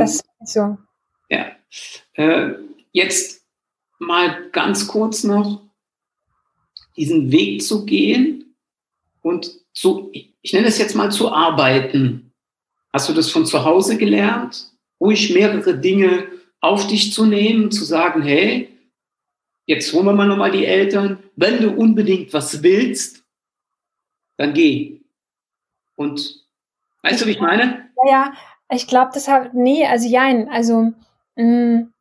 Und, 0.00 0.06
das 0.06 0.22
ist 0.40 0.52
so. 0.54 0.78
Ja. 1.28 1.52
Äh, 2.14 2.54
jetzt 2.92 3.44
mal 3.98 4.50
ganz 4.50 4.86
kurz 4.88 5.24
noch. 5.24 5.62
diesen 6.96 7.30
Weg 7.30 7.62
zu 7.62 7.84
gehen 7.86 8.56
und 9.22 9.50
zu, 9.72 10.10
ich 10.12 10.52
nenne 10.52 10.66
es 10.66 10.78
jetzt 10.78 10.94
mal 10.96 11.12
zu 11.12 11.30
arbeiten. 11.32 12.32
Hast 12.92 13.08
du 13.08 13.12
das 13.12 13.30
von 13.30 13.46
zu 13.46 13.64
Hause 13.64 13.96
gelernt? 13.96 14.72
Ruhig 15.00 15.32
mehrere 15.32 15.78
Dinge 15.78 16.26
auf 16.60 16.88
dich 16.88 17.12
zu 17.12 17.24
nehmen, 17.26 17.70
zu 17.70 17.84
sagen, 17.84 18.22
hey, 18.22 18.76
jetzt 19.66 19.92
holen 19.92 20.06
wir 20.06 20.12
mal 20.12 20.26
nochmal 20.26 20.50
die 20.50 20.64
Eltern. 20.64 21.22
Wenn 21.36 21.62
du 21.62 21.70
unbedingt 21.70 22.32
was 22.32 22.62
willst, 22.64 23.24
dann 24.36 24.54
geh. 24.54 25.00
Und 25.94 26.44
weißt 27.02 27.22
du, 27.22 27.26
wie 27.26 27.32
ich 27.32 27.40
meine? 27.40 27.90
Ja, 28.06 28.10
ja. 28.10 28.32
Ich 28.70 28.86
glaube, 28.86 29.10
das 29.14 29.28
hat, 29.28 29.54
nee, 29.54 29.86
also 29.86 30.08
jein, 30.08 30.48
also, 30.48 30.92
mh, 31.36 31.44
mm, 31.44 31.92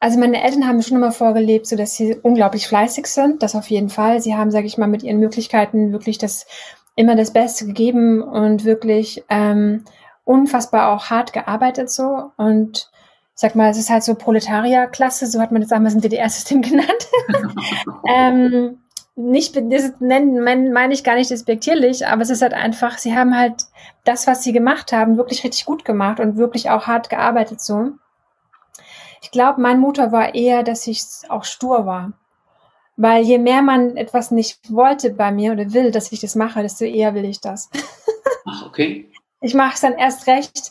also 0.00 0.18
meine 0.18 0.42
Eltern 0.42 0.66
haben 0.66 0.82
schon 0.82 0.98
immer 0.98 1.12
vorgelebt, 1.12 1.66
so 1.66 1.76
dass 1.76 1.94
sie 1.94 2.14
unglaublich 2.14 2.68
fleißig 2.68 3.06
sind, 3.06 3.42
das 3.42 3.54
auf 3.54 3.70
jeden 3.70 3.88
Fall. 3.88 4.20
Sie 4.20 4.34
haben, 4.34 4.50
sage 4.50 4.66
ich 4.66 4.76
mal, 4.76 4.86
mit 4.86 5.02
ihren 5.02 5.18
Möglichkeiten 5.18 5.92
wirklich 5.92 6.18
das 6.18 6.46
immer 6.94 7.16
das 7.16 7.32
Beste 7.32 7.64
gegeben 7.64 8.22
und 8.22 8.64
wirklich 8.64 9.24
ähm, 9.30 9.84
unfassbar 10.24 10.92
auch 10.92 11.06
hart 11.06 11.32
gearbeitet 11.32 11.90
so 11.90 12.30
und 12.36 12.90
ich 13.34 13.40
sag 13.40 13.56
mal, 13.56 13.70
es 13.70 13.78
ist 13.78 13.90
halt 13.90 14.04
so 14.04 14.14
Proletarierklasse, 14.14 15.26
so 15.26 15.40
hat 15.40 15.50
man 15.50 15.60
das 15.60 15.70
damals 15.70 15.94
im 15.94 16.00
DDR-System 16.02 16.62
genannt. 16.62 17.08
ähm, 18.08 18.78
nicht, 19.16 19.56
das 19.56 19.92
nennen, 20.00 20.42
meine 20.42 20.94
ich 20.94 21.02
gar 21.02 21.16
nicht 21.16 21.30
despektierlich, 21.30 22.06
aber 22.06 22.22
es 22.22 22.30
ist 22.30 22.42
halt 22.42 22.54
einfach, 22.54 22.98
sie 22.98 23.16
haben 23.16 23.36
halt 23.36 23.64
das, 24.04 24.26
was 24.26 24.42
sie 24.42 24.52
gemacht 24.52 24.92
haben, 24.92 25.16
wirklich 25.16 25.44
richtig 25.44 25.64
gut 25.64 25.84
gemacht 25.84 26.20
und 26.20 26.36
wirklich 26.36 26.70
auch 26.70 26.86
hart 26.86 27.10
gearbeitet 27.10 27.60
so. 27.60 27.92
Ich 29.22 29.30
glaube, 29.30 29.60
mein 29.60 29.80
Motor 29.80 30.12
war 30.12 30.34
eher, 30.34 30.62
dass 30.62 30.86
ich 30.86 31.02
auch 31.28 31.44
stur 31.44 31.86
war. 31.86 32.12
Weil 32.96 33.24
je 33.24 33.38
mehr 33.38 33.62
man 33.62 33.96
etwas 33.96 34.30
nicht 34.30 34.72
wollte 34.72 35.10
bei 35.10 35.32
mir 35.32 35.52
oder 35.52 35.72
will, 35.72 35.90
dass 35.90 36.12
ich 36.12 36.20
das 36.20 36.36
mache, 36.36 36.62
desto 36.62 36.84
eher 36.84 37.14
will 37.14 37.24
ich 37.24 37.40
das. 37.40 37.70
Ach, 38.46 38.66
okay. 38.66 39.10
Ich 39.40 39.54
mache 39.54 39.74
es 39.74 39.80
dann 39.80 39.94
erst 39.94 40.26
recht. 40.26 40.70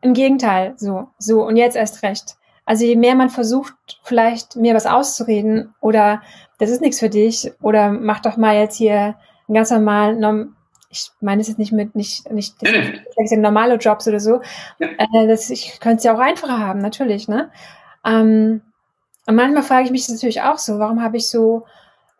Im 0.00 0.14
Gegenteil, 0.14 0.74
so, 0.76 1.08
so 1.18 1.44
und 1.44 1.56
jetzt 1.56 1.76
erst 1.76 2.02
recht. 2.02 2.36
Also 2.64 2.84
je 2.84 2.96
mehr 2.96 3.14
man 3.14 3.30
versucht, 3.30 3.74
vielleicht 4.02 4.56
mir 4.56 4.74
was 4.74 4.86
auszureden 4.86 5.74
oder 5.80 6.22
das 6.58 6.70
ist 6.70 6.80
nichts 6.80 6.98
für 6.98 7.10
dich 7.10 7.52
oder 7.60 7.90
mach 7.90 8.20
doch 8.20 8.36
mal 8.36 8.56
jetzt 8.56 8.76
hier 8.76 9.16
einen 9.46 9.54
ganz 9.54 9.70
normalen, 9.70 10.54
ich 10.96 11.10
meine 11.20 11.42
es 11.42 11.48
jetzt 11.48 11.58
nicht 11.58 11.72
mit, 11.72 11.94
nicht, 11.94 12.30
nicht, 12.30 12.56
ja, 12.62 12.72
ja. 12.72 13.36
normale 13.36 13.76
Jobs 13.76 14.08
oder 14.08 14.20
so. 14.20 14.40
Ja. 14.78 14.88
Äh, 14.98 15.28
das, 15.28 15.50
ich 15.50 15.78
könnte 15.80 15.98
es 15.98 16.04
ja 16.04 16.14
auch 16.14 16.18
einfacher 16.18 16.58
haben, 16.58 16.80
natürlich, 16.80 17.28
ne? 17.28 17.50
Ähm, 18.04 18.62
und 19.26 19.34
manchmal 19.34 19.62
frage 19.62 19.84
ich 19.84 19.90
mich 19.90 20.06
das 20.06 20.14
natürlich 20.14 20.42
auch 20.42 20.58
so, 20.58 20.78
warum 20.78 21.02
habe 21.02 21.16
ich 21.16 21.28
so 21.28 21.66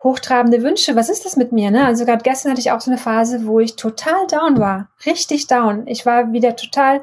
hochtrabende 0.03 0.61
Wünsche? 0.61 0.95
Was 0.95 1.09
ist 1.09 1.25
das 1.25 1.37
mit 1.37 1.51
mir? 1.51 1.71
Ne? 1.71 1.85
Also 1.85 2.05
gerade 2.05 2.23
gestern 2.23 2.51
hatte 2.51 2.61
ich 2.61 2.71
auch 2.71 2.81
so 2.81 2.91
eine 2.91 2.99
Phase, 2.99 3.45
wo 3.45 3.59
ich 3.59 3.75
total 3.75 4.27
down 4.27 4.59
war, 4.59 4.89
richtig 5.05 5.47
down. 5.47 5.87
Ich 5.87 6.05
war 6.05 6.33
wieder 6.33 6.55
total, 6.55 7.01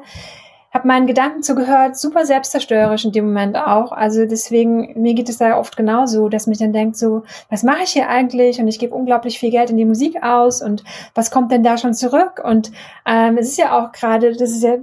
habe 0.75 0.89
meinen 0.89 1.07
Gedanken 1.07 1.41
zugehört, 1.41 1.95
super 1.95 2.25
selbstzerstörerisch 2.25 3.05
in 3.05 3.13
dem 3.13 3.27
Moment 3.27 3.55
auch. 3.55 3.93
Also 3.93 4.25
deswegen, 4.25 5.01
mir 5.01 5.13
geht 5.13 5.29
es 5.29 5.37
da 5.37 5.57
oft 5.57 5.77
genauso, 5.77 6.27
dass 6.27 6.47
mich 6.47 6.57
dann 6.57 6.73
denkt 6.73 6.97
so, 6.97 7.23
was 7.49 7.63
mache 7.63 7.83
ich 7.83 7.91
hier 7.91 8.09
eigentlich? 8.09 8.59
Und 8.59 8.67
ich 8.67 8.77
gebe 8.77 8.93
unglaublich 8.93 9.39
viel 9.39 9.51
Geld 9.51 9.69
in 9.69 9.77
die 9.77 9.85
Musik 9.85 10.21
aus 10.21 10.61
und 10.61 10.83
was 11.13 11.31
kommt 11.31 11.53
denn 11.53 11.63
da 11.63 11.77
schon 11.77 11.93
zurück? 11.93 12.41
Und 12.43 12.73
ähm, 13.05 13.37
es 13.37 13.47
ist 13.47 13.57
ja 13.57 13.79
auch 13.79 13.93
gerade, 13.93 14.33
das 14.33 14.51
ist 14.51 14.63
ja 14.63 14.75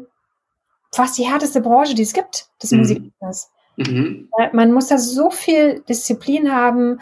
fast 0.91 1.19
die 1.19 1.31
härteste 1.31 1.61
Branche, 1.61 1.95
die 1.95 2.03
es 2.03 2.15
gibt, 2.15 2.47
das 2.59 2.71
mhm. 2.71 2.79
Musikbusiness. 2.79 3.51
Mhm. 3.77 4.31
Man 4.53 4.73
muss 4.73 4.87
da 4.87 4.97
so 4.97 5.29
viel 5.29 5.81
Disziplin 5.81 6.55
haben, 6.55 7.01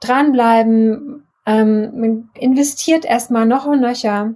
dranbleiben, 0.00 1.26
ähm, 1.46 2.00
man 2.00 2.30
investiert 2.34 3.06
erstmal 3.06 3.46
noch 3.46 3.64
und 3.64 3.80
nöcher, 3.80 4.34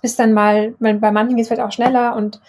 bis 0.00 0.16
dann 0.16 0.32
mal, 0.32 0.74
bei 0.78 1.12
manchen 1.12 1.36
geht 1.36 1.42
es 1.42 1.48
vielleicht 1.48 1.62
auch 1.62 1.72
schneller 1.72 2.16
und 2.16 2.40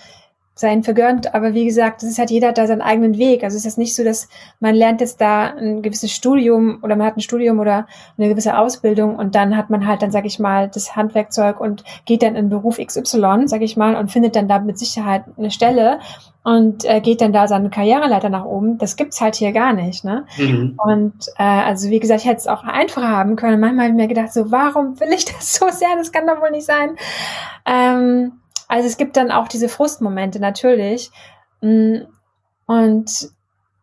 sein 0.63 0.81
vergönnt. 0.81 1.35
Aber 1.35 1.53
wie 1.53 1.65
gesagt, 1.65 2.01
das 2.01 2.09
ist 2.09 2.17
halt 2.17 2.31
jeder 2.31 2.53
da 2.53 2.65
seinen 2.65 2.81
eigenen 2.81 3.17
Weg. 3.17 3.43
Also 3.43 3.57
es 3.57 3.65
ist 3.65 3.77
nicht 3.77 3.95
so, 3.95 4.03
dass 4.03 4.29
man 4.61 4.73
lernt 4.73 5.01
jetzt 5.01 5.19
da 5.19 5.47
ein 5.47 5.81
gewisses 5.81 6.11
Studium 6.11 6.79
oder 6.81 6.95
man 6.95 7.05
hat 7.05 7.17
ein 7.17 7.21
Studium 7.21 7.59
oder 7.59 7.85
eine 8.17 8.29
gewisse 8.29 8.57
Ausbildung 8.57 9.17
und 9.17 9.35
dann 9.35 9.57
hat 9.57 9.69
man 9.69 9.85
halt 9.85 10.01
dann, 10.01 10.11
sag 10.11 10.25
ich 10.25 10.39
mal, 10.39 10.69
das 10.69 10.95
Handwerkzeug 10.95 11.59
und 11.59 11.83
geht 12.05 12.23
dann 12.23 12.37
in 12.37 12.49
Beruf 12.49 12.77
XY, 12.77 13.43
sag 13.45 13.61
ich 13.61 13.75
mal, 13.75 13.95
und 13.95 14.11
findet 14.11 14.37
dann 14.37 14.47
da 14.47 14.59
mit 14.59 14.79
Sicherheit 14.79 15.25
eine 15.37 15.51
Stelle 15.51 15.99
und 16.43 16.85
äh, 16.85 17.01
geht 17.01 17.21
dann 17.21 17.33
da 17.33 17.47
seine 17.47 17.69
Karriereleiter 17.69 18.29
nach 18.29 18.45
oben. 18.45 18.77
Das 18.77 18.95
gibt's 18.95 19.21
halt 19.21 19.35
hier 19.35 19.51
gar 19.51 19.73
nicht, 19.73 20.03
ne? 20.03 20.25
Mhm. 20.37 20.77
Und 20.77 21.27
äh, 21.37 21.43
also 21.43 21.89
wie 21.89 21.99
gesagt, 21.99 22.21
ich 22.21 22.27
hätte 22.27 22.39
es 22.39 22.47
auch 22.47 22.63
einfacher 22.63 23.09
haben 23.09 23.35
können. 23.35 23.59
Manchmal 23.59 23.85
habe 23.85 23.95
ich 23.95 24.01
mir 24.01 24.07
gedacht, 24.07 24.33
so 24.33 24.51
warum 24.51 24.99
will 24.99 25.09
ich 25.13 25.25
das 25.25 25.55
so 25.55 25.69
sehr? 25.69 25.95
Das 25.97 26.11
kann 26.11 26.27
doch 26.27 26.41
wohl 26.41 26.51
nicht 26.51 26.65
sein. 26.65 26.97
Ähm, 27.65 28.33
also 28.67 28.87
es 28.87 28.97
gibt 28.97 29.17
dann 29.17 29.31
auch 29.31 29.47
diese 29.47 29.69
Frustmomente 29.69 30.39
natürlich. 30.39 31.11
Mm, 31.61 32.01
und 32.65 33.29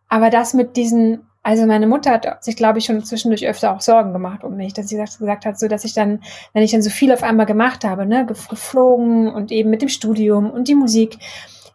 aber 0.09 0.31
das 0.31 0.55
mit 0.55 0.77
diesen, 0.77 1.27
also 1.43 1.67
meine 1.67 1.87
Mutter 1.87 2.11
hat 2.11 2.45
sich, 2.45 2.57
glaube 2.57 2.79
ich, 2.79 2.87
schon 2.87 3.05
zwischendurch 3.05 3.47
öfter 3.47 3.73
auch 3.73 3.81
Sorgen 3.81 4.13
gemacht 4.13 4.45
um 4.45 4.57
mich, 4.57 4.73
dass 4.73 4.89
sie 4.89 4.97
gesagt 4.97 5.45
hat, 5.45 5.59
so 5.59 5.69
dass 5.69 5.85
ich 5.85 5.95
dann, 5.95 6.23
wenn 6.53 6.63
ich 6.63 6.73
dann 6.73 6.83
so 6.83 6.91
viel 6.91 7.13
auf 7.13 7.23
einmal 7.23 7.47
gemacht 7.47 7.85
habe, 7.85 8.07
ne, 8.07 8.27
geflogen 8.27 9.33
und 9.33 9.53
eben 9.53 9.71
mit 9.71 9.83
dem 9.83 9.89
Studium 9.89 10.51
und 10.51 10.69
die 10.69 10.75
Musik, 10.75 11.19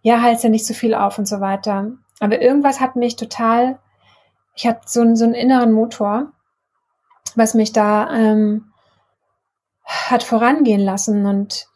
ja, 0.02 0.22
halt 0.22 0.44
ja 0.44 0.50
nicht 0.50 0.66
so 0.66 0.74
viel 0.74 0.94
auf 0.94 1.18
und 1.18 1.28
so 1.28 1.40
weiter. 1.40 1.92
Aber 2.20 2.42
irgendwas 2.42 2.80
hat 2.80 2.96
mich 2.96 3.16
total, 3.16 3.80
ich 4.54 4.68
hatte 4.68 4.82
so, 4.86 5.16
so 5.16 5.26
einen 5.26 5.34
inneren 5.34 5.72
Motor, 5.72 6.32
was 7.36 7.54
mich 7.54 7.74
da 7.74 8.14
ähm, 8.14 8.72
hat 9.86 10.24
vorangehen 10.24 10.82
lassen 10.82 11.26
und 11.26 11.68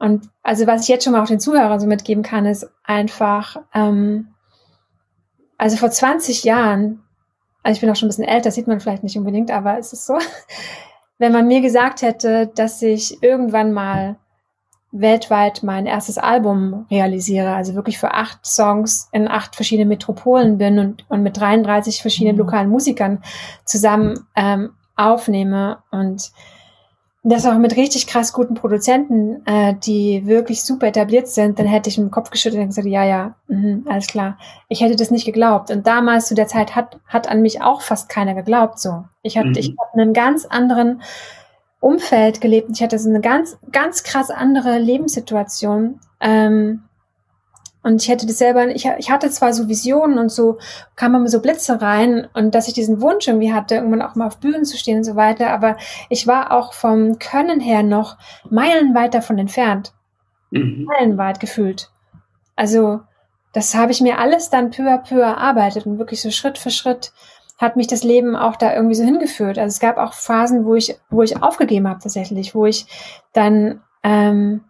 und 0.00 0.30
also 0.42 0.66
was 0.66 0.82
ich 0.82 0.88
jetzt 0.88 1.04
schon 1.04 1.12
mal 1.12 1.22
auch 1.22 1.28
den 1.28 1.40
Zuhörern 1.40 1.78
so 1.78 1.86
mitgeben 1.86 2.22
kann, 2.22 2.46
ist 2.46 2.66
einfach, 2.82 3.58
ähm, 3.74 4.28
also 5.58 5.76
vor 5.76 5.90
20 5.90 6.42
Jahren, 6.42 7.02
also 7.62 7.76
ich 7.76 7.80
bin 7.82 7.90
auch 7.90 7.96
schon 7.96 8.06
ein 8.06 8.08
bisschen 8.08 8.24
älter, 8.24 8.50
sieht 8.50 8.66
man 8.66 8.80
vielleicht 8.80 9.02
nicht 9.02 9.18
unbedingt, 9.18 9.50
aber 9.50 9.78
es 9.78 9.92
ist 9.92 10.06
so, 10.06 10.18
wenn 11.18 11.32
man 11.32 11.46
mir 11.46 11.60
gesagt 11.60 12.00
hätte, 12.00 12.46
dass 12.46 12.80
ich 12.80 13.22
irgendwann 13.22 13.72
mal 13.72 14.16
weltweit 14.90 15.62
mein 15.62 15.84
erstes 15.84 16.16
Album 16.16 16.86
realisiere, 16.90 17.54
also 17.54 17.74
wirklich 17.74 17.98
für 17.98 18.14
acht 18.14 18.46
Songs 18.46 19.10
in 19.12 19.28
acht 19.28 19.54
verschiedenen 19.54 19.90
Metropolen 19.90 20.56
bin 20.56 20.78
und, 20.78 21.04
und 21.10 21.22
mit 21.22 21.38
33 21.38 22.00
verschiedenen 22.00 22.36
mhm. 22.36 22.40
lokalen 22.40 22.70
Musikern 22.70 23.22
zusammen 23.66 24.26
ähm, 24.34 24.70
aufnehme 24.96 25.82
und 25.90 26.32
das 27.22 27.44
auch 27.44 27.58
mit 27.58 27.76
richtig 27.76 28.06
krass 28.06 28.32
guten 28.32 28.54
Produzenten, 28.54 29.44
äh, 29.46 29.74
die 29.74 30.26
wirklich 30.26 30.62
super 30.62 30.86
etabliert 30.86 31.28
sind, 31.28 31.58
dann 31.58 31.66
hätte 31.66 31.90
ich 31.90 31.98
mit 31.98 32.06
dem 32.06 32.10
Kopf 32.10 32.30
geschüttelt 32.30 32.62
und 32.62 32.68
gesagt, 32.68 32.86
ja, 32.86 33.04
ja, 33.04 33.34
mh, 33.48 33.90
alles 33.90 34.06
klar. 34.06 34.38
Ich 34.68 34.80
hätte 34.80 34.96
das 34.96 35.10
nicht 35.10 35.26
geglaubt. 35.26 35.70
Und 35.70 35.86
damals 35.86 36.28
zu 36.28 36.34
der 36.34 36.46
Zeit 36.46 36.74
hat, 36.74 36.98
hat 37.06 37.28
an 37.28 37.42
mich 37.42 37.60
auch 37.60 37.82
fast 37.82 38.08
keiner 38.08 38.34
geglaubt 38.34 38.78
so. 38.78 39.04
Ich 39.22 39.36
hatte, 39.36 39.48
mhm. 39.48 39.56
ich 39.56 39.68
hatte 39.68 40.00
einen 40.00 40.14
ganz 40.14 40.46
anderen 40.46 41.02
Umfeld 41.80 42.40
gelebt. 42.40 42.70
Ich 42.72 42.82
hatte 42.82 42.98
so 42.98 43.10
eine 43.10 43.20
ganz, 43.20 43.58
ganz 43.70 44.02
krass 44.02 44.30
andere 44.30 44.78
Lebenssituation. 44.78 46.00
Ähm, 46.20 46.84
und 47.82 48.02
ich 48.02 48.08
hätte 48.08 48.26
das 48.26 48.38
selber, 48.38 48.68
ich, 48.68 48.86
ich 48.98 49.10
hatte 49.10 49.30
zwar 49.30 49.52
so 49.54 49.68
Visionen 49.68 50.18
und 50.18 50.30
so 50.30 50.58
kam 50.96 51.14
immer 51.14 51.28
so 51.28 51.40
Blitze 51.40 51.80
rein 51.80 52.28
und 52.34 52.54
dass 52.54 52.68
ich 52.68 52.74
diesen 52.74 53.00
Wunsch 53.00 53.26
irgendwie 53.26 53.52
hatte, 53.52 53.76
irgendwann 53.76 54.02
auch 54.02 54.14
mal 54.14 54.26
auf 54.26 54.38
Bühnen 54.38 54.64
zu 54.64 54.76
stehen 54.76 54.98
und 54.98 55.04
so 55.04 55.16
weiter, 55.16 55.50
aber 55.50 55.76
ich 56.08 56.26
war 56.26 56.52
auch 56.52 56.72
vom 56.74 57.18
Können 57.18 57.60
her 57.60 57.82
noch 57.82 58.18
meilenweit 58.50 59.14
davon 59.14 59.38
entfernt. 59.38 59.92
Mhm. 60.50 60.84
Meilenweit 60.84 61.40
gefühlt. 61.40 61.90
Also, 62.56 63.00
das 63.52 63.74
habe 63.74 63.92
ich 63.92 64.00
mir 64.00 64.18
alles 64.18 64.50
dann 64.50 64.70
peu 64.70 64.82
à 64.82 64.98
peu 64.98 65.20
erarbeitet 65.20 65.86
und 65.86 65.98
wirklich 65.98 66.20
so 66.20 66.30
Schritt 66.30 66.58
für 66.58 66.70
Schritt 66.70 67.12
hat 67.58 67.76
mich 67.76 67.86
das 67.86 68.04
Leben 68.04 68.36
auch 68.36 68.56
da 68.56 68.74
irgendwie 68.74 68.94
so 68.94 69.04
hingeführt. 69.04 69.58
Also 69.58 69.74
es 69.74 69.80
gab 69.80 69.98
auch 69.98 70.14
Phasen, 70.14 70.64
wo 70.64 70.74
ich, 70.74 70.96
wo 71.10 71.22
ich 71.22 71.42
aufgegeben 71.42 71.88
habe 71.88 72.00
tatsächlich, 72.00 72.54
wo 72.54 72.64
ich 72.64 72.86
dann 73.34 73.82
ähm, 74.02 74.64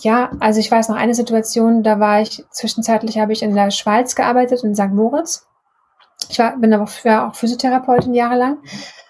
ja, 0.00 0.30
also 0.40 0.60
ich 0.60 0.70
weiß 0.70 0.88
noch 0.88 0.96
eine 0.96 1.14
Situation, 1.14 1.82
da 1.82 2.00
war 2.00 2.20
ich, 2.20 2.44
zwischenzeitlich 2.50 3.18
habe 3.18 3.32
ich 3.32 3.42
in 3.42 3.54
der 3.54 3.70
Schweiz 3.70 4.14
gearbeitet, 4.14 4.64
in 4.64 4.74
St. 4.74 4.92
Moritz. 4.92 5.46
Ich 6.28 6.38
war, 6.38 6.56
bin 6.56 6.72
aber 6.72 6.88
war 7.04 7.28
auch 7.28 7.34
Physiotherapeutin 7.34 8.14
jahrelang, 8.14 8.58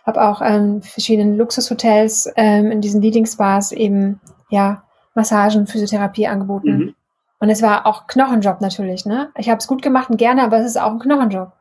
habe 0.05 0.22
auch 0.22 0.42
ähm, 0.42 0.83
verschiedenen 0.83 1.37
Luxushotels 1.37 2.31
ähm, 2.37 2.70
in 2.70 2.81
diesen 2.81 3.01
Leading 3.01 3.27
Spas 3.27 3.72
eben, 3.72 4.20
ja, 4.51 4.85
Massagen, 5.14 5.66
Physiotherapie 5.66 6.27
angeboten. 6.27 6.79
Mhm. 6.79 6.94
Und 7.38 7.51
es 7.51 7.62
war 7.62 7.87
auch 7.87 8.07
Knochenjob 8.07 8.61
natürlich, 8.61 9.05
ne? 9.05 9.31
Ich 9.37 9.49
habe 9.49 9.59
es 9.59 9.66
gut 9.66 9.83
gemacht 9.83 10.11
und 10.11 10.16
gerne, 10.16 10.42
aber 10.42 10.59
es 10.59 10.66
ist 10.66 10.79
auch 10.79 10.90
ein 10.90 10.99
Knochenjob. 10.99 11.53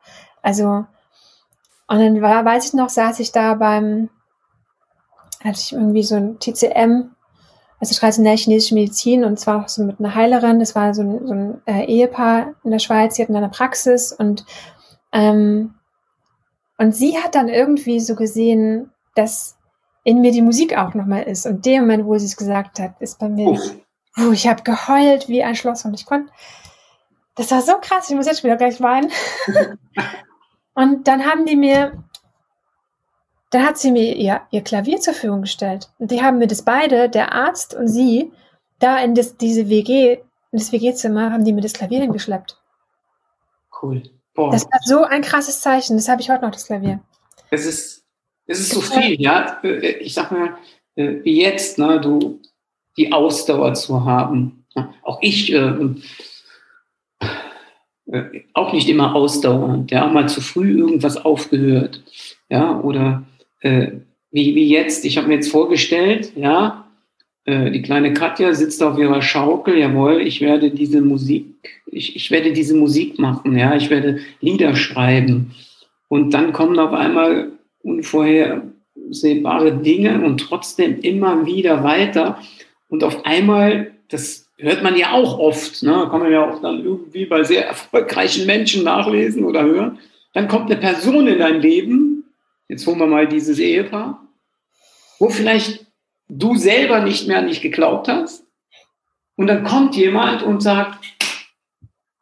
Also, 0.42 0.86
und 1.88 1.98
dann 2.00 2.22
war, 2.22 2.44
weiß 2.44 2.66
ich 2.66 2.74
noch, 2.74 2.88
saß 2.88 3.20
ich 3.20 3.32
da 3.32 3.54
beim, 3.54 4.08
hatte 5.42 5.60
ich 5.60 5.72
irgendwie 5.72 6.02
so 6.02 6.16
ein 6.16 6.38
TCM, 6.38 7.15
also 7.80 7.94
traditionell 7.94 8.36
chinesische 8.36 8.74
Medizin 8.74 9.24
und 9.24 9.38
zwar 9.38 9.64
auch 9.64 9.68
so 9.68 9.82
mit 9.84 10.00
einer 10.00 10.14
Heilerin. 10.14 10.60
Das 10.60 10.74
war 10.74 10.94
so 10.94 11.02
ein, 11.02 11.26
so 11.26 11.32
ein 11.34 11.62
äh, 11.66 11.84
Ehepaar 11.84 12.54
in 12.64 12.70
der 12.70 12.78
Schweiz, 12.78 13.14
die 13.14 13.22
hatten 13.22 13.36
eine 13.36 13.48
Praxis 13.50 14.12
und 14.12 14.44
ähm, 15.12 15.74
Und 16.78 16.94
sie 16.94 17.18
hat 17.18 17.34
dann 17.34 17.48
irgendwie 17.48 18.00
so 18.00 18.14
gesehen, 18.14 18.90
dass 19.14 19.56
in 20.04 20.20
mir 20.20 20.30
die 20.30 20.42
Musik 20.42 20.76
auch 20.76 20.94
nochmal 20.94 21.24
ist. 21.24 21.46
Und 21.46 21.66
dem 21.66 21.82
Moment, 21.82 22.06
wo 22.06 22.16
sie 22.18 22.26
es 22.26 22.36
gesagt 22.36 22.78
hat, 22.78 23.00
ist 23.00 23.18
bei 23.18 23.28
mir, 23.28 23.58
oh, 24.18 24.30
ich 24.32 24.46
habe 24.46 24.62
geheult 24.62 25.28
wie 25.28 25.42
ein 25.42 25.56
Schloss 25.56 25.84
und 25.84 25.94
ich 25.94 26.06
konnte, 26.06 26.32
das 27.34 27.50
war 27.50 27.60
so 27.60 27.74
krass, 27.80 28.08
ich 28.08 28.16
muss 28.16 28.26
jetzt 28.26 28.44
wieder 28.44 28.56
gleich 28.56 28.80
weinen. 28.80 29.10
und 30.74 31.08
dann 31.08 31.24
haben 31.24 31.44
die 31.44 31.56
mir, 31.56 32.04
dann 33.56 33.64
hat 33.64 33.78
sie 33.78 33.90
mir 33.90 34.14
ihr, 34.14 34.42
ihr 34.50 34.60
Klavier 34.60 35.00
zur 35.00 35.14
Verfügung 35.14 35.40
gestellt. 35.40 35.88
Und 35.98 36.10
die 36.10 36.20
haben 36.20 36.36
mir 36.36 36.46
das 36.46 36.60
beide, 36.60 37.08
der 37.08 37.32
Arzt 37.32 37.72
und 37.72 37.88
sie, 37.88 38.30
da 38.80 38.98
in 38.98 39.14
das, 39.14 39.38
diese 39.38 39.70
WG, 39.70 40.18
in 40.52 40.58
das 40.58 40.72
WG-Zimmer, 40.72 41.32
haben 41.32 41.42
die 41.42 41.54
mir 41.54 41.62
das 41.62 41.72
Klavier 41.72 42.00
hingeschleppt. 42.00 42.60
Cool. 43.80 44.02
Boah. 44.34 44.52
Das 44.52 44.64
war 44.64 44.78
so 44.84 45.04
ein 45.04 45.22
krasses 45.22 45.62
Zeichen. 45.62 45.96
Das 45.96 46.06
habe 46.06 46.20
ich 46.20 46.28
heute 46.28 46.44
noch, 46.44 46.50
das 46.50 46.66
Klavier. 46.66 47.00
Es 47.50 47.64
ist, 47.64 48.04
es 48.46 48.60
ist 48.60 48.72
so 48.72 48.82
viel, 48.82 49.18
ja. 49.18 49.58
Ich 49.62 50.12
sag 50.12 50.30
mal, 50.32 50.58
äh, 50.96 51.24
wie 51.24 51.40
jetzt, 51.40 51.78
ne, 51.78 51.98
du, 51.98 52.42
die 52.98 53.10
Ausdauer 53.10 53.72
zu 53.72 54.04
haben. 54.04 54.66
Auch 55.02 55.18
ich, 55.22 55.50
äh, 55.50 55.72
äh, 58.12 58.42
auch 58.52 58.74
nicht 58.74 58.90
immer 58.90 59.14
ausdauernd, 59.14 59.90
ja, 59.90 60.06
mal 60.08 60.28
zu 60.28 60.42
früh 60.42 60.78
irgendwas 60.78 61.16
aufgehört, 61.16 62.02
ja, 62.50 62.78
oder 62.80 63.24
äh, 63.60 63.88
wie, 64.30 64.54
wie 64.54 64.68
jetzt, 64.68 65.04
ich 65.04 65.16
habe 65.16 65.28
mir 65.28 65.34
jetzt 65.34 65.50
vorgestellt, 65.50 66.32
ja, 66.36 66.86
äh, 67.44 67.70
die 67.70 67.82
kleine 67.82 68.12
Katja 68.12 68.52
sitzt 68.52 68.82
auf 68.82 68.98
ihrer 68.98 69.22
Schaukel, 69.22 69.78
jawohl, 69.78 70.20
ich 70.20 70.40
werde 70.40 70.70
diese 70.70 71.00
Musik, 71.00 71.82
ich, 71.86 72.16
ich 72.16 72.30
werde 72.30 72.52
diese 72.52 72.74
Musik 72.74 73.18
machen, 73.18 73.56
ja, 73.56 73.74
ich 73.76 73.88
werde 73.88 74.18
Lieder 74.40 74.74
schreiben. 74.76 75.54
Und 76.08 76.34
dann 76.34 76.52
kommen 76.52 76.78
auf 76.78 76.92
einmal 76.92 77.52
unvorhersehbare 77.82 79.76
Dinge 79.78 80.24
und 80.24 80.38
trotzdem 80.38 81.00
immer 81.00 81.46
wieder 81.46 81.82
weiter. 81.84 82.40
Und 82.88 83.04
auf 83.04 83.24
einmal, 83.24 83.92
das 84.08 84.48
hört 84.58 84.82
man 84.82 84.96
ja 84.96 85.12
auch 85.12 85.38
oft, 85.38 85.82
ne? 85.82 86.08
kann 86.10 86.20
man 86.20 86.32
ja 86.32 86.48
auch 86.48 86.60
dann 86.60 86.84
irgendwie 86.84 87.26
bei 87.26 87.44
sehr 87.44 87.66
erfolgreichen 87.66 88.46
Menschen 88.46 88.84
nachlesen 88.84 89.44
oder 89.44 89.64
hören. 89.64 89.98
Dann 90.32 90.48
kommt 90.48 90.70
eine 90.70 90.80
Person 90.80 91.26
in 91.26 91.38
dein 91.38 91.60
Leben, 91.60 92.15
jetzt 92.68 92.86
holen 92.86 92.98
wir 92.98 93.06
mal 93.06 93.28
dieses 93.28 93.58
Ehepaar, 93.58 94.26
wo 95.18 95.28
vielleicht 95.28 95.86
du 96.28 96.56
selber 96.56 97.00
nicht 97.00 97.28
mehr 97.28 97.38
an 97.38 97.48
dich 97.48 97.60
geglaubt 97.60 98.08
hast. 98.08 98.44
Und 99.36 99.48
dann 99.48 99.64
kommt 99.64 99.96
jemand 99.96 100.42
und 100.42 100.62
sagt, 100.62 101.04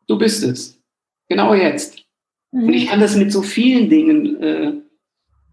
du 0.07 0.19
bist 0.19 0.43
es. 0.43 0.81
Genau 1.29 1.55
jetzt. 1.55 2.05
Mhm. 2.51 2.65
Und 2.65 2.73
ich 2.75 2.87
kann 2.89 3.01
das 3.01 3.17
mit 3.17 3.33
so 3.33 3.43
vielen 3.43 3.89
Dingen 3.89 4.43
äh, 4.43 4.73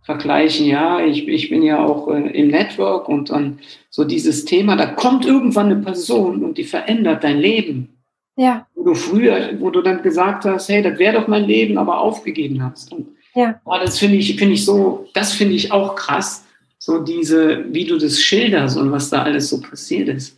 vergleichen. 0.03 0.65
Ja, 0.65 1.03
ich, 1.03 1.27
ich 1.27 1.49
bin 1.49 1.61
ja 1.61 1.83
auch 1.83 2.07
äh, 2.09 2.29
im 2.31 2.49
Network 2.49 3.07
und 3.07 3.29
dann 3.29 3.59
so 3.89 4.03
dieses 4.03 4.45
Thema, 4.45 4.75
da 4.75 4.87
kommt 4.87 5.25
irgendwann 5.25 5.67
eine 5.67 5.81
Person 5.81 6.43
und 6.43 6.57
die 6.57 6.63
verändert 6.63 7.23
dein 7.23 7.37
Leben. 7.37 7.97
Ja. 8.35 8.67
Wo 8.75 8.83
du 8.83 8.95
früher, 8.95 9.59
wo 9.59 9.69
du 9.69 9.81
dann 9.81 10.01
gesagt 10.01 10.45
hast, 10.45 10.69
hey, 10.69 10.81
das 10.81 10.97
wäre 10.97 11.19
doch 11.19 11.27
mein 11.27 11.45
Leben, 11.45 11.77
aber 11.77 11.99
aufgegeben 11.99 12.63
hast. 12.63 12.91
Und 12.91 13.07
ja. 13.33 13.59
Oh, 13.65 13.77
das 13.83 13.99
finde 13.99 14.17
ich, 14.17 14.35
finde 14.37 14.53
ich 14.53 14.65
so, 14.65 15.07
das 15.13 15.33
finde 15.33 15.55
ich 15.55 15.71
auch 15.71 15.95
krass 15.95 16.43
so 16.81 16.97
diese, 16.97 17.71
wie 17.71 17.85
du 17.85 17.99
das 17.99 18.19
schilderst 18.19 18.75
und 18.75 18.91
was 18.91 19.11
da 19.11 19.21
alles 19.21 19.49
so 19.49 19.61
passiert 19.61 20.09
ist. 20.09 20.35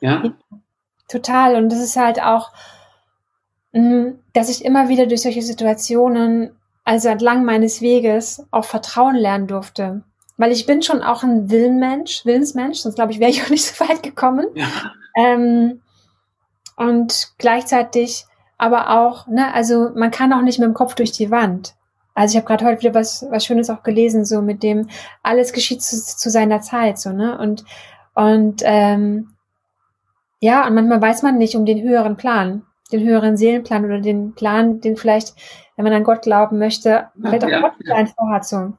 Ja. 0.00 0.24
Total. 1.08 1.54
Und 1.54 1.68
das 1.70 1.78
ist 1.78 1.94
halt 1.94 2.20
auch, 2.20 2.50
mm, 3.72 4.08
dass 4.32 4.48
ich 4.48 4.64
immer 4.64 4.88
wieder 4.88 5.06
durch 5.06 5.22
solche 5.22 5.40
Situationen, 5.40 6.50
also 6.82 7.08
entlang 7.08 7.44
meines 7.44 7.80
Weges, 7.80 8.44
auch 8.50 8.64
Vertrauen 8.64 9.14
lernen 9.14 9.46
durfte. 9.46 10.02
Weil 10.36 10.50
ich 10.50 10.66
bin 10.66 10.82
schon 10.82 11.00
auch 11.00 11.22
ein 11.22 11.48
Willenmensch, 11.48 12.26
Willensmensch, 12.26 12.78
sonst 12.78 12.96
glaube 12.96 13.12
ich, 13.12 13.20
wäre 13.20 13.30
ich 13.30 13.44
auch 13.44 13.50
nicht 13.50 13.64
so 13.64 13.84
weit 13.88 14.02
gekommen. 14.02 14.46
Ja. 14.56 14.66
Ähm, 15.16 15.80
und 16.76 17.34
gleichzeitig 17.38 18.24
aber 18.58 18.90
auch, 18.90 19.28
ne, 19.28 19.54
also 19.54 19.90
man 19.94 20.10
kann 20.10 20.32
auch 20.32 20.42
nicht 20.42 20.58
mit 20.58 20.66
dem 20.66 20.74
Kopf 20.74 20.96
durch 20.96 21.12
die 21.12 21.30
Wand. 21.30 21.76
Also 22.14 22.32
ich 22.32 22.36
habe 22.36 22.46
gerade 22.46 22.64
heute 22.64 22.82
wieder 22.82 22.94
was, 22.94 23.26
was 23.30 23.44
Schönes 23.44 23.70
auch 23.70 23.82
gelesen, 23.82 24.24
so 24.24 24.40
mit 24.40 24.62
dem 24.62 24.88
alles 25.22 25.52
geschieht 25.52 25.82
zu, 25.82 25.96
zu 25.96 26.30
seiner 26.30 26.60
Zeit, 26.60 26.98
so 26.98 27.12
ne 27.12 27.36
und 27.38 27.64
und 28.14 28.62
ähm, 28.64 29.30
ja 30.40 30.66
und 30.66 30.74
manchmal 30.74 31.02
weiß 31.02 31.22
man 31.22 31.38
nicht 31.38 31.56
um 31.56 31.66
den 31.66 31.82
höheren 31.82 32.16
Plan, 32.16 32.62
den 32.92 33.04
höheren 33.04 33.36
Seelenplan 33.36 33.84
oder 33.84 34.00
den 34.00 34.34
Plan, 34.34 34.80
den 34.80 34.96
vielleicht, 34.96 35.34
wenn 35.76 35.84
man 35.84 35.92
an 35.92 36.04
Gott 36.04 36.22
glauben 36.22 36.58
möchte, 36.58 37.08
vielleicht 37.20 37.44
auch 37.44 37.48
ja, 37.48 37.60
Gott 37.60 37.72
ja. 37.80 38.06
vorhat 38.06 38.46
so. 38.46 38.72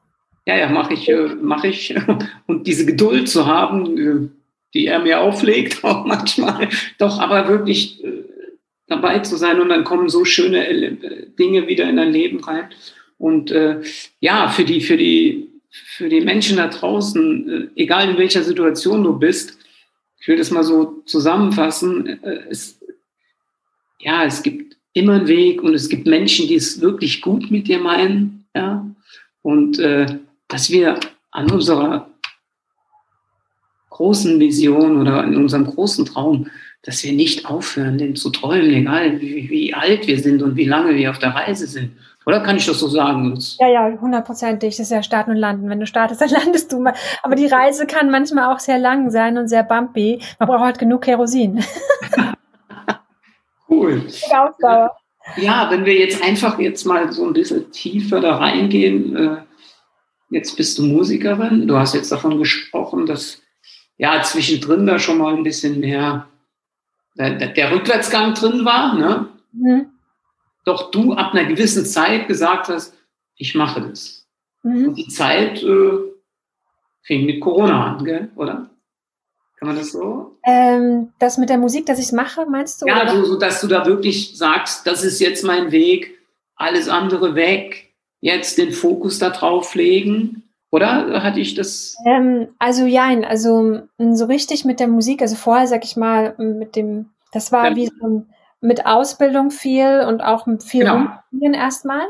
Ja, 0.46 0.56
ja, 0.56 0.68
mache 0.68 0.94
ich, 0.94 1.08
äh, 1.08 1.34
mache 1.40 1.68
ich 1.68 1.94
und 2.46 2.66
diese 2.66 2.86
Geduld 2.86 3.28
zu 3.28 3.46
haben, 3.46 3.98
äh, 3.98 4.28
die 4.72 4.86
er 4.86 5.00
mir 5.00 5.20
auflegt, 5.20 5.84
auch 5.84 6.06
manchmal, 6.06 6.68
doch 6.98 7.20
aber 7.20 7.48
wirklich 7.48 8.02
äh, 8.02 8.24
dabei 8.86 9.18
zu 9.18 9.36
sein 9.36 9.60
und 9.60 9.68
dann 9.68 9.84
kommen 9.84 10.08
so 10.08 10.24
schöne 10.24 10.64
Dinge 11.38 11.66
wieder 11.66 11.88
in 11.88 11.96
dein 11.96 12.12
Leben 12.12 12.42
rein. 12.42 12.68
Und 13.18 13.50
äh, 13.50 13.80
ja, 14.20 14.48
für 14.48 14.64
die, 14.64 14.80
für 14.80 14.96
die, 14.96 15.48
für 15.70 16.08
die 16.08 16.20
Menschen 16.20 16.56
da 16.58 16.68
draußen, 16.68 17.48
äh, 17.76 17.82
egal 17.82 18.10
in 18.10 18.18
welcher 18.18 18.42
Situation 18.42 19.02
du 19.02 19.18
bist, 19.18 19.58
ich 20.20 20.28
will 20.28 20.36
das 20.36 20.50
mal 20.50 20.64
so 20.64 21.02
zusammenfassen, 21.06 22.22
äh, 22.22 22.40
es, 22.50 22.80
ja, 24.00 24.24
es 24.24 24.42
gibt 24.42 24.76
immer 24.92 25.14
einen 25.14 25.28
Weg 25.28 25.62
und 25.62 25.74
es 25.74 25.88
gibt 25.88 26.06
Menschen, 26.06 26.48
die 26.48 26.54
es 26.54 26.80
wirklich 26.80 27.20
gut 27.20 27.50
mit 27.50 27.68
dir 27.68 27.78
meinen, 27.78 28.46
ja, 28.54 28.86
und 29.42 29.78
äh, 29.78 30.18
dass 30.48 30.70
wir 30.70 30.98
an 31.30 31.50
unserer 31.50 32.10
großen 33.90 34.38
Vision 34.40 35.00
oder 35.00 35.24
in 35.24 35.36
unserem 35.36 35.64
großen 35.64 36.06
Traum, 36.06 36.50
dass 36.82 37.02
wir 37.04 37.12
nicht 37.12 37.46
aufhören, 37.46 37.98
den 37.98 38.16
zu 38.16 38.30
träumen, 38.30 38.70
egal 38.72 39.20
wie, 39.20 39.48
wie 39.48 39.74
alt 39.74 40.06
wir 40.06 40.18
sind 40.18 40.42
und 40.42 40.56
wie 40.56 40.64
lange 40.64 40.96
wir 40.96 41.10
auf 41.10 41.18
der 41.18 41.34
Reise 41.34 41.66
sind. 41.66 41.92
Oder 42.26 42.40
kann 42.40 42.56
ich 42.56 42.66
das 42.66 42.80
so 42.80 42.88
sagen? 42.88 43.38
Ja, 43.60 43.68
ja, 43.68 44.00
hundertprozentig. 44.00 44.76
Das 44.76 44.86
ist 44.86 44.90
ja 44.90 45.02
Starten 45.04 45.30
und 45.30 45.36
Landen. 45.36 45.70
Wenn 45.70 45.78
du 45.78 45.86
startest, 45.86 46.20
dann 46.20 46.28
landest 46.44 46.72
du 46.72 46.80
mal. 46.80 46.94
Aber 47.22 47.36
die 47.36 47.46
Reise 47.46 47.86
kann 47.86 48.10
manchmal 48.10 48.52
auch 48.52 48.58
sehr 48.58 48.78
lang 48.78 49.10
sein 49.10 49.38
und 49.38 49.46
sehr 49.46 49.62
bumpy. 49.62 50.20
Man 50.40 50.48
braucht 50.48 50.60
halt 50.60 50.78
genug 50.80 51.02
Kerosin. 51.02 51.64
cool. 53.70 54.02
Ausdauer. 54.32 54.96
Ja, 55.36 55.70
wenn 55.70 55.84
wir 55.84 55.94
jetzt 55.94 56.22
einfach 56.22 56.58
jetzt 56.58 56.84
mal 56.84 57.12
so 57.12 57.24
ein 57.24 57.32
bisschen 57.32 57.70
tiefer 57.70 58.20
da 58.20 58.36
reingehen. 58.36 59.16
Äh, 59.16 59.36
jetzt 60.30 60.56
bist 60.56 60.78
du 60.78 60.82
Musikerin. 60.82 61.68
Du 61.68 61.76
hast 61.76 61.94
jetzt 61.94 62.10
davon 62.10 62.38
gesprochen, 62.38 63.06
dass 63.06 63.40
ja 63.98 64.20
zwischendrin 64.22 64.84
da 64.84 64.98
schon 64.98 65.18
mal 65.18 65.34
ein 65.34 65.44
bisschen 65.44 65.78
mehr 65.78 66.26
der, 67.14 67.48
der 67.48 67.70
Rückwärtsgang 67.70 68.34
drin 68.34 68.64
war. 68.64 68.94
Ne? 68.94 69.28
Mhm 69.52 69.95
doch 70.66 70.90
du 70.90 71.14
ab 71.14 71.32
einer 71.32 71.46
gewissen 71.46 71.86
Zeit 71.86 72.28
gesagt 72.28 72.68
hast, 72.68 72.94
ich 73.36 73.54
mache 73.54 73.80
das. 73.80 74.26
Mhm. 74.62 74.88
Und 74.88 74.94
die 74.96 75.08
Zeit 75.08 75.62
äh, 75.62 75.98
fing 77.02 77.24
mit 77.24 77.40
Corona 77.40 77.94
an, 77.94 78.04
gell? 78.04 78.30
oder? 78.36 78.68
Kann 79.58 79.68
man 79.68 79.76
das 79.76 79.92
so? 79.92 80.36
Ähm, 80.44 81.12
das 81.18 81.38
mit 81.38 81.48
der 81.48 81.56
Musik, 81.56 81.86
dass 81.86 81.98
ich 81.98 82.06
es 82.06 82.12
mache, 82.12 82.44
meinst 82.46 82.82
du? 82.82 82.86
Ja, 82.86 83.08
so, 83.08 83.24
so, 83.24 83.38
dass 83.38 83.60
du 83.60 83.68
da 83.68 83.86
wirklich 83.86 84.36
sagst, 84.36 84.86
das 84.86 85.02
ist 85.02 85.20
jetzt 85.20 85.44
mein 85.44 85.72
Weg, 85.72 86.18
alles 86.56 86.88
andere 86.88 87.34
weg, 87.34 87.94
jetzt 88.20 88.58
den 88.58 88.72
Fokus 88.72 89.18
da 89.18 89.30
drauf 89.30 89.74
legen. 89.74 90.42
Oder 90.70 91.22
hatte 91.22 91.40
ich 91.40 91.54
das? 91.54 91.96
Ähm, 92.04 92.48
also 92.58 92.84
ja, 92.84 93.06
also 93.22 93.82
so 93.98 94.24
richtig 94.26 94.64
mit 94.64 94.80
der 94.80 94.88
Musik, 94.88 95.22
also 95.22 95.36
vorher, 95.36 95.68
sag 95.68 95.84
ich 95.84 95.96
mal, 95.96 96.34
mit 96.36 96.76
dem, 96.76 97.10
das 97.32 97.52
war 97.52 97.70
ja. 97.70 97.76
wie 97.76 97.86
so 97.86 98.06
ein 98.06 98.26
mit 98.60 98.86
Ausbildung 98.86 99.50
viel 99.50 100.04
und 100.08 100.20
auch 100.22 100.46
viel 100.60 100.84
genau. 100.84 101.58
erstmal. 101.58 102.06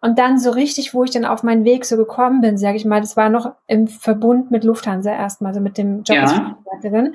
Und 0.00 0.18
dann 0.18 0.38
so 0.38 0.50
richtig, 0.50 0.94
wo 0.94 1.04
ich 1.04 1.10
dann 1.10 1.24
auf 1.24 1.42
meinen 1.42 1.64
Weg 1.64 1.84
so 1.84 1.96
gekommen 1.96 2.40
bin, 2.40 2.58
sage 2.58 2.76
ich 2.76 2.84
mal, 2.84 3.00
das 3.00 3.16
war 3.16 3.28
noch 3.28 3.52
im 3.66 3.88
Verbund 3.88 4.50
mit 4.50 4.62
Lufthansa 4.62 5.10
erstmal, 5.10 5.50
also 5.50 5.60
mit 5.60 5.78
dem 5.78 6.02
Job 6.02 6.16
ja. 6.16 6.22
als 6.22 6.32
Flugleiterin. 6.32 7.14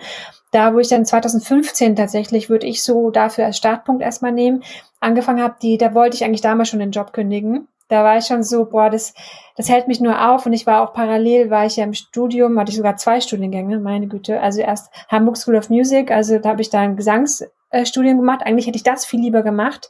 Da, 0.52 0.74
wo 0.74 0.80
ich 0.80 0.90
dann 0.90 1.06
2015 1.06 1.96
tatsächlich, 1.96 2.50
würde 2.50 2.68
ich 2.68 2.84
so 2.84 3.12
dafür 3.12 3.46
als 3.46 3.58
Startpunkt 3.58 4.02
erstmal 4.02 4.32
nehmen, 4.32 4.64
angefangen 5.00 5.42
habe, 5.42 5.56
die, 5.62 5.78
da 5.78 5.94
wollte 5.94 6.16
ich 6.16 6.26
eigentlich 6.26 6.42
damals 6.42 6.70
schon 6.70 6.80
den 6.80 6.92
Job 6.92 7.14
kündigen. 7.14 7.68
Da 7.88 8.04
war 8.04 8.18
ich 8.18 8.26
schon 8.26 8.44
so, 8.44 8.66
boah, 8.66 8.90
das, 8.90 9.14
das 9.56 9.70
hält 9.70 9.88
mich 9.88 10.02
nur 10.02 10.30
auf. 10.30 10.46
Und 10.46 10.54
ich 10.54 10.66
war 10.66 10.82
auch 10.82 10.94
parallel, 10.94 11.50
war 11.50 11.66
ich 11.66 11.76
ja 11.76 11.84
im 11.84 11.94
Studium, 11.94 12.60
hatte 12.60 12.72
ich 12.72 12.78
sogar 12.78 12.96
zwei 12.98 13.22
Studiengänge, 13.22 13.80
meine 13.80 14.08
Güte. 14.08 14.42
Also 14.42 14.62
erst 14.62 14.92
Hamburg 15.08 15.38
School 15.38 15.56
of 15.56 15.70
Music, 15.70 16.10
also 16.10 16.40
da 16.40 16.50
habe 16.50 16.62
ich 16.62 16.70
dann 16.70 16.96
Gesangs 16.96 17.46
äh, 17.72 17.86
Studien 17.86 18.18
gemacht. 18.18 18.42
Eigentlich 18.46 18.68
hätte 18.68 18.78
ich 18.78 18.84
das 18.84 19.06
viel 19.06 19.20
lieber 19.20 19.42
gemacht. 19.42 19.90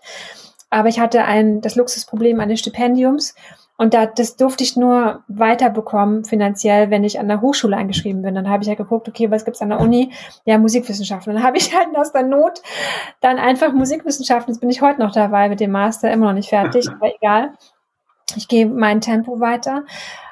Aber 0.70 0.88
ich 0.88 1.00
hatte 1.00 1.26
ein, 1.26 1.62
das 1.62 1.76
Luxusproblem 1.76 2.40
eines 2.40 2.60
Stipendiums. 2.60 3.36
Und 3.78 3.96
da, 3.96 4.06
das 4.06 4.36
durfte 4.36 4.64
ich 4.64 4.78
nur 4.78 5.24
weiterbekommen 5.28 6.24
finanziell, 6.24 6.92
wenn 6.92 7.04
ich 7.04 7.20
an 7.20 7.28
der 7.28 7.42
Hochschule 7.42 7.76
eingeschrieben 7.76 8.22
bin. 8.22 8.36
Dann 8.36 8.48
habe 8.48 8.62
ich 8.62 8.68
ja 8.68 8.72
halt 8.72 8.78
geguckt, 8.78 9.08
okay, 9.08 9.32
was 9.32 9.44
gibt's 9.44 9.62
an 9.62 9.70
der 9.70 9.80
Uni? 9.80 10.14
Ja, 10.46 10.60
Musikwissenschaften. 10.60 11.34
Dann 11.34 11.44
habe 11.48 11.58
ich 11.58 11.76
halt 11.76 11.88
aus 11.96 12.12
der 12.12 12.24
Not 12.24 12.62
dann 13.22 13.40
einfach 13.40 13.74
Musikwissenschaften. 13.74 14.54
Jetzt 14.54 14.62
bin 14.62 14.70
ich 14.70 14.82
heute 14.82 15.00
noch 15.00 15.12
dabei 15.12 15.50
mit 15.50 15.60
dem 15.60 15.72
Master, 15.72 16.12
immer 16.12 16.28
noch 16.28 16.34
nicht 16.34 16.50
fertig, 16.50 16.90
aber 16.92 17.14
egal. 17.16 17.54
ich 18.36 18.48
gehe 18.48 18.68
mein 18.68 19.02
Tempo 19.02 19.40
weiter. 19.40 19.84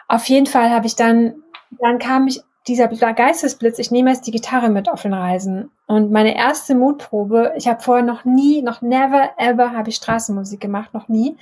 Auf 0.07 0.25
jeden 0.25 0.45
Fall 0.45 0.69
habe 0.69 0.85
ich 0.85 0.95
dann, 0.95 1.41
dann 1.81 1.97
kam 1.97 2.27
ich 2.27 2.41
dieser 2.69 3.13
Geistesblitz, 3.13 3.79
ich 3.79 3.91
nehme 3.91 4.11
jetzt 4.11 4.27
die 4.27 4.31
Gitarre 4.31 4.69
mit 4.69 4.89
auf 4.89 5.01
den 5.01 5.13
Reisen. 5.13 5.71
Und 5.87 6.11
meine 6.11 6.35
erste 6.35 6.75
Mutprobe, 6.75 7.53
ich 7.55 7.67
habe 7.67 7.81
vorher 7.81 8.05
noch 8.05 8.25
nie, 8.25 8.61
noch 8.61 8.81
never 8.81 9.31
ever 9.37 9.73
habe 9.73 9.89
ich 9.89 9.95
Straßenmusik 9.95 10.59
gemacht, 10.59 10.93
noch 10.93 11.07
nie. 11.07 11.37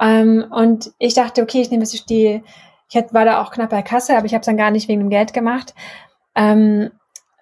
Ähm, 0.00 0.46
und 0.50 0.92
ich 0.98 1.14
dachte, 1.14 1.42
okay, 1.42 1.60
ich 1.60 1.70
nehme 1.70 1.84
jetzt 1.84 2.10
die, 2.10 2.42
ich 2.90 3.04
war 3.12 3.24
da 3.24 3.42
auch 3.42 3.50
knapp 3.50 3.70
bei 3.70 3.82
Kasse, 3.82 4.16
aber 4.16 4.26
ich 4.26 4.34
habe 4.34 4.40
es 4.40 4.46
dann 4.46 4.56
gar 4.56 4.70
nicht 4.70 4.88
wegen 4.88 5.00
dem 5.00 5.10
Geld 5.10 5.32
gemacht. 5.32 5.74
Ähm, 6.34 6.90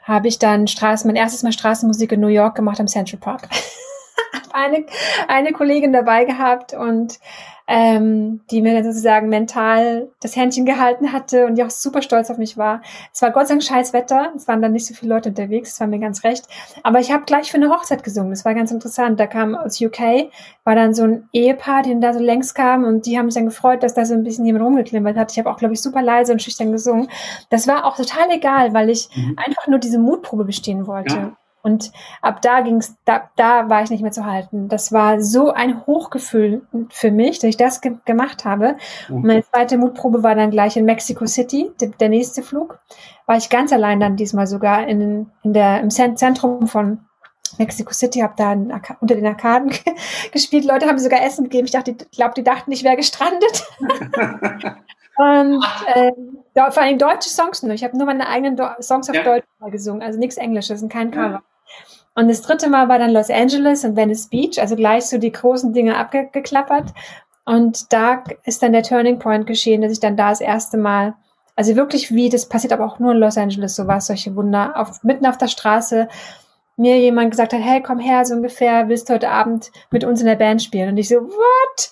habe 0.03 0.29
ich 0.29 0.39
dann 0.39 0.69
Straßen, 0.69 1.09
mein 1.09 1.17
erstes 1.17 1.43
Mal 1.43 1.53
Straßenmusik 1.53 2.13
in 2.13 2.21
New 2.21 2.29
York 2.29 2.55
gemacht 2.55 2.81
am 2.81 2.87
Central 2.87 3.21
Park. 3.21 3.49
eine, 4.53 4.87
eine 5.29 5.53
Kollegin 5.53 5.93
dabei 5.93 6.25
gehabt 6.25 6.75
und 6.75 7.19
ähm, 7.69 8.41
die 8.51 8.63
mir 8.63 8.75
dann 8.75 8.85
sozusagen 8.85 9.29
mental 9.29 10.09
das 10.21 10.37
Händchen 10.37 10.65
gehalten 10.65 11.13
hatte 11.13 11.47
und 11.47 11.57
die 11.57 11.65
auch 11.65 11.71
super 11.71 12.01
stolz 12.01 12.31
auf 12.31 12.39
mich 12.39 12.57
war. 12.57 12.81
Es 13.13 13.23
war 13.23 13.31
Gott 13.31 13.49
sei 13.49 13.55
Dank 13.55 13.65
scheiß 13.65 13.93
Wetter, 13.93 14.33
es 14.37 14.47
waren 14.47 14.63
dann 14.63 14.73
nicht 14.73 14.87
so 14.87 14.95
viele 14.95 15.15
Leute 15.15 15.31
unterwegs, 15.31 15.71
das 15.71 15.81
war 15.81 15.87
mir 15.87 15.99
ganz 15.99 16.23
recht. 16.23 16.47
Aber 16.83 17.01
ich 17.01 17.11
habe 17.11 17.25
gleich 17.25 17.51
für 17.51 17.57
eine 17.57 17.71
Hochzeit 17.71 18.05
gesungen, 18.05 18.31
das 18.31 18.45
war 18.45 18.55
ganz 18.55 18.71
interessant. 18.71 19.19
Da 19.19 19.27
kam 19.27 19.55
aus 19.55 19.81
UK, 19.81 20.31
war 20.65 20.75
dann 20.75 20.95
so 20.95 21.05
ein 21.05 21.29
Ehepaar, 21.33 21.83
die 21.83 21.99
da 21.99 22.13
so 22.13 22.21
längs 22.21 22.55
kam 22.55 22.85
und 22.85 23.07
die 23.07 23.19
haben 23.19 23.31
sich 23.31 23.41
dann 23.41 23.47
gefreut, 23.47 23.83
dass 23.83 23.95
da 23.95 24.05
so 24.05 24.15
ein 24.15 24.23
bisschen 24.23 24.47
jemand 24.47 24.65
rumgeklimpert 24.65 25.17
hat. 25.17 25.33
Ich 25.33 25.39
habe 25.39 25.51
auch, 25.51 25.57
glaube 25.57 25.75
ich, 25.75 25.83
super 25.83 26.03
leise 26.03 26.33
und 26.33 26.43
schüchtern 26.43 26.73
gesungen. 26.73 27.09
Das 27.51 27.67
war 27.67 27.85
auch 27.85 27.97
total 27.97 28.31
egal, 28.31 28.75
weil 28.75 28.91
ich 28.91 29.09
mhm. 29.15 29.37
einfach 29.45 29.67
nur 29.67 29.79
diese 29.79 29.99
Mutprobe 29.99 30.45
bestehen 30.45 30.87
wollte. 30.87 31.17
Ja. 31.17 31.37
Und 31.67 31.91
ab 32.23 32.43
da 32.43 32.61
ging's, 32.61 32.95
da, 33.05 33.29
da 33.35 33.69
war 33.69 33.83
ich 33.83 33.91
nicht 33.91 34.01
mehr 34.01 34.13
zu 34.13 34.25
halten. 34.25 34.69
Das 34.69 34.93
war 34.93 35.21
so 35.21 35.51
ein 35.51 35.85
Hochgefühl 35.85 36.63
für 36.91 37.11
mich, 37.11 37.41
dass 37.41 37.49
ich 37.49 37.57
das 37.57 37.81
ge 37.81 37.97
gemacht 38.05 38.45
habe. 38.45 38.77
Und 39.09 39.25
meine 39.25 39.43
zweite 39.43 39.77
Mutprobe 39.77 40.23
war 40.23 40.37
dann 40.37 40.53
gleich 40.53 40.77
in 40.77 40.85
Mexico 40.85 41.27
City, 41.27 41.73
der, 41.81 41.89
der 41.89 42.09
nächste 42.09 42.45
Flug. 42.45 42.79
War 43.27 43.37
ich 43.37 43.51
ganz 43.51 43.73
allein 43.73 43.99
dann 43.99 44.15
diesmal 44.15 44.47
sogar 44.47 44.87
in, 44.87 45.29
in 45.43 45.53
der, 45.53 45.81
im 45.81 45.91
Zentrum 45.91 46.69
von 46.69 47.01
Mexico 47.59 47.93
City, 47.93 48.21
habe 48.21 48.35
da 48.37 48.53
unter 49.01 49.17
den 49.17 49.27
Arkaden 49.27 49.73
gespielt. 50.33 50.67
Leute 50.67 50.87
haben 50.87 51.01
sogar 51.01 51.25
Essen 51.25 51.43
gegeben. 51.47 51.65
Ich 51.65 51.73
dachte, 51.73 51.97
ich 51.99 52.17
glaube, 52.17 52.35
die 52.35 52.45
dachten, 52.45 52.71
ich 52.71 52.85
wäre 52.85 52.95
gestrandet. 52.95 53.67
Und 55.17 55.65
äh, 55.95 56.13
vor 56.71 56.83
allem 56.83 56.99
deutsche 56.99 57.31
Songs 57.31 57.63
nur. 57.65 57.73
Ich 57.73 57.83
habe 57.83 57.97
nur 57.97 58.07
meine 58.07 58.29
eigenen 58.29 58.55
Do 58.55 58.69
Songs 58.81 59.09
auf 59.09 59.17
ja. 59.17 59.25
Deutsch 59.25 59.47
gesungen, 59.71 60.03
also 60.03 60.19
nichts 60.19 60.37
Englisches 60.37 60.83
und 60.83 60.93
kein 60.93 61.11
Cover. 61.11 61.43
Und 62.17 62.29
das 62.29 62.41
dritte 62.41 62.69
Mal 62.69 62.89
war 62.89 62.99
dann 62.99 63.13
Los 63.13 63.31
Angeles 63.31 63.85
und 63.85 63.95
Venice 63.95 64.29
Beach, 64.29 64.59
also 64.59 64.75
gleich 64.75 65.05
so 65.05 65.19
die 65.19 65.31
großen 65.31 65.75
Dinge 65.75 65.99
abgeklappert. 65.99 66.95
Und 67.45 67.93
da 67.93 68.25
ist 68.45 68.63
dann 68.63 68.73
der 68.73 68.83
Turning 68.83 69.19
Point 69.19 69.47
geschehen, 69.47 69.83
dass 69.83 69.93
ich 69.93 70.01
dann 70.01 70.17
da 70.17 70.31
das 70.31 70.41
erste 70.41 70.79
Mal, 70.79 71.15
also 71.57 71.77
wirklich 71.77 72.13
wie, 72.15 72.31
das 72.31 72.49
passiert 72.49 72.73
aber 72.73 72.87
auch 72.87 72.99
nur 72.99 73.13
in 73.13 73.19
Los 73.19 73.37
Angeles, 73.37 73.77
so 73.77 73.87
was, 73.87 74.07
solche 74.07 74.35
Wunder, 74.35 74.73
auf, 74.77 75.05
mitten 75.05 75.27
auf 75.27 75.37
der 75.37 75.49
Straße, 75.49 76.09
mir 76.79 76.99
jemand 76.99 77.31
gesagt 77.31 77.53
hat, 77.53 77.61
hey, 77.63 77.83
komm 77.83 77.99
her, 77.99 78.25
so 78.25 78.35
ungefähr, 78.35 78.89
willst 78.89 79.09
du 79.09 79.15
heute 79.15 79.31
Abend 79.31 79.71
mit 79.91 80.03
uns 80.03 80.21
in 80.21 80.27
der 80.27 80.37
Band 80.37 80.63
spielen? 80.63 80.89
Und 80.89 80.97
ich 80.97 81.09
so, 81.09 81.17
what? 81.17 81.91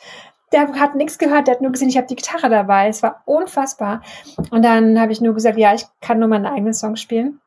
Der 0.52 0.72
hat 0.80 0.94
nichts 0.94 1.18
gehört, 1.18 1.48
der 1.48 1.54
hat 1.54 1.62
nur 1.62 1.72
gesehen, 1.72 1.88
ich 1.90 1.96
habe 1.98 2.06
die 2.06 2.16
Gitarre 2.16 2.48
dabei. 2.48 2.88
Es 2.88 3.02
war 3.02 3.22
unfassbar. 3.26 4.02
Und 4.50 4.64
dann 4.64 4.98
habe 4.98 5.12
ich 5.12 5.20
nur 5.20 5.34
gesagt, 5.34 5.58
ja, 5.58 5.74
ich 5.74 5.84
kann 6.00 6.18
nur 6.18 6.28
meinen 6.28 6.46
eigenen 6.46 6.74
Song 6.74 6.96
spielen. 6.96 7.40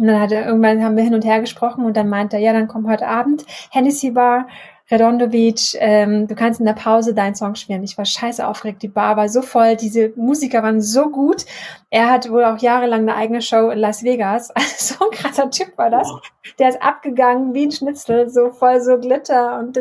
Und 0.00 0.06
dann 0.06 0.18
hat 0.18 0.32
er, 0.32 0.46
irgendwann 0.46 0.82
haben 0.82 0.96
wir 0.96 1.04
hin 1.04 1.14
und 1.14 1.26
her 1.26 1.40
gesprochen 1.40 1.84
und 1.84 1.94
dann 1.94 2.08
meinte 2.08 2.36
er, 2.36 2.42
ja, 2.42 2.52
dann 2.54 2.68
komm 2.68 2.88
heute 2.88 3.06
Abend, 3.06 3.44
Hennessy 3.70 4.10
Bar, 4.10 4.48
Redondo 4.90 5.28
Beach, 5.28 5.76
ähm, 5.78 6.26
du 6.26 6.34
kannst 6.34 6.58
in 6.58 6.64
der 6.64 6.72
Pause 6.72 7.14
deinen 7.14 7.34
Song 7.34 7.54
spielen. 7.54 7.84
Ich 7.84 7.98
war 7.98 8.06
scheiße 8.06 8.44
aufgeregt, 8.46 8.82
die 8.82 8.88
Bar 8.88 9.18
war 9.18 9.28
so 9.28 9.42
voll, 9.42 9.76
diese 9.76 10.12
Musiker 10.16 10.62
waren 10.62 10.80
so 10.80 11.10
gut. 11.10 11.44
Er 11.90 12.10
hat 12.10 12.30
wohl 12.30 12.44
auch 12.44 12.58
jahrelang 12.58 13.02
eine 13.02 13.14
eigene 13.14 13.42
Show 13.42 13.68
in 13.68 13.78
Las 13.78 14.02
Vegas. 14.02 14.50
Also 14.56 14.94
so 14.94 15.04
ein 15.04 15.10
krasser 15.10 15.50
Typ 15.50 15.76
war 15.76 15.90
das. 15.90 16.10
Der 16.58 16.70
ist 16.70 16.82
abgegangen 16.82 17.52
wie 17.52 17.66
ein 17.66 17.70
Schnitzel, 17.70 18.30
so 18.30 18.50
voll 18.50 18.80
so 18.80 18.98
Glitter 18.98 19.58
und 19.58 19.78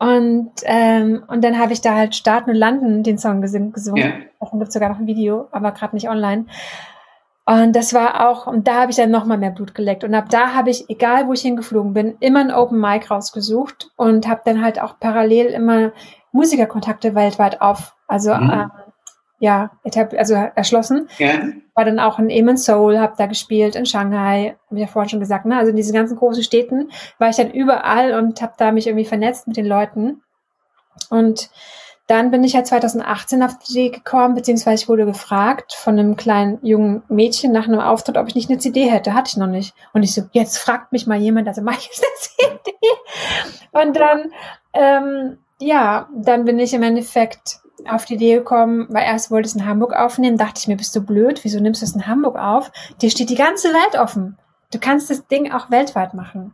und 0.00 0.50
ähm, 0.64 1.22
und 1.28 1.44
dann 1.44 1.58
habe 1.58 1.72
ich 1.72 1.80
da 1.80 1.94
halt 1.94 2.16
Starten 2.16 2.50
und 2.50 2.56
Landen 2.56 3.04
den 3.04 3.16
Song 3.16 3.40
gesungen. 3.40 3.96
Ja. 3.96 4.12
Davon 4.40 4.58
gibt 4.58 4.72
sogar 4.72 4.88
noch 4.88 4.98
ein 4.98 5.06
Video, 5.06 5.46
aber 5.52 5.70
gerade 5.70 5.94
nicht 5.94 6.10
online. 6.10 6.46
Und 7.46 7.76
das 7.76 7.92
war 7.92 8.28
auch, 8.28 8.46
und 8.46 8.66
da 8.66 8.80
habe 8.80 8.90
ich 8.90 8.96
dann 8.96 9.10
nochmal 9.10 9.36
mehr 9.36 9.50
Blut 9.50 9.74
geleckt. 9.74 10.02
Und 10.02 10.14
ab 10.14 10.30
da 10.30 10.54
habe 10.54 10.70
ich, 10.70 10.88
egal 10.88 11.28
wo 11.28 11.34
ich 11.34 11.42
hingeflogen 11.42 11.92
bin, 11.92 12.16
immer 12.20 12.40
ein 12.40 12.50
Open 12.50 12.80
Mic 12.80 13.10
rausgesucht 13.10 13.90
und 13.96 14.26
habe 14.26 14.40
dann 14.46 14.64
halt 14.64 14.80
auch 14.80 14.98
parallel 14.98 15.46
immer 15.48 15.92
Musikerkontakte 16.32 17.14
weltweit 17.14 17.60
auf, 17.60 17.94
also 18.08 18.34
mhm. 18.34 18.50
äh, 18.50 18.66
ja, 19.40 19.72
also 20.16 20.34
erschlossen. 20.34 21.08
Ja. 21.18 21.34
War 21.74 21.84
dann 21.84 21.98
auch 21.98 22.18
in 22.18 22.30
Eamon 22.30 22.56
Seoul, 22.56 22.98
habe 22.98 23.14
da 23.18 23.26
gespielt, 23.26 23.76
in 23.76 23.84
Shanghai, 23.84 24.56
habe 24.66 24.76
ich 24.76 24.80
ja 24.80 24.86
vorhin 24.86 25.10
schon 25.10 25.20
gesagt, 25.20 25.44
ne? 25.44 25.58
Also 25.58 25.70
in 25.70 25.76
diesen 25.76 25.92
ganzen 25.92 26.16
großen 26.16 26.42
Städten 26.42 26.90
war 27.18 27.28
ich 27.28 27.36
dann 27.36 27.50
überall 27.50 28.14
und 28.14 28.40
habe 28.40 28.54
da 28.56 28.72
mich 28.72 28.86
irgendwie 28.86 29.04
vernetzt 29.04 29.46
mit 29.46 29.58
den 29.58 29.66
Leuten. 29.66 30.22
Und 31.10 31.50
dann 32.06 32.30
bin 32.30 32.44
ich 32.44 32.52
ja 32.52 32.64
2018 32.64 33.42
auf 33.42 33.58
die 33.58 33.72
Idee 33.72 33.88
gekommen, 33.90 34.34
beziehungsweise 34.34 34.82
ich 34.82 34.88
wurde 34.88 35.06
gefragt 35.06 35.72
von 35.72 35.98
einem 35.98 36.16
kleinen 36.16 36.58
jungen 36.62 37.02
Mädchen 37.08 37.50
nach 37.52 37.66
einem 37.66 37.80
Auftritt, 37.80 38.18
ob 38.18 38.28
ich 38.28 38.34
nicht 38.34 38.50
eine 38.50 38.58
CD 38.58 38.90
hätte. 38.90 39.14
Hatte 39.14 39.30
ich 39.30 39.36
noch 39.38 39.46
nicht. 39.46 39.74
Und 39.94 40.02
ich 40.02 40.14
so, 40.14 40.22
jetzt 40.32 40.58
fragt 40.58 40.92
mich 40.92 41.06
mal 41.06 41.18
jemand, 41.18 41.48
also 41.48 41.62
mach 41.62 41.78
ich 41.78 41.90
eine 41.96 42.52
CD. 42.62 42.72
Und 43.72 43.96
dann, 43.96 44.32
ähm, 44.74 45.38
ja, 45.58 46.08
dann 46.14 46.44
bin 46.44 46.58
ich 46.58 46.74
im 46.74 46.82
Endeffekt 46.82 47.60
auf 47.88 48.04
die 48.04 48.14
Idee 48.14 48.34
gekommen, 48.36 48.86
weil 48.90 49.04
erst 49.04 49.30
wollte 49.30 49.46
ich 49.46 49.54
es 49.54 49.60
in 49.60 49.66
Hamburg 49.66 49.94
aufnehmen, 49.94 50.36
dachte 50.36 50.58
ich 50.58 50.68
mir, 50.68 50.76
bist 50.76 50.94
du 50.94 51.00
blöd? 51.00 51.42
Wieso 51.42 51.60
nimmst 51.60 51.80
du 51.80 51.86
es 51.86 51.94
in 51.94 52.06
Hamburg 52.06 52.36
auf? 52.36 52.70
Dir 53.00 53.10
steht 53.10 53.30
die 53.30 53.34
ganze 53.34 53.68
Welt 53.68 53.98
offen. 53.98 54.38
Du 54.72 54.78
kannst 54.78 55.10
das 55.10 55.26
Ding 55.26 55.52
auch 55.52 55.70
weltweit 55.70 56.14
machen. 56.14 56.52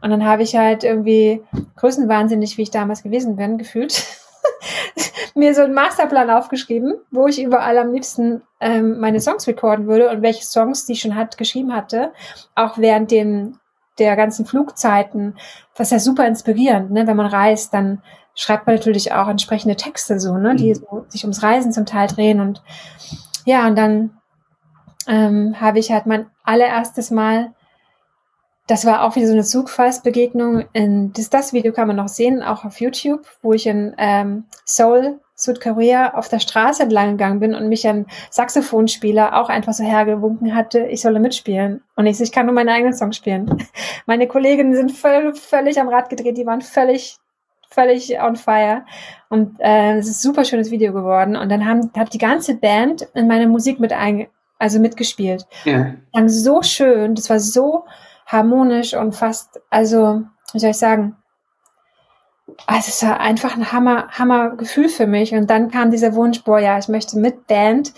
Und 0.00 0.10
dann 0.10 0.24
habe 0.24 0.42
ich 0.42 0.56
halt 0.56 0.84
irgendwie 0.84 1.42
größenwahnsinnig, 1.76 2.58
wie 2.58 2.62
ich 2.62 2.70
damals 2.70 3.02
gewesen 3.02 3.36
bin, 3.36 3.58
gefühlt, 3.58 3.92
mir 5.34 5.54
so 5.54 5.62
einen 5.62 5.74
Masterplan 5.74 6.30
aufgeschrieben, 6.30 6.94
wo 7.10 7.26
ich 7.26 7.42
überall 7.42 7.78
am 7.78 7.92
liebsten 7.92 8.42
ähm, 8.60 8.98
meine 9.00 9.20
Songs 9.20 9.46
recorden 9.46 9.86
würde 9.86 10.10
und 10.10 10.22
welche 10.22 10.44
Songs, 10.44 10.86
die 10.86 10.92
ich 10.92 11.00
schon 11.00 11.16
hat, 11.16 11.38
geschrieben 11.38 11.74
hatte, 11.74 12.12
auch 12.54 12.78
während 12.78 13.10
dem 13.10 13.58
der 13.98 14.16
ganzen 14.16 14.46
Flugzeiten, 14.46 15.36
was 15.76 15.90
ja 15.90 15.98
super 15.98 16.26
inspirierend, 16.26 16.90
ne? 16.90 17.06
Wenn 17.06 17.16
man 17.16 17.26
reist, 17.26 17.74
dann 17.74 18.02
schreibt 18.34 18.66
man 18.66 18.76
natürlich 18.76 19.12
auch 19.12 19.28
entsprechende 19.28 19.76
Texte 19.76 20.18
so, 20.18 20.38
ne, 20.38 20.56
die 20.56 20.70
mhm. 20.70 20.74
so, 20.74 21.04
sich 21.08 21.24
ums 21.24 21.42
Reisen 21.42 21.72
zum 21.72 21.86
Teil 21.86 22.08
drehen 22.08 22.40
und 22.40 22.62
ja, 23.44 23.66
und 23.66 23.76
dann 23.76 24.18
ähm, 25.06 25.60
habe 25.60 25.78
ich 25.78 25.90
halt 25.90 26.06
mein 26.06 26.30
allererstes 26.44 27.10
Mal 27.10 27.52
das 28.72 28.86
war 28.86 29.04
auch 29.04 29.16
wieder 29.16 29.26
so 29.26 29.34
eine 29.34 29.44
Zugfassbegegnung. 29.44 30.64
In, 30.72 31.12
das, 31.12 31.28
das 31.28 31.52
Video 31.52 31.74
kann 31.74 31.88
man 31.88 31.96
noch 31.96 32.08
sehen, 32.08 32.42
auch 32.42 32.64
auf 32.64 32.80
YouTube, 32.80 33.26
wo 33.42 33.52
ich 33.52 33.66
in 33.66 33.94
ähm, 33.98 34.44
Seoul, 34.64 35.20
Südkorea, 35.34 36.14
auf 36.14 36.30
der 36.30 36.38
Straße 36.38 36.84
entlang 36.84 37.10
gegangen 37.10 37.38
bin 37.38 37.54
und 37.54 37.68
mich 37.68 37.86
ein 37.86 38.06
Saxophonspieler 38.30 39.38
auch 39.38 39.50
einfach 39.50 39.74
so 39.74 39.84
hergewunken 39.84 40.54
hatte, 40.54 40.86
ich 40.86 41.02
solle 41.02 41.20
mitspielen. 41.20 41.82
Und 41.96 42.06
ich, 42.06 42.18
ich 42.18 42.32
kann 42.32 42.46
nur 42.46 42.54
meinen 42.54 42.70
eigenen 42.70 42.94
Song 42.94 43.12
spielen. 43.12 43.62
Meine 44.06 44.26
Kolleginnen 44.26 44.74
sind 44.74 44.90
völlig, 44.92 45.36
völlig 45.36 45.78
am 45.78 45.90
Rad 45.90 46.08
gedreht, 46.08 46.38
die 46.38 46.46
waren 46.46 46.62
völlig 46.62 47.18
völlig 47.68 48.18
on 48.22 48.36
fire. 48.36 48.86
Und 49.28 49.60
äh, 49.60 49.98
es 49.98 50.08
ist 50.08 50.20
ein 50.24 50.32
super 50.32 50.46
schönes 50.46 50.70
Video 50.70 50.94
geworden. 50.94 51.36
Und 51.36 51.50
dann 51.50 51.66
haben, 51.66 51.90
hat 51.94 52.14
die 52.14 52.18
ganze 52.18 52.54
Band 52.54 53.06
in 53.12 53.28
meine 53.28 53.48
Musik 53.48 53.80
mit 53.80 53.92
ein, 53.92 54.28
also 54.58 54.80
mitgespielt. 54.80 55.46
Ja. 55.64 55.92
Dann 56.14 56.30
so 56.30 56.62
schön, 56.62 57.14
das 57.14 57.28
war 57.28 57.38
so 57.38 57.84
harmonisch 58.32 58.94
und 58.94 59.14
fast, 59.14 59.60
also, 59.70 60.22
wie 60.52 60.58
soll 60.58 60.70
ich 60.70 60.78
sagen, 60.78 61.16
also 62.66 62.88
es 62.88 63.02
war 63.02 63.20
einfach 63.20 63.56
ein 63.56 63.72
Hammer, 63.72 64.08
Hammer 64.10 64.56
Gefühl 64.56 64.88
für 64.88 65.06
mich. 65.06 65.34
Und 65.34 65.48
dann 65.50 65.70
kam 65.70 65.90
dieser 65.90 66.14
Wunsch, 66.14 66.42
boah, 66.44 66.58
ja, 66.58 66.78
ich 66.78 66.88
möchte 66.88 67.18
mit 67.18 67.46
Band 67.46 67.92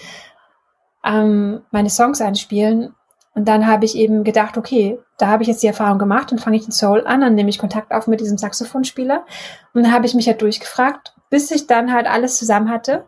ähm, 1.05 1.63
meine 1.71 1.91
Songs 1.91 2.21
einspielen. 2.21 2.95
Und 3.35 3.49
dann 3.49 3.67
habe 3.67 3.85
ich 3.85 3.97
eben 3.97 4.23
gedacht, 4.23 4.57
okay, 4.57 4.99
da 5.19 5.27
habe 5.27 5.43
ich 5.43 5.49
jetzt 5.49 5.63
die 5.63 5.67
Erfahrung 5.67 5.99
gemacht 5.99 6.31
und 6.31 6.41
fange 6.41 6.57
ich 6.57 6.67
in 6.67 6.73
Soul 6.73 7.05
an, 7.05 7.21
dann 7.21 7.35
nehme 7.35 7.51
ich 7.51 7.59
Kontakt 7.59 7.93
auf 7.93 8.07
mit 8.07 8.21
diesem 8.21 8.39
Saxophonspieler. 8.39 9.25
Und 9.73 9.83
dann 9.83 9.93
habe 9.93 10.07
ich 10.07 10.15
mich 10.15 10.27
ja 10.27 10.33
halt 10.33 10.43
durchgefragt, 10.43 11.15
bis 11.31 11.51
ich 11.51 11.67
dann 11.67 11.93
halt 11.93 12.07
alles 12.07 12.39
zusammen 12.39 12.71
hatte 12.71 13.07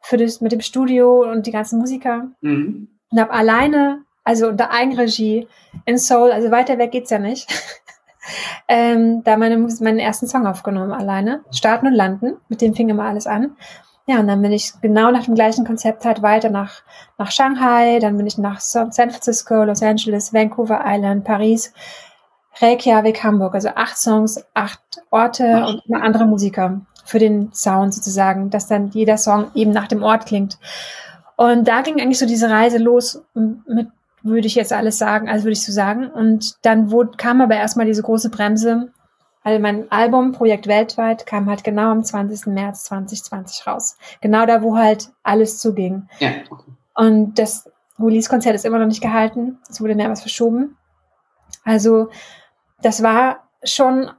für 0.00 0.16
das 0.16 0.40
mit 0.40 0.50
dem 0.50 0.60
Studio 0.60 1.22
und 1.30 1.46
die 1.46 1.52
ganzen 1.52 1.78
Musiker. 1.78 2.28
Mhm. 2.40 2.88
Und 3.10 3.20
habe 3.20 3.32
alleine 3.32 4.02
also 4.24 4.48
unter 4.48 4.70
Eigenregie 4.70 5.48
in 5.84 5.98
Soul, 5.98 6.32
also 6.32 6.50
weiter 6.50 6.78
weg 6.78 6.92
geht's 6.92 7.10
ja 7.10 7.18
nicht. 7.18 7.48
ähm, 8.68 9.22
da 9.24 9.36
meine, 9.36 9.56
meinen 9.56 9.98
ersten 9.98 10.26
Song 10.26 10.46
aufgenommen 10.46 10.92
alleine. 10.92 11.44
Starten 11.50 11.86
und 11.86 11.94
landen, 11.94 12.36
mit 12.48 12.60
dem 12.60 12.74
fing 12.74 12.88
immer 12.88 13.04
alles 13.04 13.26
an. 13.26 13.56
Ja, 14.06 14.18
und 14.18 14.26
dann 14.26 14.42
bin 14.42 14.52
ich 14.52 14.72
genau 14.80 15.10
nach 15.10 15.24
dem 15.24 15.34
gleichen 15.34 15.64
Konzept 15.64 16.04
halt 16.04 16.20
weiter 16.22 16.50
nach, 16.50 16.82
nach 17.16 17.30
Shanghai, 17.30 18.00
dann 18.00 18.16
bin 18.16 18.26
ich 18.26 18.38
nach 18.38 18.58
San 18.60 18.92
Francisco, 18.92 19.62
Los 19.62 19.82
Angeles, 19.82 20.34
Vancouver 20.34 20.80
Island, 20.84 21.24
Paris, 21.24 21.72
Reykjavik, 22.60 23.22
Hamburg. 23.22 23.54
Also 23.54 23.68
acht 23.76 23.96
Songs, 23.96 24.44
acht 24.54 24.80
Orte 25.10 25.80
und 25.86 25.94
andere 25.94 26.26
Musiker. 26.26 26.80
für 27.04 27.18
den 27.18 27.52
Sound 27.52 27.94
sozusagen, 27.94 28.50
dass 28.50 28.68
dann 28.68 28.90
jeder 28.90 29.16
Song 29.16 29.50
eben 29.54 29.72
nach 29.72 29.88
dem 29.88 30.02
Ort 30.02 30.26
klingt. 30.26 30.58
Und 31.36 31.66
da 31.66 31.80
ging 31.82 32.00
eigentlich 32.00 32.18
so 32.18 32.26
diese 32.26 32.50
Reise 32.50 32.78
los 32.78 33.22
mit, 33.34 33.88
würde 34.22 34.46
ich 34.46 34.54
jetzt 34.54 34.72
alles 34.72 34.98
sagen, 34.98 35.28
also 35.28 35.44
würde 35.44 35.52
ich 35.52 35.64
so 35.64 35.72
sagen. 35.72 36.08
Und 36.08 36.56
dann 36.62 36.90
wurde, 36.90 37.16
kam 37.16 37.40
aber 37.40 37.56
erstmal 37.56 37.86
diese 37.86 38.02
große 38.02 38.30
Bremse. 38.30 38.92
Also 39.42 39.60
mein 39.60 39.90
Album 39.90 40.32
Projekt 40.32 40.66
Weltweit 40.66 41.26
kam 41.26 41.48
halt 41.48 41.64
genau 41.64 41.90
am 41.90 42.04
20. 42.04 42.46
März 42.46 42.84
2020 42.84 43.66
raus. 43.66 43.96
Genau 44.20 44.44
da, 44.44 44.62
wo 44.62 44.76
halt 44.76 45.10
alles 45.22 45.58
zuging. 45.58 46.08
Ja. 46.18 46.30
Und 46.94 47.38
das 47.38 47.70
Release-Konzert 47.98 48.54
ist 48.54 48.66
immer 48.66 48.78
noch 48.78 48.86
nicht 48.86 49.02
gehalten. 49.02 49.58
Es 49.68 49.80
wurde 49.80 49.94
mehrmals 49.94 50.20
verschoben. 50.20 50.76
Also 51.64 52.10
das 52.82 53.02
war 53.02 53.48
schon, 53.62 54.10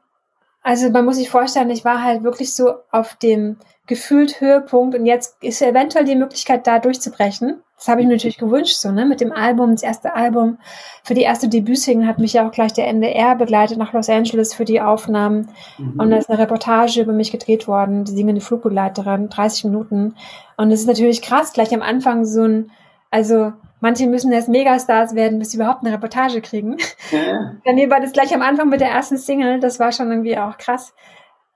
also 0.63 0.89
man 0.89 1.05
muss 1.05 1.17
sich 1.17 1.29
vorstellen, 1.29 1.69
ich 1.69 1.85
war 1.85 2.03
halt 2.03 2.23
wirklich 2.23 2.53
so 2.53 2.75
auf 2.91 3.15
dem 3.15 3.57
gefühlt 3.91 4.39
Höhepunkt 4.39 4.95
und 4.95 5.05
jetzt 5.05 5.35
ist 5.43 5.61
eventuell 5.61 6.05
die 6.05 6.15
Möglichkeit 6.15 6.65
da 6.65 6.79
durchzubrechen. 6.79 7.61
Das 7.75 7.89
habe 7.89 7.99
ich 7.99 8.07
mir 8.07 8.13
natürlich 8.13 8.37
gewünscht, 8.37 8.77
so, 8.77 8.89
ne, 8.89 9.05
mit 9.05 9.19
dem 9.19 9.33
Album, 9.33 9.71
das 9.71 9.83
erste 9.83 10.15
Album. 10.15 10.59
Für 11.03 11.13
die 11.13 11.23
erste 11.23 11.49
Debütsingle 11.49 12.07
hat 12.07 12.17
mich 12.17 12.31
ja 12.31 12.47
auch 12.47 12.53
gleich 12.53 12.71
der 12.71 12.87
NDR 12.87 13.35
begleitet 13.35 13.77
nach 13.77 13.91
Los 13.91 14.07
Angeles 14.07 14.53
für 14.53 14.63
die 14.63 14.79
Aufnahmen. 14.79 15.49
Mhm. 15.77 15.99
Und 15.99 16.09
da 16.09 16.17
ist 16.17 16.29
eine 16.29 16.39
Reportage 16.39 17.01
über 17.01 17.11
mich 17.11 17.33
gedreht 17.33 17.67
worden, 17.67 18.05
die 18.05 18.13
singende 18.13 18.39
Flugbegleiterin, 18.39 19.27
30 19.27 19.65
Minuten. 19.65 20.15
Und 20.55 20.71
es 20.71 20.79
ist 20.81 20.87
natürlich 20.87 21.21
krass, 21.21 21.51
gleich 21.51 21.73
am 21.73 21.81
Anfang 21.81 22.23
so 22.23 22.43
ein, 22.43 22.71
also, 23.09 23.51
Manche 23.83 24.05
müssen 24.05 24.31
erst 24.31 24.47
Megastars 24.47 25.15
werden, 25.15 25.39
bis 25.39 25.49
sie 25.49 25.57
überhaupt 25.57 25.83
eine 25.83 25.91
Reportage 25.91 26.39
kriegen. 26.41 26.77
Ja. 27.09 27.55
Dann 27.65 27.77
war 27.89 27.99
das 27.99 28.11
gleich 28.11 28.31
am 28.31 28.43
Anfang 28.43 28.69
mit 28.69 28.79
der 28.79 28.89
ersten 28.89 29.17
Single, 29.17 29.59
das 29.59 29.79
war 29.79 29.91
schon 29.91 30.11
irgendwie 30.11 30.37
auch 30.37 30.59
krass. 30.59 30.93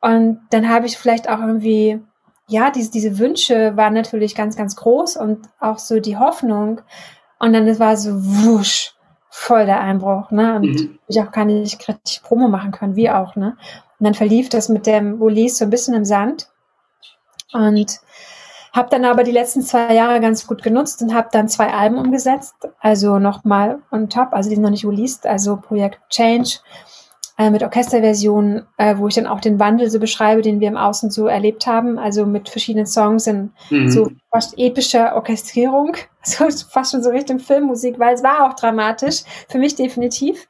Und 0.02 0.40
dann 0.50 0.70
habe 0.70 0.86
ich 0.88 0.98
vielleicht 0.98 1.30
auch 1.30 1.40
irgendwie 1.40 2.00
ja, 2.48 2.70
diese, 2.70 2.92
diese 2.92 3.18
Wünsche 3.18 3.76
waren 3.76 3.94
natürlich 3.94 4.36
ganz, 4.36 4.56
ganz 4.56 4.76
groß 4.76 5.18
und 5.18 5.48
auch 5.60 5.80
so 5.80 6.00
die 6.00 6.18
Hoffnung. 6.18 6.82
Und 7.40 7.54
dann 7.54 7.68
es 7.68 7.80
war 7.80 7.98
so 7.98 8.12
wusch, 8.14 8.94
voll 9.30 9.66
der 9.66 9.82
Einbruch, 9.82 10.32
ne? 10.32 10.56
Und 10.56 10.64
mhm. 10.64 11.00
ich 11.08 11.20
auch 11.20 11.32
gar 11.32 11.46
nicht 11.46 11.88
richtig 11.88 12.24
Promo 12.24 12.48
machen 12.48 12.72
können, 12.72 12.96
wie 12.96 13.10
auch, 13.10 13.36
ne? 13.36 13.58
Und 14.00 14.06
dann 14.06 14.14
verlief 14.14 14.50
das 14.50 14.70
mit 14.70 14.86
dem 14.86 15.22
Release 15.22 15.56
so 15.56 15.66
ein 15.66 15.70
bisschen 15.70 15.94
im 15.94 16.06
Sand. 16.06 16.50
Und 17.52 18.00
habe 18.74 18.90
dann 18.90 19.06
aber 19.06 19.24
die 19.24 19.32
letzten 19.32 19.62
zwei 19.62 19.94
Jahre 19.94 20.20
ganz 20.20 20.46
gut 20.46 20.62
genutzt 20.62 21.02
und 21.02 21.14
habe 21.14 21.30
dann 21.32 21.48
zwei 21.48 21.74
Alben 21.74 21.98
umgesetzt, 21.98 22.56
also 22.80 23.20
nochmal 23.20 23.80
on 23.90 24.10
top, 24.10 24.34
also 24.34 24.50
die 24.50 24.56
sind 24.56 24.64
noch 24.64 24.70
nicht 24.70 24.86
released, 24.86 25.26
also 25.26 25.56
Projekt 25.56 26.00
Change 26.10 26.60
äh, 27.38 27.50
mit 27.50 27.64
Orchesterversionen, 27.64 28.66
äh, 28.78 28.98
wo 28.98 29.08
ich 29.08 29.16
dann 29.16 29.28
auch 29.28 29.42
den 29.42 29.60
Wandel 29.60 29.90
so 29.90 30.00
beschreibe, 30.00 30.42
den 30.42 30.60
wir 30.60 30.70
im 30.70 30.78
Außen 30.78 31.10
so 31.10 31.28
erlebt 31.28 31.68
haben, 31.68 32.00
also 32.00 32.26
mit 32.26 32.48
verschiedenen 32.50 32.86
Songs 32.86 33.28
in 33.28 33.52
mhm. 33.70 33.90
so 33.90 34.12
fast 34.32 34.58
epischer 34.58 35.16
Orchestrierung, 35.16 35.98
so 36.24 36.46
fast 36.70 36.92
schon 36.92 37.04
so 37.04 37.10
Richtung 37.10 37.40
Filmmusik, 37.40 38.00
weil 38.00 38.16
es 38.16 38.24
war 38.24 38.48
auch 38.48 38.54
dramatisch, 38.54 39.24
für 39.50 39.58
mich 39.58 39.76
definitiv. 39.76 40.48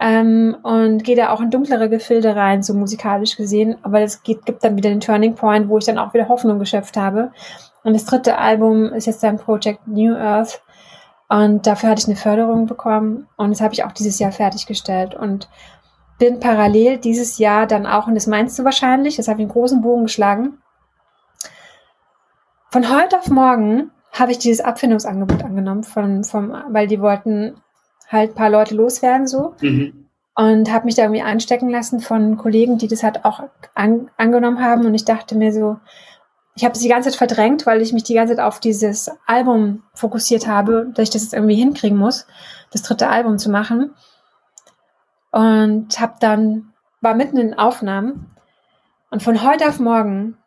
Ähm, 0.00 0.56
und 0.64 1.04
gehe 1.04 1.14
da 1.14 1.30
auch 1.30 1.40
in 1.40 1.50
dunklere 1.50 1.88
Gefilde 1.88 2.34
rein, 2.34 2.64
so 2.64 2.74
musikalisch 2.74 3.36
gesehen. 3.36 3.76
Aber 3.82 4.00
es 4.00 4.24
geht, 4.24 4.44
gibt 4.44 4.64
dann 4.64 4.76
wieder 4.76 4.90
den 4.90 5.00
Turning 5.00 5.36
Point, 5.36 5.68
wo 5.68 5.78
ich 5.78 5.84
dann 5.84 5.98
auch 5.98 6.12
wieder 6.12 6.28
Hoffnung 6.28 6.58
geschöpft 6.58 6.96
habe. 6.96 7.30
Und 7.84 7.94
das 7.94 8.04
dritte 8.04 8.38
Album 8.38 8.92
ist 8.92 9.06
jetzt 9.06 9.22
dann 9.22 9.38
Project 9.38 9.86
New 9.86 10.14
Earth. 10.14 10.62
Und 11.28 11.66
dafür 11.66 11.90
hatte 11.90 12.00
ich 12.00 12.08
eine 12.08 12.16
Förderung 12.16 12.66
bekommen. 12.66 13.28
Und 13.36 13.50
das 13.50 13.60
habe 13.60 13.72
ich 13.72 13.84
auch 13.84 13.92
dieses 13.92 14.18
Jahr 14.18 14.32
fertiggestellt. 14.32 15.14
Und 15.14 15.48
bin 16.18 16.40
parallel 16.40 16.98
dieses 16.98 17.38
Jahr 17.38 17.66
dann 17.66 17.86
auch, 17.86 18.06
und 18.06 18.14
das 18.14 18.26
meinst 18.26 18.58
du 18.58 18.64
wahrscheinlich, 18.64 19.16
das 19.16 19.28
habe 19.28 19.40
ich 19.40 19.44
einen 19.44 19.52
großen 19.52 19.82
Bogen 19.82 20.04
geschlagen. 20.04 20.58
Von 22.70 22.88
heute 22.94 23.18
auf 23.18 23.28
morgen 23.28 23.90
habe 24.12 24.32
ich 24.32 24.38
dieses 24.38 24.64
Abfindungsangebot 24.64 25.42
angenommen, 25.42 25.82
von, 25.82 26.24
vom, 26.24 26.54
weil 26.70 26.86
die 26.86 27.00
wollten 27.00 27.60
halt 28.08 28.32
ein 28.32 28.34
paar 28.34 28.50
Leute 28.50 28.74
loswerden 28.74 29.26
so. 29.26 29.54
Mhm. 29.60 30.08
Und 30.36 30.72
habe 30.72 30.86
mich 30.86 30.96
da 30.96 31.02
irgendwie 31.02 31.22
anstecken 31.22 31.70
lassen 31.70 32.00
von 32.00 32.36
Kollegen, 32.36 32.76
die 32.76 32.88
das 32.88 33.04
halt 33.04 33.24
auch 33.24 33.44
an, 33.76 34.10
angenommen 34.16 34.60
haben. 34.60 34.84
Und 34.84 34.94
ich 34.94 35.04
dachte 35.04 35.36
mir 35.36 35.52
so, 35.52 35.78
ich 36.56 36.64
habe 36.64 36.74
es 36.74 36.80
die 36.80 36.88
ganze 36.88 37.10
Zeit 37.10 37.18
verdrängt, 37.18 37.66
weil 37.66 37.80
ich 37.82 37.92
mich 37.92 38.02
die 38.02 38.14
ganze 38.14 38.34
Zeit 38.34 38.44
auf 38.44 38.58
dieses 38.58 39.12
Album 39.26 39.84
fokussiert 39.92 40.48
habe, 40.48 40.90
dass 40.92 41.04
ich 41.04 41.10
das 41.10 41.22
jetzt 41.22 41.34
irgendwie 41.34 41.54
hinkriegen 41.54 41.96
muss, 41.96 42.26
das 42.72 42.82
dritte 42.82 43.08
Album 43.08 43.38
zu 43.38 43.48
machen 43.48 43.94
und 45.34 45.98
habe 45.98 46.14
dann 46.20 46.72
war 47.00 47.16
mitten 47.16 47.38
in 47.38 47.58
Aufnahmen 47.58 48.30
und 49.10 49.24
von 49.24 49.42
heute 49.42 49.68
auf 49.68 49.80
morgen 49.80 50.38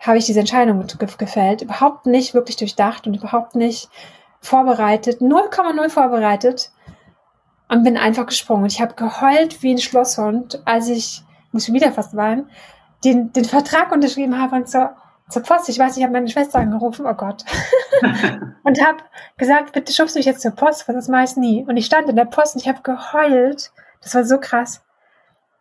habe 0.00 0.18
ich 0.18 0.26
diese 0.26 0.40
Entscheidung 0.40 0.84
gefällt, 1.16 1.62
überhaupt 1.62 2.06
nicht 2.06 2.34
wirklich 2.34 2.56
durchdacht 2.56 3.06
und 3.06 3.14
überhaupt 3.14 3.54
nicht 3.54 3.88
vorbereitet, 4.40 5.20
0,0 5.20 5.88
vorbereitet 5.90 6.72
und 7.68 7.84
bin 7.84 7.96
einfach 7.96 8.26
gesprungen. 8.26 8.64
Und 8.64 8.72
ich 8.72 8.80
habe 8.80 8.94
geheult 8.94 9.62
wie 9.62 9.70
ein 9.70 9.78
Schlosshund, 9.78 10.60
als 10.64 10.88
ich, 10.88 11.22
muss 11.52 11.66
schon 11.66 11.74
wieder 11.76 11.92
fast 11.92 12.16
weinen, 12.16 12.50
den, 13.04 13.32
den 13.32 13.44
Vertrag 13.44 13.92
unterschrieben 13.92 14.42
habe 14.42 14.56
und 14.56 14.68
so, 14.68 14.88
zur 15.28 15.42
Post. 15.42 15.68
Ich 15.68 15.78
weiß, 15.78 15.96
ich 15.96 16.02
habe 16.02 16.12
meine 16.12 16.28
Schwester 16.28 16.58
angerufen, 16.58 17.06
oh 17.06 17.14
Gott. 17.14 17.44
und 18.64 18.86
habe 18.86 18.98
gesagt, 19.36 19.72
bitte 19.72 19.92
schubst 19.92 20.16
mich 20.16 20.26
jetzt 20.26 20.42
zur 20.42 20.52
Post, 20.52 20.86
weil 20.86 20.94
das 20.94 21.08
mache 21.08 21.24
ich 21.24 21.36
nie. 21.36 21.64
Und 21.66 21.76
ich 21.76 21.86
stand 21.86 22.08
in 22.08 22.16
der 22.16 22.26
Post 22.26 22.54
und 22.54 22.62
ich 22.62 22.68
habe 22.68 22.82
geheult. 22.82 23.72
Das 24.02 24.14
war 24.14 24.24
so 24.24 24.38
krass. 24.38 24.82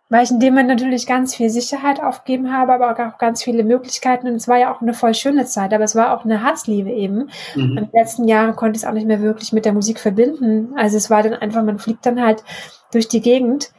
Weil 0.10 0.26
ich 0.26 0.32
in 0.32 0.40
dem 0.40 0.54
Moment 0.54 0.70
natürlich 0.70 1.08
ganz 1.08 1.34
viel 1.34 1.50
Sicherheit 1.50 2.00
aufgegeben 2.00 2.54
habe, 2.54 2.74
aber 2.74 2.92
auch 2.92 3.18
ganz 3.18 3.42
viele 3.42 3.64
Möglichkeiten. 3.64 4.28
Und 4.28 4.36
es 4.36 4.48
war 4.48 4.58
ja 4.58 4.72
auch 4.72 4.82
eine 4.82 4.94
voll 4.94 5.16
schöne 5.16 5.46
Zeit, 5.46 5.74
aber 5.74 5.86
es 5.86 5.96
war 5.96 6.14
auch 6.14 6.24
eine 6.24 6.44
Hassliebe 6.44 6.92
eben. 6.92 7.30
Mhm. 7.56 7.78
Und 7.78 7.92
die 7.92 7.98
letzten 7.98 8.28
Jahre 8.28 8.54
konnte 8.54 8.78
ich 8.78 8.84
es 8.84 8.88
auch 8.88 8.94
nicht 8.94 9.08
mehr 9.08 9.22
wirklich 9.22 9.54
mit 9.54 9.66
der 9.66 9.74
Musik 9.74 10.00
verbinden. 10.00 10.74
Also 10.76 10.98
es 10.98 11.10
war 11.10 11.24
dann 11.24 11.34
einfach, 11.34 11.64
man 11.64 11.80
fliegt 11.80 12.06
dann 12.06 12.22
halt 12.22 12.44
durch 12.92 13.08
die 13.08 13.22
Gegend. 13.22 13.72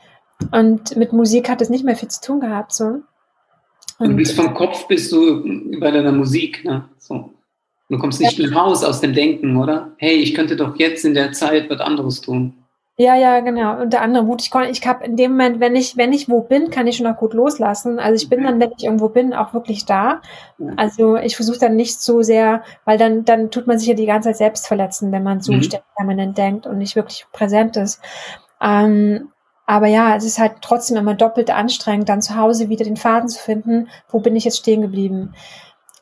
Und 0.51 0.97
mit 0.97 1.13
Musik 1.13 1.49
hat 1.49 1.61
es 1.61 1.71
nicht 1.71 1.85
mehr 1.85 1.95
viel 1.95 2.09
zu 2.09 2.21
tun 2.21 2.41
gehabt, 2.41 2.73
so. 2.73 3.03
Und 4.05 4.11
du 4.11 4.17
bist 4.17 4.37
vom 4.37 4.53
Kopf 4.53 4.87
bist 4.87 5.11
du 5.13 5.43
bei 5.81 5.91
deiner 5.91 6.13
Musik, 6.13 6.65
ne? 6.65 6.89
So. 6.99 7.31
Du 7.89 7.99
kommst 7.99 8.21
nicht 8.21 8.39
ja. 8.39 8.51
raus 8.51 8.83
aus 8.83 9.01
dem 9.01 9.13
Denken, 9.13 9.57
oder? 9.57 9.93
Hey, 9.99 10.17
ich 10.17 10.35
könnte 10.35 10.57
doch 10.57 10.77
jetzt 10.77 11.05
in 11.05 11.15
der 11.15 11.33
Zeit 11.33 11.69
was 11.71 11.81
anderes 11.81 12.21
tun. 12.21 12.55
Ja, 12.97 13.17
ja, 13.17 13.41
genau. 13.41 13.81
Unter 13.81 14.03
anderem 14.03 14.27
gut. 14.27 14.43
Ich 14.43 14.51
kann, 14.51 14.69
ich 14.71 14.87
habe 14.87 15.05
in 15.05 15.17
dem 15.17 15.33
Moment, 15.33 15.59
wenn 15.59 15.75
ich, 15.75 15.97
wenn 15.97 16.13
ich 16.13 16.29
wo 16.29 16.43
bin, 16.43 16.71
kann 16.71 16.87
ich 16.87 16.97
schon 16.97 17.07
auch 17.07 17.17
gut 17.17 17.35
loslassen. 17.35 17.99
Also 17.99 18.23
ich 18.23 18.31
bin 18.31 18.45
dann, 18.45 18.61
wenn 18.61 18.71
ich 18.77 18.85
irgendwo 18.85 19.09
bin, 19.09 19.35
auch 19.35 19.53
wirklich 19.53 19.85
da. 19.85 20.23
Also 20.77 21.17
ich 21.17 21.35
versuche 21.35 21.59
dann 21.59 21.75
nicht 21.75 22.01
so 22.01 22.23
sehr, 22.23 22.63
weil 22.85 22.97
dann, 22.97 23.25
dann 23.25 23.51
tut 23.51 23.67
man 23.67 23.79
sich 23.79 23.89
ja 23.89 23.95
die 23.95 24.07
ganze 24.07 24.29
Zeit 24.29 24.37
selbst 24.37 24.69
verletzen, 24.69 25.11
wenn 25.11 25.25
man 25.25 25.41
so 25.41 25.53
mhm. 25.53 25.69
permanent 25.97 26.39
denkt 26.39 26.67
und 26.67 26.79
nicht 26.79 26.95
wirklich 26.95 27.27
präsent 27.33 27.77
ist. 27.77 28.01
Ähm, 28.61 29.31
aber 29.67 29.87
ja, 29.87 30.17
es 30.17 30.25
ist 30.25 30.39
halt 30.39 30.57
trotzdem 30.61 30.97
immer 30.97 31.15
doppelt 31.15 31.51
anstrengend, 31.51 32.09
dann 32.09 32.23
zu 32.23 32.37
Hause 32.37 32.69
wieder 32.69 32.85
den 32.85 32.97
Faden 32.97 33.29
zu 33.29 33.41
finden, 33.41 33.89
wo 34.09 34.21
bin 34.21 34.37
ich 34.37 34.45
jetzt 34.45 34.59
stehen 34.59 34.83
geblieben. 34.83 35.35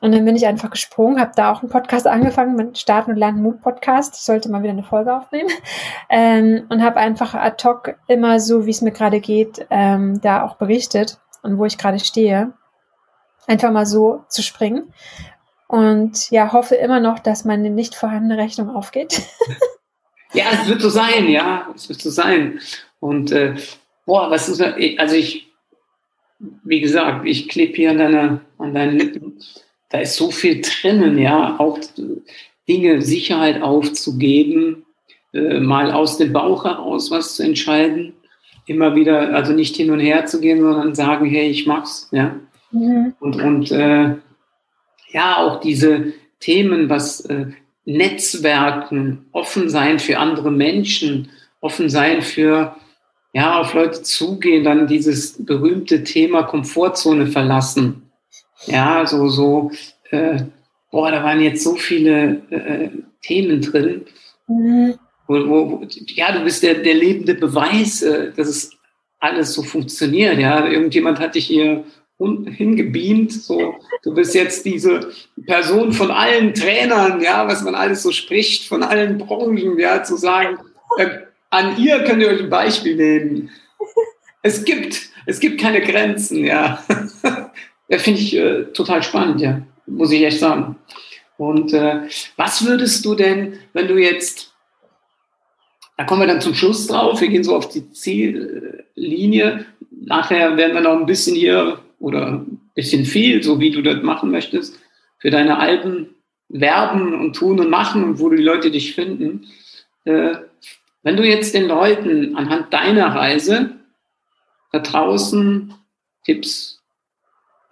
Und 0.03 0.11
dann 0.11 0.25
bin 0.25 0.35
ich 0.35 0.49
einfach 0.49 0.71
gesprungen, 0.71 1.21
habe 1.21 1.31
da 1.37 1.53
auch 1.53 1.63
einen 1.63 1.71
Podcast 1.71 2.09
angefangen, 2.09 2.57
mit 2.57 2.77
Starten 2.77 3.13
und 3.13 3.19
Lernen 3.19 3.41
Mut 3.41 3.63
Podcast. 3.63 4.17
Ich 4.17 4.23
sollte 4.23 4.51
mal 4.51 4.65
wieder 4.65 4.73
eine 4.73 4.83
Folge 4.83 5.17
aufnehmen. 5.17 5.49
Ähm, 6.15 6.67
und 6.69 6.83
habe 6.83 6.99
einfach 6.99 7.33
ad 7.33 7.67
hoc 7.67 7.95
immer 8.07 8.39
so, 8.39 8.67
wie 8.67 8.71
es 8.71 8.83
mir 8.83 8.91
gerade 8.91 9.21
geht, 9.21 9.67
ähm, 9.71 10.21
da 10.21 10.43
auch 10.43 10.57
berichtet 10.57 11.19
und 11.43 11.57
wo 11.57 11.65
ich 11.65 11.79
gerade 11.79 11.99
stehe. 11.99 12.53
Einfach 13.47 13.71
mal 13.71 13.87
so 13.87 14.23
zu 14.29 14.43
springen. 14.43 14.93
Und 15.69 16.31
ja, 16.31 16.53
hoffe 16.53 16.75
immer 16.75 17.01
noch, 17.01 17.19
dass 17.19 17.47
meine 17.47 17.71
nicht 17.71 17.95
vorhandene 17.95 18.37
Rechnung 18.37 18.69
aufgeht. 18.69 19.23
ja, 20.35 20.45
es 20.53 20.69
wird 20.69 20.83
so 20.83 20.91
sein, 20.91 21.29
ja, 21.29 21.69
es 21.75 21.89
wird 21.89 22.03
so 22.03 22.11
sein. 22.11 22.61
Und 23.03 23.33
äh, 23.33 23.57
boah, 24.07 24.31
was 24.31 24.49
ist, 24.49 24.63
also 24.63 25.17
ich, 25.17 25.49
wie 26.63 26.81
gesagt, 26.81 27.27
ich 27.27 27.49
klebe 27.49 27.75
hier 27.75 27.91
an, 27.91 27.99
deiner, 27.99 28.41
an 28.59 28.75
deinen 28.75 28.97
Lippen. 28.97 29.41
Da 29.91 29.99
ist 29.99 30.15
so 30.15 30.31
viel 30.31 30.63
drinnen, 30.63 31.19
ja, 31.19 31.59
auch 31.59 31.81
Dinge, 32.69 33.03
Sicherheit 33.03 33.61
aufzugeben, 33.61 34.87
äh, 35.35 35.59
mal 35.59 35.91
aus 35.91 36.17
dem 36.17 36.33
Bauch 36.33 36.65
heraus 36.65 37.11
was 37.11 37.35
zu 37.35 37.43
entscheiden, 37.43 38.15
immer 38.67 38.95
wieder, 38.95 39.35
also 39.35 39.53
nicht 39.53 39.75
hin 39.75 39.91
und 39.91 39.99
her 39.99 40.27
zu 40.27 40.41
gehen, 40.41 40.61
sondern 40.61 40.95
sagen, 40.95 41.27
hey, 41.27 41.51
ich 41.51 41.67
mach's, 41.67 42.09
ja. 42.13 42.37
Mhm. 42.71 43.15
Und, 43.19 43.43
und 43.43 43.73
äh, 43.73 44.15
ja, 45.09 45.39
auch 45.39 45.59
diese 45.59 46.13
Themen, 46.39 46.89
was 46.89 47.23
äh, 47.23 47.47
Netzwerken, 47.85 49.27
offen 49.33 49.69
sein 49.69 49.99
für 49.99 50.21
andere 50.21 50.53
Menschen, 50.53 51.31
offen 51.61 51.91
sein 51.91 52.23
für 52.23 52.77
ja, 53.33 53.61
auf 53.61 53.75
Leute 53.75 54.03
zugehen, 54.03 54.65
dann 54.65 54.87
dieses 54.87 55.45
berühmte 55.45 56.05
Thema 56.05 56.43
Komfortzone 56.43 57.27
verlassen. 57.27 58.11
Ja, 58.67 59.07
so, 59.07 59.29
so, 59.29 59.71
äh, 60.11 60.43
boah, 60.91 61.11
da 61.11 61.25
waren 61.25 61.41
jetzt 61.41 61.65
so 61.65 61.75
viele 61.75 62.43
äh, 62.51 62.91
Themen 63.23 63.63
drin. 63.63 64.05
Mhm. 64.47 64.95
Wo, 65.27 65.49
wo, 65.49 65.87
ja, 66.09 66.33
du 66.33 66.45
bist 66.45 66.63
der, 66.63 66.75
der 66.75 66.95
lebende 66.95 67.35
Beweis, 67.35 68.03
äh, 68.03 68.33
dass 68.33 68.49
es 68.49 68.71
alles 69.19 69.55
so 69.55 69.63
funktioniert. 69.63 70.39
Ja, 70.39 70.67
irgendjemand 70.67 71.19
hat 71.19 71.35
dich 71.35 71.47
hier 71.47 71.85
hingebeamt. 72.19 73.33
So, 73.33 73.75
du 74.03 74.15
bist 74.15 74.35
jetzt 74.35 74.65
diese 74.65 75.11
Person 75.47 75.93
von 75.93 76.11
allen 76.11 76.55
Trainern, 76.55 77.21
ja, 77.21 77.49
was 77.49 77.63
man 77.63 77.75
alles 77.75 78.03
so 78.03 78.13
spricht, 78.13 78.69
von 78.69 78.83
allen 78.83 79.19
Branchen, 79.19 79.79
ja, 79.79 80.03
zu 80.03 80.17
sagen, 80.17 80.59
äh, 80.99 81.09
an 81.53 81.77
ihr 81.79 82.03
könnt 82.05 82.23
ihr 82.23 82.29
euch 82.29 82.41
ein 82.41 82.51
Beispiel 82.51 82.97
nehmen. 82.97 83.51
Es 84.45 84.65
gibt, 84.65 85.11
es 85.25 85.39
gibt 85.39 85.61
keine 85.61 85.81
Grenzen, 85.81 86.45
ja. 86.45 86.83
das 87.89 88.03
finde 88.03 88.19
ich 88.19 88.37
äh, 88.37 88.65
total 88.73 89.01
spannend, 89.05 89.41
ja, 89.41 89.63
muss 89.87 90.11
ich 90.11 90.25
echt 90.25 90.41
sagen. 90.41 90.75
Und 91.37 91.73
äh, 91.73 92.09
was 92.35 92.67
würdest 92.67 93.05
du 93.05 93.15
denn, 93.15 93.61
wenn 93.73 93.87
du 93.87 93.97
jetzt, 93.99 94.53
da 95.97 96.03
kommen 96.03 96.23
wir 96.23 96.27
dann 96.27 96.41
zum 96.41 96.55
Schluss 96.55 96.89
drauf, 96.89 97.21
wir 97.21 97.29
gehen 97.29 97.45
so 97.45 97.55
auf 97.55 97.69
die 97.69 97.89
Ziellinie, 97.93 99.65
nachher 99.93 100.57
werden 100.57 100.75
wir 100.75 100.81
noch 100.81 100.99
ein 100.99 101.07
bisschen 101.07 101.37
hier 101.37 101.79
oder 102.01 102.27
ein 102.27 102.61
bisschen 102.75 103.05
viel, 103.05 103.45
so 103.45 103.61
wie 103.61 103.71
du 103.71 103.81
das 103.81 104.03
machen 104.03 104.33
möchtest, 104.33 104.77
für 105.19 105.31
deine 105.31 105.61
Alben 105.61 106.17
werben 106.49 107.15
und 107.15 107.37
tun 107.37 107.61
und 107.61 107.71
machen 107.71 108.03
und 108.03 108.19
wo 108.19 108.29
die 108.29 108.43
Leute 108.43 108.73
dich 108.73 108.97
finden. 108.97 109.47
Äh, 110.05 110.33
wenn 111.03 111.17
du 111.17 111.27
jetzt 111.27 111.55
den 111.55 111.67
Leuten 111.67 112.37
anhand 112.37 112.73
deiner 112.73 113.15
Reise 113.15 113.77
da 114.73 114.79
draußen 114.79 115.75
Tipps, 116.25 116.81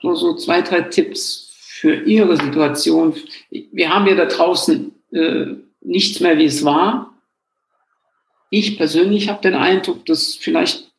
so, 0.02 0.14
so 0.14 0.34
zwei, 0.36 0.62
drei 0.62 0.82
Tipps 0.82 1.50
für 1.54 1.94
ihre 1.94 2.36
Situation. 2.36 3.14
Wir 3.50 3.94
haben 3.94 4.06
ja 4.06 4.14
da 4.14 4.26
draußen 4.26 4.92
äh, 5.12 5.46
nichts 5.80 6.20
mehr, 6.20 6.36
wie 6.38 6.44
es 6.44 6.64
war. 6.64 7.14
Ich 8.50 8.76
persönlich 8.76 9.28
habe 9.28 9.40
den 9.42 9.54
Eindruck, 9.54 10.04
dass 10.06 10.34
vielleicht 10.34 10.90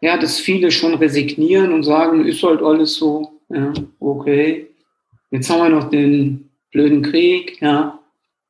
ja, 0.00 0.16
dass 0.16 0.38
viele 0.38 0.70
schon 0.70 0.94
resignieren 0.94 1.72
und 1.72 1.82
sagen, 1.82 2.24
ist 2.24 2.42
halt 2.42 2.62
alles 2.62 2.94
so, 2.94 3.40
ja, 3.48 3.72
okay. 3.98 4.68
Jetzt 5.30 5.50
haben 5.50 5.62
wir 5.62 5.68
noch 5.68 5.90
den 5.90 6.50
blöden 6.70 7.02
Krieg, 7.02 7.60
ja. 7.60 7.98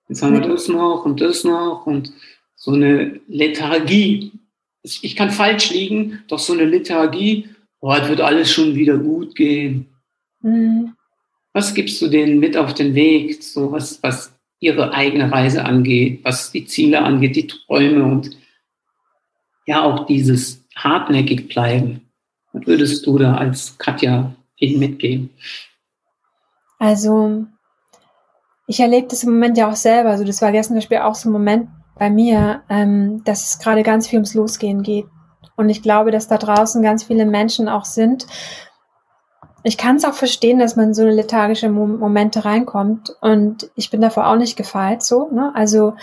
Jetzt 0.09 0.23
haben 0.23 0.35
wir 0.35 0.49
das 0.49 0.69
noch 0.69 1.05
und 1.05 1.21
das 1.21 1.45
noch 1.45 1.87
und 1.87 2.13
so 2.59 2.73
eine 2.73 3.21
Lethargie. 3.29 4.33
Ich 4.83 5.17
kann 5.17 5.31
falsch 5.31 5.71
liegen, 5.71 6.23
doch 6.29 6.39
so 6.39 6.53
eine 6.53 6.65
Lethargie, 6.65 7.49
oh, 7.81 7.93
es 7.93 8.09
wird 8.09 8.21
alles 8.21 8.53
schon 8.53 8.75
wieder 8.75 8.99
gut 8.99 9.35
gehen. 9.35 9.87
Mhm. 10.43 10.95
Was 11.53 11.75
gibst 11.75 12.01
du 12.03 12.09
denen 12.09 12.39
mit 12.39 12.57
auf 12.57 12.75
den 12.75 12.95
Weg, 12.95 13.43
so 13.43 13.73
was, 13.73 14.03
was 14.03 14.33
ihre 14.61 14.93
eigene 14.93 15.31
Reise 15.31 15.65
angeht, 15.65 16.21
was 16.25 16.53
die 16.53 16.67
Ziele 16.67 17.03
angeht, 17.03 17.37
die 17.37 17.47
Träume 17.47 18.05
und 18.05 18.37
ja 19.67 19.83
auch 19.83 20.07
dieses 20.07 20.65
hartnäckig 20.75 21.49
bleiben. 21.49 22.11
Was 22.53 22.67
würdest 22.67 23.07
du 23.07 23.19
da 23.19 23.37
als 23.37 23.79
Katja 23.79 24.35
ihnen 24.57 24.81
mitgeben? 24.81 25.31
Also, 26.79 27.47
ich 28.67 28.81
erlebe 28.81 29.09
das 29.09 29.25
im 29.25 29.31
Moment 29.31 29.59
ja 29.59 29.69
auch 29.69 29.77
selber. 29.77 30.11
Also, 30.11 30.25
das 30.25 30.43
war 30.43 30.53
gestern 30.53 30.75
zum 30.75 30.77
Beispiel 30.79 30.99
auch 30.99 31.15
so 31.15 31.29
ein 31.29 31.33
Moment 31.33 31.69
bei 31.99 32.11
mir, 32.11 32.63
ähm, 32.69 33.23
dass 33.25 33.49
es 33.49 33.59
gerade 33.59 33.83
ganz 33.83 34.07
viel 34.07 34.19
ums 34.19 34.35
Losgehen 34.35 34.83
geht. 34.83 35.07
Und 35.57 35.69
ich 35.69 35.83
glaube, 35.83 36.11
dass 36.11 36.29
da 36.29 36.39
draußen 36.39 36.83
ganz 36.83 37.05
viele 37.05 37.27
Menschen 37.27 37.69
auch 37.69 37.85
sind. 37.85 38.27
Ich 39.65 39.77
kann 39.77 39.97
es 39.97 40.05
auch 40.05 40.15
verstehen, 40.15 40.59
dass 40.59 40.77
man 40.77 40.89
in 40.89 40.95
so 40.95 41.03
eine 41.03 41.13
lethargische 41.13 41.69
Momente 41.69 42.45
reinkommt. 42.45 43.17
Und 43.21 43.71
ich 43.75 43.91
bin 43.91 44.01
davor 44.01 44.29
auch 44.29 44.37
nicht 44.37 44.57
gefeit, 44.57 45.03
so. 45.03 45.29
Ne? 45.31 45.51
Also, 45.55 45.95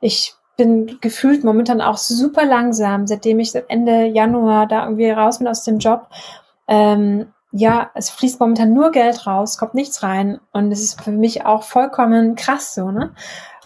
ich 0.00 0.34
bin 0.56 0.98
gefühlt 1.00 1.44
momentan 1.44 1.80
auch 1.80 1.96
super 1.96 2.44
langsam, 2.44 3.06
seitdem 3.06 3.40
ich 3.40 3.52
Ende 3.68 4.06
Januar 4.06 4.66
da 4.66 4.84
irgendwie 4.84 5.10
raus 5.10 5.38
bin 5.38 5.48
aus 5.48 5.64
dem 5.64 5.78
Job. 5.78 6.08
Ähm, 6.68 7.32
ja, 7.56 7.90
es 7.94 8.10
fließt 8.10 8.40
momentan 8.40 8.72
nur 8.72 8.90
Geld 8.90 9.28
raus, 9.28 9.58
kommt 9.58 9.74
nichts 9.74 10.02
rein 10.02 10.40
und 10.52 10.72
es 10.72 10.82
ist 10.82 11.00
für 11.00 11.12
mich 11.12 11.46
auch 11.46 11.62
vollkommen 11.62 12.34
krass 12.34 12.74
so, 12.74 12.90
ne? 12.90 13.14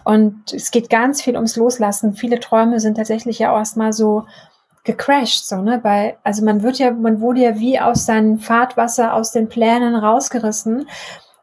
Und 0.09 0.53
es 0.53 0.71
geht 0.71 0.89
ganz 0.89 1.21
viel 1.21 1.35
ums 1.35 1.55
Loslassen. 1.55 2.13
Viele 2.13 2.39
Träume 2.39 2.79
sind 2.79 2.95
tatsächlich 2.95 3.37
ja 3.39 3.55
erstmal 3.55 3.93
so 3.93 4.25
gecrashed, 4.83 5.47
so, 5.47 5.57
ne? 5.57 5.79
Weil, 5.83 6.17
also 6.23 6.43
man 6.43 6.63
wird 6.63 6.79
ja, 6.79 6.91
man 6.91 7.21
wurde 7.21 7.41
ja 7.41 7.59
wie 7.59 7.79
aus 7.79 8.05
seinem 8.05 8.39
Fahrtwasser, 8.39 9.13
aus 9.13 9.31
den 9.31 9.49
Plänen 9.49 9.95
rausgerissen 9.95 10.87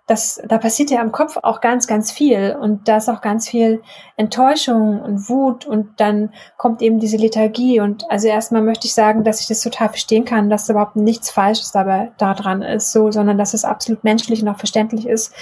das, 0.06 0.40
da 0.46 0.58
passiert 0.58 0.90
ja 0.90 1.02
im 1.02 1.10
Kopf 1.10 1.36
auch 1.42 1.60
ganz, 1.60 1.88
ganz 1.88 2.12
viel 2.12 2.56
und 2.60 2.86
da 2.86 2.98
ist 2.98 3.08
auch 3.08 3.20
ganz 3.20 3.48
viel 3.48 3.82
Enttäuschung 4.16 5.00
und 5.00 5.28
Wut 5.28 5.66
und 5.66 6.00
dann 6.00 6.32
kommt 6.56 6.80
eben 6.80 7.00
diese 7.00 7.16
Lethargie 7.16 7.80
und 7.80 8.08
also 8.08 8.28
erstmal 8.28 8.62
möchte 8.62 8.86
ich 8.86 8.94
sagen, 8.94 9.24
dass 9.24 9.40
ich 9.40 9.48
das 9.48 9.62
total 9.62 9.88
verstehen 9.88 10.24
kann, 10.24 10.48
dass 10.48 10.68
überhaupt 10.68 10.94
nichts 10.94 11.30
Falsches 11.30 11.72
dabei 11.72 12.12
daran 12.18 12.62
ist, 12.62 12.92
so, 12.92 13.10
sondern 13.10 13.36
dass 13.36 13.52
es 13.52 13.64
absolut 13.64 14.04
menschlich 14.04 14.42
und 14.42 14.48
auch 14.48 14.58
verständlich 14.58 15.08
ist, 15.08 15.34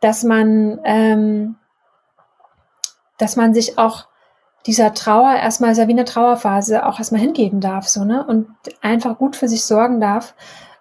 dass 0.00 0.22
man, 0.22 0.78
ähm, 0.84 1.56
dass 3.18 3.36
man 3.36 3.54
sich 3.54 3.78
auch 3.78 4.06
dieser 4.66 4.94
Trauer 4.94 5.34
erstmal, 5.34 5.72
ist 5.72 5.78
ja 5.78 5.88
wie 5.88 5.92
eine 5.92 6.04
Trauerphase, 6.04 6.86
auch 6.86 6.98
erstmal 6.98 7.20
hingeben 7.20 7.60
darf, 7.60 7.88
so, 7.88 8.04
ne, 8.04 8.26
und 8.26 8.48
einfach 8.80 9.18
gut 9.18 9.36
für 9.36 9.48
sich 9.48 9.64
sorgen 9.64 10.00
darf 10.00 10.34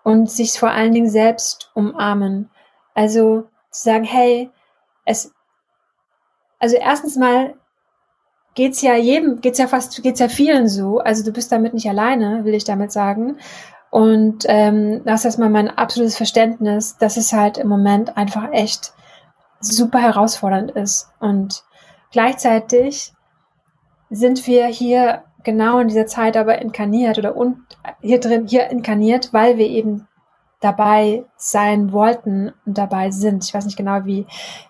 und 0.04 0.30
sich 0.32 0.60
vor 0.60 0.70
allen 0.70 0.94
Dingen 0.94 1.10
selbst 1.10 1.72
umarmen 1.74 2.50
also 2.98 3.44
zu 3.70 3.84
sagen, 3.84 4.04
hey, 4.04 4.50
es, 5.06 5.32
also 6.58 6.78
erstens 6.78 7.16
mal 7.16 7.54
geht's 8.56 8.82
ja 8.82 8.96
jedem, 8.96 9.40
geht's 9.40 9.60
ja 9.60 9.68
fast, 9.68 10.02
geht's 10.02 10.20
ja 10.20 10.30
vielen 10.30 10.68
so. 10.68 10.98
Also 10.98 11.24
du 11.24 11.32
bist 11.32 11.52
damit 11.52 11.76
nicht 11.76 11.88
alleine, 11.88 12.44
will 12.44 12.56
ich 12.56 12.64
damit 12.64 12.92
sagen. 12.92 13.38
Und 13.92 14.46
ähm, 14.48 15.04
das 15.06 15.20
ist 15.20 15.26
erstmal 15.26 15.52
mein 15.52 15.70
absolutes 15.70 16.18
Verständnis, 16.18 16.98
dass 16.98 17.18
es 17.18 17.34
halt 17.34 17.60
im 17.60 17.68
Moment 17.68 18.18
einfach 18.18 18.52
echt 18.52 18.94
super 19.60 20.00
herausfordernd 20.00 20.72
ist. 20.72 21.08
Und 21.20 21.64
gleichzeitig 22.18 23.14
sind 24.10 24.48
wir 24.48 24.66
hier 24.66 25.24
genau 25.44 25.78
in 25.78 25.88
dieser 25.88 26.08
Zeit 26.08 26.36
aber 26.36 26.60
inkarniert 26.60 27.20
oder 27.20 27.38
und 27.38 27.60
hier 28.02 28.20
drin, 28.20 28.48
hier 28.48 28.72
inkarniert, 28.72 29.34
weil 29.34 29.60
wir 29.60 29.68
eben 29.68 30.08
dabei 30.60 31.26
sein 31.36 31.92
wollten 31.92 32.54
und 32.66 32.76
dabei 32.80 33.12
sind. 33.12 33.46
Ich 33.46 33.54
weiß 33.54 33.66
nicht 33.66 33.78
genau, 33.78 34.06
wie, 34.06 34.26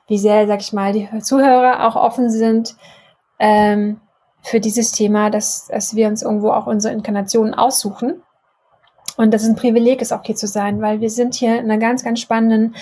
wie 0.07 0.17
sehr, 0.17 0.45
sag 0.45 0.59
ich 0.59 0.73
mal, 0.73 0.91
die 0.91 1.07
Zuhörer 1.21 1.87
auch 1.87 1.95
offen 1.95 2.29
sind 2.29 2.75
ähm, 3.39 4.01
für 4.41 4.59
dieses 4.59 4.91
Thema, 4.91 5.29
dass, 5.29 5.67
dass 5.67 5.95
wir 5.95 6.09
uns 6.09 6.23
irgendwo 6.23 6.51
auch 6.51 6.67
unsere 6.67 6.93
Inkarnationen 6.93 7.53
aussuchen. 7.53 8.23
Und 9.17 9.33
dass 9.33 9.43
es 9.43 9.49
ein 9.49 9.55
Privileg 9.55 10.01
ist, 10.01 10.13
auch 10.13 10.23
hier 10.23 10.35
zu 10.35 10.47
sein, 10.47 10.81
weil 10.81 11.01
wir 11.01 11.09
sind 11.09 11.35
hier 11.35 11.59
in 11.59 11.69
einer 11.69 11.79
ganz, 11.79 12.03
ganz 12.03 12.21
spannenden 12.21 12.75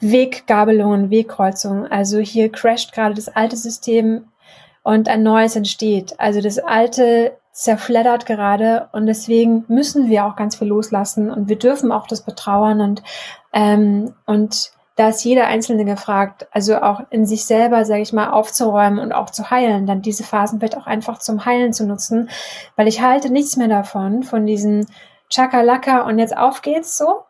Weggabelung 0.00 0.90
und 0.92 1.10
Wegkreuzung. 1.10 1.86
Also 1.86 2.18
hier 2.18 2.50
crasht 2.50 2.92
gerade 2.92 3.14
das 3.14 3.28
alte 3.28 3.56
System 3.56 4.24
und 4.82 5.08
ein 5.08 5.22
neues 5.22 5.54
entsteht. 5.54 6.18
Also 6.18 6.40
das 6.40 6.58
alte 6.58 7.36
zerfleddert 7.52 8.24
gerade 8.24 8.88
und 8.92 9.06
deswegen 9.06 9.64
müssen 9.68 10.08
wir 10.08 10.24
auch 10.24 10.36
ganz 10.36 10.56
viel 10.56 10.68
loslassen 10.68 11.30
und 11.30 11.48
wir 11.50 11.58
dürfen 11.58 11.92
auch 11.92 12.06
das 12.06 12.22
betrauern 12.22 12.80
und 12.80 13.02
ähm, 13.52 14.14
und 14.24 14.72
da 14.96 15.08
ist 15.08 15.24
jeder 15.24 15.46
Einzelne 15.46 15.84
gefragt, 15.84 16.46
also 16.50 16.76
auch 16.76 17.00
in 17.10 17.24
sich 17.24 17.44
selber, 17.44 17.84
sage 17.84 18.02
ich 18.02 18.12
mal, 18.12 18.30
aufzuräumen 18.30 18.98
und 18.98 19.12
auch 19.12 19.30
zu 19.30 19.50
heilen, 19.50 19.86
dann 19.86 20.02
diese 20.02 20.22
Phasen 20.22 20.58
vielleicht 20.58 20.76
auch 20.76 20.86
einfach 20.86 21.18
zum 21.18 21.44
Heilen 21.46 21.72
zu 21.72 21.86
nutzen, 21.86 22.28
weil 22.76 22.88
ich 22.88 23.00
halte 23.00 23.30
nichts 23.30 23.56
mehr 23.56 23.68
davon, 23.68 24.22
von 24.22 24.46
diesen 24.46 24.86
Chakalaka 25.32 26.02
und 26.02 26.18
jetzt 26.18 26.36
auf 26.36 26.62
geht's 26.62 26.98
so. 26.98 27.24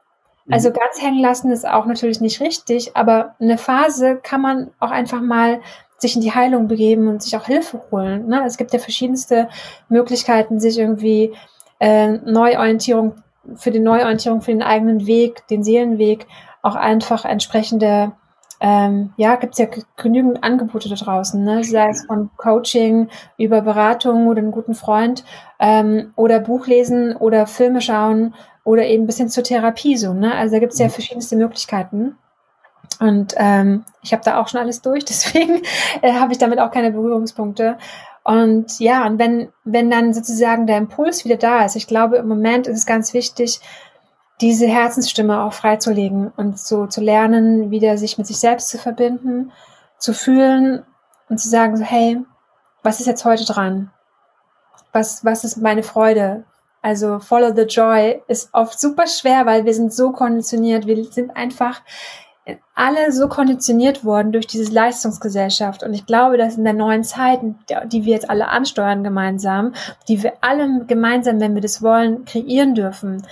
Also 0.50 0.70
mhm. 0.70 0.74
ganz 0.74 1.00
hängen 1.00 1.20
lassen 1.20 1.50
ist 1.50 1.66
auch 1.66 1.86
natürlich 1.86 2.20
nicht 2.20 2.40
richtig, 2.40 2.96
aber 2.96 3.36
eine 3.40 3.58
Phase 3.58 4.16
kann 4.16 4.40
man 4.40 4.70
auch 4.80 4.90
einfach 4.90 5.20
mal 5.20 5.60
sich 5.98 6.16
in 6.16 6.20
die 6.20 6.34
Heilung 6.34 6.66
begeben 6.66 7.06
und 7.06 7.22
sich 7.22 7.36
auch 7.36 7.46
Hilfe 7.46 7.80
holen. 7.90 8.26
Ne? 8.26 8.42
Es 8.44 8.56
gibt 8.56 8.72
ja 8.72 8.80
verschiedenste 8.80 9.48
Möglichkeiten, 9.88 10.58
sich 10.58 10.78
irgendwie 10.78 11.32
äh, 11.78 12.08
Neuorientierung 12.08 13.14
für 13.54 13.70
die 13.70 13.80
Neuorientierung, 13.80 14.42
für 14.42 14.52
den 14.52 14.62
eigenen 14.62 15.06
Weg, 15.06 15.46
den 15.48 15.64
Seelenweg, 15.64 16.26
auch 16.62 16.74
einfach 16.74 17.24
entsprechende, 17.24 18.12
ähm, 18.64 19.12
ja, 19.16 19.34
gibt 19.34 19.54
es 19.54 19.58
ja 19.58 19.66
genügend 19.96 20.44
Angebote 20.44 20.88
da 20.88 20.94
draußen, 20.94 21.42
ne? 21.42 21.64
sei 21.64 21.88
es 21.88 22.06
von 22.06 22.30
Coaching 22.36 23.08
über 23.36 23.60
Beratung 23.60 24.28
oder 24.28 24.38
einen 24.38 24.52
guten 24.52 24.76
Freund 24.76 25.24
ähm, 25.58 26.12
oder 26.14 26.38
Buch 26.38 26.68
lesen 26.68 27.16
oder 27.16 27.48
Filme 27.48 27.80
schauen 27.80 28.34
oder 28.62 28.86
eben 28.86 29.06
bis 29.06 29.16
hin 29.16 29.28
zur 29.28 29.42
Therapie 29.42 29.96
so. 29.96 30.14
Ne? 30.14 30.32
Also 30.32 30.54
da 30.54 30.60
gibt 30.60 30.74
es 30.74 30.78
ja 30.78 30.86
mhm. 30.86 30.90
verschiedenste 30.92 31.34
Möglichkeiten. 31.34 32.16
Und 33.00 33.34
ähm, 33.36 33.84
ich 34.00 34.12
habe 34.12 34.22
da 34.24 34.40
auch 34.40 34.46
schon 34.46 34.60
alles 34.60 34.80
durch, 34.80 35.04
deswegen 35.08 35.62
äh, 36.00 36.12
habe 36.12 36.30
ich 36.30 36.38
damit 36.38 36.60
auch 36.60 36.70
keine 36.70 36.92
Berührungspunkte. 36.92 37.78
Und 38.22 38.78
ja, 38.78 39.04
und 39.08 39.18
wenn, 39.18 39.48
wenn 39.64 39.90
dann 39.90 40.14
sozusagen 40.14 40.68
der 40.68 40.78
Impuls 40.78 41.24
wieder 41.24 41.36
da 41.36 41.64
ist, 41.64 41.74
ich 41.74 41.88
glaube, 41.88 42.18
im 42.18 42.28
Moment 42.28 42.68
ist 42.68 42.78
es 42.78 42.86
ganz 42.86 43.12
wichtig, 43.12 43.60
diese 44.42 44.66
Herzensstimme 44.66 45.40
auch 45.42 45.52
freizulegen 45.52 46.32
und 46.36 46.58
so 46.58 46.86
zu 46.86 47.00
lernen, 47.00 47.70
wieder 47.70 47.96
sich 47.96 48.18
mit 48.18 48.26
sich 48.26 48.38
selbst 48.38 48.68
zu 48.68 48.76
verbinden, 48.76 49.52
zu 49.98 50.12
fühlen 50.12 50.84
und 51.28 51.38
zu 51.38 51.48
sagen, 51.48 51.76
so, 51.76 51.84
hey, 51.84 52.20
was 52.82 52.98
ist 52.98 53.06
jetzt 53.06 53.24
heute 53.24 53.44
dran? 53.44 53.90
Was, 54.92 55.24
was 55.24 55.44
ist 55.44 55.56
meine 55.58 55.84
Freude? 55.84 56.44
Also 56.82 57.20
Follow 57.20 57.54
the 57.54 57.62
Joy 57.62 58.20
ist 58.26 58.50
oft 58.52 58.78
super 58.78 59.06
schwer, 59.06 59.46
weil 59.46 59.64
wir 59.64 59.72
sind 59.72 59.94
so 59.94 60.10
konditioniert. 60.10 60.86
Wir 60.86 61.04
sind 61.04 61.34
einfach 61.36 61.80
alle 62.74 63.12
so 63.12 63.28
konditioniert 63.28 64.04
worden 64.04 64.32
durch 64.32 64.48
diese 64.48 64.72
Leistungsgesellschaft. 64.72 65.84
Und 65.84 65.94
ich 65.94 66.06
glaube, 66.06 66.36
dass 66.36 66.56
in 66.56 66.64
der 66.64 66.72
neuen 66.72 67.04
Zeit, 67.04 67.40
die 67.86 68.04
wir 68.04 68.14
jetzt 68.14 68.28
alle 68.28 68.48
ansteuern 68.48 69.04
gemeinsam, 69.04 69.74
die 70.08 70.24
wir 70.24 70.32
alle 70.40 70.84
gemeinsam, 70.86 71.40
wenn 71.40 71.54
wir 71.54 71.62
das 71.62 71.82
wollen, 71.82 72.24
kreieren 72.24 72.74
dürfen, 72.74 73.24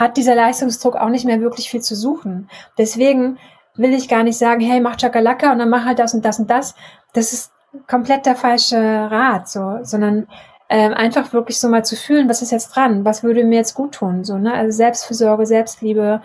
hat 0.00 0.16
dieser 0.16 0.34
Leistungsdruck 0.34 0.96
auch 0.96 1.10
nicht 1.10 1.26
mehr 1.26 1.42
wirklich 1.42 1.68
viel 1.68 1.82
zu 1.82 1.94
suchen. 1.94 2.48
Deswegen 2.78 3.38
will 3.74 3.92
ich 3.92 4.08
gar 4.08 4.22
nicht 4.22 4.38
sagen, 4.38 4.62
hey, 4.62 4.80
mach 4.80 4.96
Chakalaka 4.96 5.52
und 5.52 5.58
dann 5.58 5.68
mach 5.68 5.84
halt 5.84 5.98
das 5.98 6.14
und 6.14 6.24
das 6.24 6.38
und 6.38 6.48
das. 6.48 6.74
Das 7.12 7.34
ist 7.34 7.52
komplett 7.86 8.24
der 8.24 8.34
falsche 8.34 8.78
Rat, 8.78 9.48
so, 9.50 9.78
sondern 9.82 10.26
ähm, 10.70 10.94
einfach 10.94 11.34
wirklich 11.34 11.60
so 11.60 11.68
mal 11.68 11.84
zu 11.84 11.96
fühlen, 11.96 12.30
was 12.30 12.40
ist 12.40 12.50
jetzt 12.50 12.74
dran, 12.74 13.04
was 13.04 13.22
würde 13.22 13.44
mir 13.44 13.56
jetzt 13.56 13.74
gut 13.74 13.92
tun, 13.92 14.24
so, 14.24 14.38
ne? 14.38 14.54
Also 14.54 14.74
Selbstfürsorge, 14.74 15.44
Selbstliebe 15.44 16.22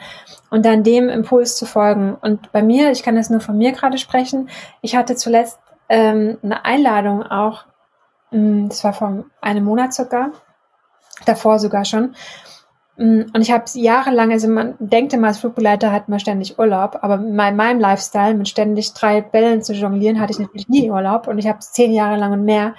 und 0.50 0.66
dann 0.66 0.84
dem 0.84 1.10
Impuls 1.10 1.58
zu 1.58 1.66
folgen. 1.66 2.16
Und 2.22 2.52
bei 2.54 2.64
mir, 2.64 2.92
ich 2.92 3.04
kann 3.04 3.16
das 3.16 3.30
nur 3.30 3.42
von 3.42 3.58
mir 3.58 3.74
gerade 3.74 3.98
sprechen, 3.98 4.50
ich 4.82 4.96
hatte 4.96 5.16
zuletzt 5.16 5.60
ähm, 5.90 6.38
eine 6.44 6.64
Einladung 6.64 7.24
auch, 7.24 7.66
mh, 8.32 8.40
hm, 8.40 8.70
das 8.70 8.84
war 8.86 8.94
vor 8.94 9.26
einem 9.42 9.66
Monat 9.66 9.94
sogar, 9.94 10.32
davor 11.26 11.60
sogar 11.60 11.84
schon. 11.84 12.16
Hm, 12.98 13.26
und 13.34 13.42
ich 13.42 13.52
habe 13.52 13.66
jahrelang, 13.74 14.32
also 14.32 14.48
man 14.48 14.76
denkt 14.80 15.14
immer, 15.14 15.28
als 15.28 15.40
Flugbegleiter 15.40 15.92
hat 15.92 16.08
man 16.10 16.20
ständig 16.20 16.58
Urlaub, 16.58 17.00
aber 17.02 17.16
in 17.16 17.36
meinem 17.36 17.80
Lifestyle 17.80 18.36
mit 18.36 18.48
ständig 18.48 18.94
drei 18.94 19.22
Bällen 19.22 19.62
zu 19.62 19.74
jonglieren, 19.74 20.20
hatte 20.20 20.32
ich 20.32 20.40
natürlich 20.40 20.70
nie 20.70 20.90
Urlaub 20.90 21.28
und 21.28 21.38
ich 21.38 21.48
habe 21.48 21.60
zehn 21.60 21.92
Jahre 21.92 22.18
lang 22.18 22.32
und 22.32 22.46
mehr 22.46 22.74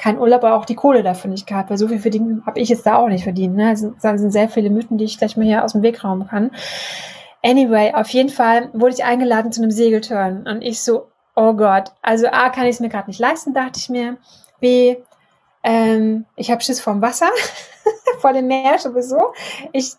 kein 0.00 0.18
Urlaub, 0.18 0.42
aber 0.44 0.54
auch 0.54 0.64
die 0.64 0.74
Kohle 0.74 1.02
dafür 1.02 1.30
nicht 1.30 1.46
gehabt, 1.46 1.68
weil 1.68 1.76
so 1.76 1.86
viel 1.86 1.98
verdienen 1.98 2.42
habe 2.46 2.58
ich 2.58 2.70
jetzt 2.70 2.86
da 2.86 2.96
auch 2.96 3.08
nicht 3.08 3.24
verdient. 3.24 3.54
Ne? 3.54 3.70
Das 3.70 3.80
sind, 3.80 4.00
sind 4.00 4.30
sehr 4.30 4.48
viele 4.48 4.70
Mythen, 4.70 4.96
die 4.96 5.04
ich 5.04 5.18
gleich 5.18 5.36
mal 5.36 5.44
hier 5.44 5.62
aus 5.62 5.72
dem 5.72 5.82
Weg 5.82 6.02
rauben 6.02 6.26
kann. 6.26 6.52
Anyway, 7.42 7.92
auf 7.92 8.08
jeden 8.08 8.30
Fall 8.30 8.70
wurde 8.72 8.94
ich 8.94 9.04
eingeladen 9.04 9.52
zu 9.52 9.60
einem 9.60 9.70
Segelturn 9.70 10.46
und 10.46 10.62
ich 10.62 10.80
so, 10.80 11.08
oh 11.36 11.52
Gott, 11.52 11.92
also 12.00 12.28
A, 12.28 12.48
kann 12.48 12.64
ich 12.64 12.76
es 12.76 12.80
mir 12.80 12.88
gerade 12.88 13.08
nicht 13.08 13.20
leisten, 13.20 13.52
dachte 13.52 13.78
ich 13.78 13.90
mir. 13.90 14.16
B, 14.60 14.96
ähm, 15.62 16.26
ich 16.36 16.50
habe 16.50 16.62
Schiss 16.62 16.80
vorm 16.80 17.02
Wasser, 17.02 17.30
vor 18.20 18.32
dem 18.32 18.46
Meer 18.46 18.78
sowieso. 18.78 19.34
Ich 19.72 19.92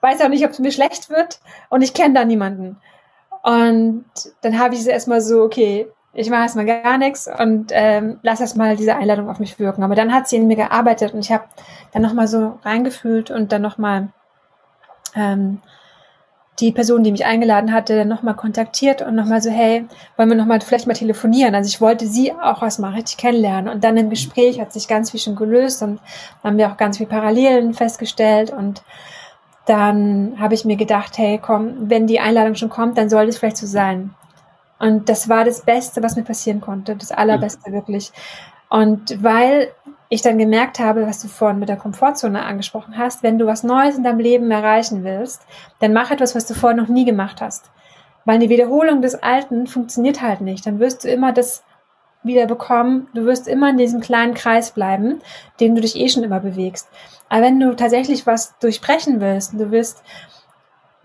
weiß 0.00 0.20
auch 0.20 0.28
nicht, 0.28 0.44
ob 0.44 0.50
es 0.50 0.58
mir 0.58 0.72
schlecht 0.72 1.10
wird 1.10 1.40
und 1.70 1.82
ich 1.82 1.94
kenne 1.94 2.14
da 2.14 2.24
niemanden. 2.24 2.76
Und 3.42 4.04
dann 4.40 4.58
habe 4.58 4.74
ich 4.74 4.80
es 4.80 4.86
erstmal 4.86 5.20
so, 5.20 5.42
okay, 5.42 5.86
ich 6.12 6.30
mache 6.30 6.42
erstmal 6.42 6.66
gar 6.66 6.98
nichts 6.98 7.28
und 7.28 7.70
ähm, 7.72 8.18
lass 8.22 8.40
erstmal 8.40 8.74
diese 8.74 8.96
Einladung 8.96 9.28
auf 9.28 9.38
mich 9.38 9.58
wirken. 9.58 9.82
Aber 9.82 9.94
dann 9.94 10.12
hat 10.12 10.28
sie 10.28 10.36
in 10.36 10.48
mir 10.48 10.56
gearbeitet 10.56 11.12
und 11.12 11.20
ich 11.20 11.30
habe 11.30 11.44
dann 11.92 12.02
nochmal 12.02 12.26
so 12.26 12.58
reingefühlt 12.64 13.30
und 13.30 13.52
dann 13.52 13.62
nochmal 13.62 14.08
ähm, 15.14 15.60
die 16.58 16.72
Person, 16.72 17.04
die 17.04 17.12
mich 17.12 17.26
eingeladen 17.26 17.72
hatte, 17.72 17.96
dann 17.96 18.08
nochmal 18.08 18.34
kontaktiert 18.34 19.02
und 19.02 19.14
nochmal 19.14 19.42
so, 19.42 19.50
hey, 19.50 19.86
wollen 20.16 20.30
wir 20.30 20.36
nochmal 20.36 20.60
vielleicht 20.60 20.86
mal 20.86 20.94
telefonieren? 20.94 21.54
Also 21.54 21.68
ich 21.68 21.80
wollte 21.80 22.06
sie 22.06 22.32
auch 22.32 22.62
erstmal 22.62 22.94
richtig 22.94 23.18
kennenlernen. 23.18 23.72
Und 23.72 23.84
dann 23.84 23.96
im 23.96 24.08
Gespräch 24.08 24.58
hat 24.60 24.72
sich 24.72 24.88
ganz 24.88 25.10
viel 25.10 25.20
schon 25.20 25.36
gelöst 25.36 25.82
und 25.82 26.00
haben 26.42 26.56
wir 26.56 26.70
auch 26.70 26.76
ganz 26.76 26.96
viel 26.96 27.06
Parallelen 27.06 27.74
festgestellt 27.74 28.50
und 28.50 28.82
dann 29.66 30.36
habe 30.38 30.54
ich 30.54 30.64
mir 30.64 30.76
gedacht, 30.76 31.18
hey, 31.18 31.40
komm, 31.42 31.90
wenn 31.90 32.06
die 32.06 32.20
Einladung 32.20 32.54
schon 32.54 32.70
kommt, 32.70 32.96
dann 32.96 33.10
soll 33.10 33.28
es 33.28 33.38
vielleicht 33.38 33.56
so 33.56 33.66
sein. 33.66 34.14
Und 34.78 35.08
das 35.08 35.28
war 35.28 35.44
das 35.44 35.62
Beste, 35.62 36.02
was 36.02 36.16
mir 36.16 36.22
passieren 36.22 36.60
konnte. 36.60 36.94
Das 36.94 37.10
Allerbeste 37.10 37.72
wirklich. 37.72 38.12
Und 38.68 39.22
weil 39.22 39.72
ich 40.08 40.22
dann 40.22 40.38
gemerkt 40.38 40.78
habe, 40.78 41.06
was 41.06 41.20
du 41.20 41.28
vorhin 41.28 41.58
mit 41.58 41.68
der 41.68 41.76
Komfortzone 41.76 42.44
angesprochen 42.44 42.96
hast, 42.96 43.22
wenn 43.22 43.38
du 43.38 43.46
was 43.46 43.64
Neues 43.64 43.96
in 43.96 44.04
deinem 44.04 44.20
Leben 44.20 44.50
erreichen 44.50 45.04
willst, 45.04 45.42
dann 45.80 45.92
mach 45.92 46.10
etwas, 46.10 46.34
was 46.34 46.46
du 46.46 46.54
vorher 46.54 46.80
noch 46.80 46.88
nie 46.88 47.04
gemacht 47.04 47.40
hast. 47.40 47.70
Weil 48.24 48.38
die 48.38 48.48
Wiederholung 48.48 49.02
des 49.02 49.22
Alten 49.22 49.66
funktioniert 49.66 50.22
halt 50.22 50.40
nicht. 50.40 50.66
Dann 50.66 50.78
wirst 50.78 51.04
du 51.04 51.08
immer 51.08 51.32
das 51.32 51.64
wieder 52.22 52.46
bekommen. 52.46 53.08
Du 53.14 53.24
wirst 53.24 53.48
immer 53.48 53.70
in 53.70 53.76
diesem 53.76 54.00
kleinen 54.00 54.34
Kreis 54.34 54.72
bleiben, 54.72 55.20
den 55.60 55.74
du 55.74 55.80
dich 55.80 55.96
eh 55.96 56.08
schon 56.08 56.24
immer 56.24 56.40
bewegst. 56.40 56.88
Aber 57.28 57.42
wenn 57.42 57.60
du 57.60 57.74
tatsächlich 57.74 58.26
was 58.26 58.56
durchbrechen 58.58 59.20
willst, 59.20 59.54
du 59.54 59.70
willst 59.70 60.02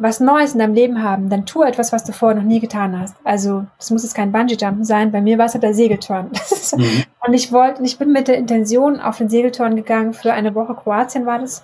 was 0.02 0.20
Neues 0.20 0.54
in 0.54 0.60
deinem 0.60 0.74
Leben 0.74 1.04
haben, 1.04 1.30
dann 1.30 1.46
tu 1.46 1.62
etwas, 1.62 1.92
was 1.92 2.04
du 2.04 2.12
vorher 2.12 2.36
noch 2.36 2.48
nie 2.48 2.60
getan 2.60 3.00
hast. 3.00 3.16
Also, 3.24 3.66
das 3.78 3.92
muss 3.92 4.04
jetzt 4.04 4.16
kein 4.16 4.32
Bungee-Jumpen 4.32 4.84
sein. 4.84 5.12
Bei 5.12 5.22
mir 5.22 5.38
war 5.38 5.46
es 5.46 5.54
halt 5.54 5.64
der 5.64 5.74
Segelturn. 5.74 6.32
Mhm. 6.74 7.04
Und 7.28 7.34
ich 7.34 7.52
wollte, 7.52 7.84
ich 7.84 7.98
bin 7.98 8.14
mit 8.14 8.30
der 8.30 8.38
Intention 8.38 9.02
auf 9.02 9.18
den 9.18 9.28
Segelturn 9.28 9.76
gegangen 9.76 10.14
für 10.14 10.32
eine 10.32 10.56
Woche 10.56 10.74
Kroatien 10.74 11.26
war 11.26 11.40
das. 11.40 11.64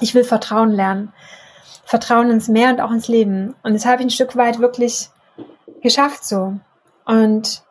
Ich 0.00 0.12
will 0.12 0.24
Vertrauen 0.24 0.72
lernen. 0.72 1.12
Vertrauen 1.84 2.30
ins 2.30 2.48
Meer 2.48 2.70
und 2.70 2.80
auch 2.80 2.90
ins 2.90 3.06
Leben. 3.06 3.54
Und 3.62 3.74
das 3.74 3.86
habe 3.86 4.02
ich 4.02 4.06
ein 4.06 4.10
Stück 4.10 4.34
weit 4.34 4.58
wirklich 4.58 5.08
geschafft 5.82 6.24
so. 6.24 6.54
Und 7.04 7.62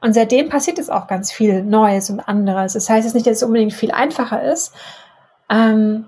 und 0.00 0.14
seitdem 0.14 0.48
passiert 0.48 0.78
es 0.78 0.88
auch 0.88 1.06
ganz 1.06 1.30
viel 1.30 1.62
Neues 1.62 2.08
und 2.08 2.20
anderes. 2.20 2.72
Das 2.72 2.88
heißt 2.88 3.04
jetzt 3.04 3.14
nicht, 3.14 3.26
dass 3.26 3.36
es 3.36 3.42
unbedingt 3.42 3.74
viel 3.74 3.90
einfacher 3.90 4.42
ist. 4.42 4.72
Ähm, 5.50 6.06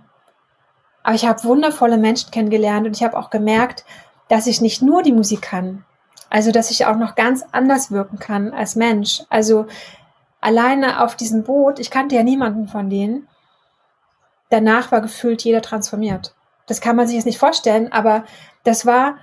aber 1.06 1.14
ich 1.14 1.24
habe 1.24 1.44
wundervolle 1.44 1.98
Menschen 1.98 2.32
kennengelernt 2.32 2.84
und 2.84 2.96
ich 2.96 3.04
habe 3.04 3.16
auch 3.16 3.30
gemerkt, 3.30 3.84
dass 4.26 4.48
ich 4.48 4.60
nicht 4.60 4.82
nur 4.82 5.04
die 5.04 5.12
Musik 5.12 5.40
kann, 5.40 5.84
also 6.30 6.50
dass 6.50 6.72
ich 6.72 6.84
auch 6.84 6.96
noch 6.96 7.14
ganz 7.14 7.44
anders 7.52 7.92
wirken 7.92 8.18
kann 8.18 8.52
als 8.52 8.74
Mensch. 8.74 9.22
Also 9.30 9.66
alleine 10.40 11.04
auf 11.04 11.14
diesem 11.14 11.44
Boot, 11.44 11.78
ich 11.78 11.92
kannte 11.92 12.16
ja 12.16 12.24
niemanden 12.24 12.66
von 12.66 12.90
denen. 12.90 13.28
Danach 14.50 14.90
war 14.90 15.00
gefühlt 15.00 15.44
jeder 15.44 15.62
transformiert. 15.62 16.34
Das 16.66 16.80
kann 16.80 16.96
man 16.96 17.06
sich 17.06 17.14
jetzt 17.14 17.26
nicht 17.26 17.38
vorstellen, 17.38 17.92
aber 17.92 18.24
das 18.64 18.84
war, 18.84 19.18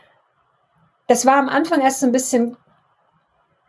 das 1.07 1.25
war 1.25 1.35
am 1.35 1.49
Anfang 1.49 1.81
erst 1.81 1.99
so 1.99 2.05
ein 2.05 2.13
bisschen, 2.13 2.55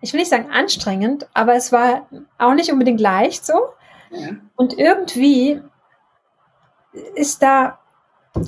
ich 0.00 0.12
will 0.12 0.20
nicht 0.20 0.30
sagen 0.30 0.52
anstrengend, 0.52 1.28
aber 1.34 1.56
es 1.56 1.72
war 1.72 2.06
auch 2.38 2.54
nicht 2.54 2.70
unbedingt 2.70 3.00
leicht 3.00 3.44
so. 3.44 3.70
Ja. 4.10 4.36
Und 4.54 4.78
irgendwie 4.78 5.60
ist 7.16 7.42
da 7.42 7.80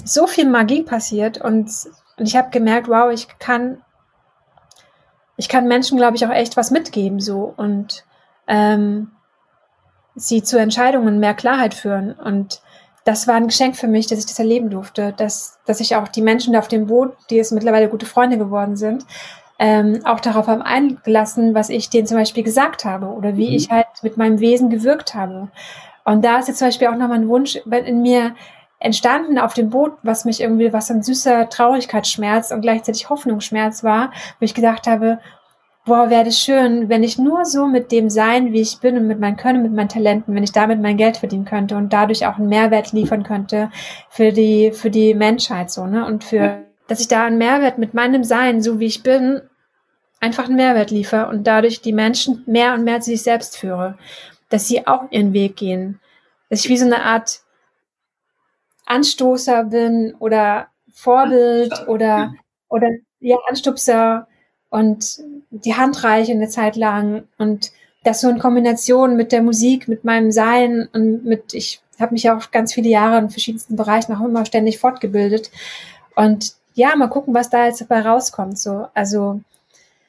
so 0.05 0.27
viel 0.27 0.49
Magie 0.49 0.83
passiert 0.83 1.39
und, 1.39 1.71
und 2.19 2.27
ich 2.27 2.37
habe 2.37 2.51
gemerkt, 2.51 2.89
wow, 2.89 3.11
ich 3.13 3.29
kann, 3.39 3.83
ich 5.37 5.49
kann 5.49 5.69
Menschen, 5.69 5.97
glaube 5.97 6.17
ich, 6.17 6.27
auch 6.27 6.33
echt 6.33 6.57
was 6.57 6.71
mitgeben 6.71 7.21
so 7.21 7.53
und 7.57 8.05
ähm, 8.47 9.13
sie 10.17 10.43
zu 10.43 10.59
Entscheidungen 10.59 11.21
mehr 11.21 11.35
Klarheit 11.35 11.75
führen. 11.75 12.13
Und 12.13 12.63
das 13.05 13.29
war 13.29 13.35
ein 13.35 13.47
Geschenk 13.47 13.77
für 13.77 13.87
mich, 13.87 14.07
dass 14.07 14.19
ich 14.19 14.27
das 14.27 14.39
erleben 14.39 14.71
durfte, 14.71 15.13
dass, 15.17 15.59
dass 15.67 15.81
ich 15.81 15.95
auch 15.95 16.09
die 16.09 16.23
Menschen 16.23 16.57
auf 16.57 16.69
dem 16.69 16.87
Boot, 16.87 17.17
die 17.31 17.37
jetzt 17.37 17.53
mittlerweile 17.53 17.89
gute 17.89 18.07
Freunde 18.07 18.39
geworden 18.39 18.77
sind, 18.77 19.05
ähm, 19.59 20.01
auch 20.05 20.21
darauf 20.21 20.49
haben 20.49 20.63
eingelassen, 20.63 21.55
was 21.55 21.71
ich 21.71 21.89
denen 21.89 22.07
zum 22.07 22.19
Beispiel 22.19 22.43
gesagt 22.43 22.85
habe 22.85 23.07
oder 23.07 23.37
wie 23.37 23.49
mhm. 23.49 23.55
ich 23.55 23.71
halt 23.71 23.87
mit 24.03 24.17
meinem 24.17 24.41
Wesen 24.41 24.71
gewirkt 24.71 25.15
habe. 25.15 25.49
Und 26.05 26.25
da 26.25 26.39
ist 26.39 26.49
jetzt 26.49 26.59
zum 26.59 26.69
Beispiel 26.69 26.89
auch 26.89 26.97
nochmal 26.97 27.19
ein 27.19 27.29
Wunsch 27.29 27.57
in 27.57 28.03
mir, 28.03 28.35
entstanden 28.79 29.39
auf 29.39 29.55
dem 29.55 29.71
Boot, 29.71 29.93
was 30.03 30.25
mich 30.25 30.41
irgendwie, 30.41 30.73
was 30.73 30.91
ein 30.91 31.03
süßer 31.03 31.49
Traurigkeitsschmerz 31.49 32.51
und 32.51 32.61
gleichzeitig 32.61 33.09
Hoffnungsschmerz 33.09 33.83
war, 33.83 34.13
wo 34.39 34.45
ich 34.45 34.55
gedacht 34.55 34.87
habe, 34.87 35.19
boah, 35.87 36.11
wäre 36.11 36.25
das 36.25 36.39
schön, 36.39 36.89
wenn 36.89 37.05
ich 37.05 37.17
nur 37.17 37.45
so 37.45 37.67
mit 37.67 37.93
dem 37.93 38.11
sein, 38.11 38.53
wie 38.53 38.61
ich 38.61 38.81
bin 38.81 38.97
und 38.97 39.07
mit 39.07 39.21
meinem 39.21 39.37
Können, 39.37 39.63
mit 39.63 39.73
meinen 39.73 39.89
Talenten, 39.89 40.35
wenn 40.35 40.43
ich 40.43 40.53
damit 40.53 40.81
mein 40.83 40.97
Geld 40.97 41.17
verdienen 41.17 41.45
könnte 41.45 41.77
und 41.77 41.93
dadurch 41.93 42.27
auch 42.27 42.37
einen 42.37 42.49
Mehrwert 42.49 42.93
liefern 42.93 43.23
könnte 43.23 43.71
für 44.11 44.33
die, 44.33 44.73
für 44.73 44.91
die 44.91 45.15
Menschheit, 45.15 45.71
so, 45.71 45.87
ne, 45.87 46.05
und 46.05 46.25
für, 46.25 46.65
dass 46.89 47.01
ich 47.01 47.09
da 47.09 47.25
einen 47.25 47.39
Mehrwert 47.39 47.79
mit 47.79 47.95
meinem 47.95 48.25
Sein, 48.25 48.61
so 48.61 48.81
wie 48.81 48.87
ich 48.87 49.05
bin, 49.05 49.41
einfach 50.21 50.47
einen 50.47 50.57
Mehrwert 50.57 50.91
liefere 50.91 51.29
und 51.29 51.47
dadurch 51.47 51.81
die 51.81 51.93
Menschen 51.93 52.43
mehr 52.47 52.75
und 52.75 52.85
mehr 52.85 53.01
zu 53.01 53.11
sich 53.11 53.23
selbst 53.23 53.57
führe, 53.57 53.97
dass 54.49 54.67
sie 54.67 54.87
auch 54.87 55.05
ihren 55.11 55.33
Weg 55.33 55.57
gehen, 55.57 56.01
dass 56.51 56.65
ich 56.65 56.69
wie 56.69 56.79
so 56.79 56.87
eine 56.87 57.05
Art 57.05 57.41
Anstoßer 58.87 59.65
bin 59.65 60.15
oder 60.19 60.69
Vorbild 60.93 61.87
oder, 61.89 62.35
oder 62.69 62.89
ja, 63.21 63.37
Anstupser 63.49 64.27
und 64.71 65.19
die 65.51 65.75
Hand 65.75 66.03
reiche 66.05 66.33
eine 66.33 66.49
Zeit 66.49 66.77
lang 66.77 67.25
und 67.39 67.73
das 68.05 68.21
so 68.21 68.29
in 68.29 68.39
Kombination 68.39 69.17
mit 69.17 69.33
der 69.33 69.43
Musik, 69.43 69.89
mit 69.89 70.05
meinem 70.05 70.31
Sein 70.31 70.89
und 70.93 71.25
mit, 71.25 71.55
ich 71.55 71.81
habe 71.99 72.13
mich 72.13 72.23
ja 72.25 72.37
auch 72.37 72.51
ganz 72.51 72.73
viele 72.73 72.89
Jahre 72.89 73.19
in 73.19 73.31
verschiedensten 73.31 73.77
Bereichen 73.77 74.15
auch 74.15 74.25
immer 74.25 74.45
ständig 74.47 74.79
fortgebildet. 74.79 75.51
Und 76.15 76.55
ja, 76.75 76.95
mal 76.95 77.09
gucken, 77.09 77.35
was 77.35 77.51
da 77.51 77.67
jetzt 77.67 77.81
dabei 77.81 78.03
rauskommt. 78.03 78.59
So, 78.59 78.87
also 78.95 79.41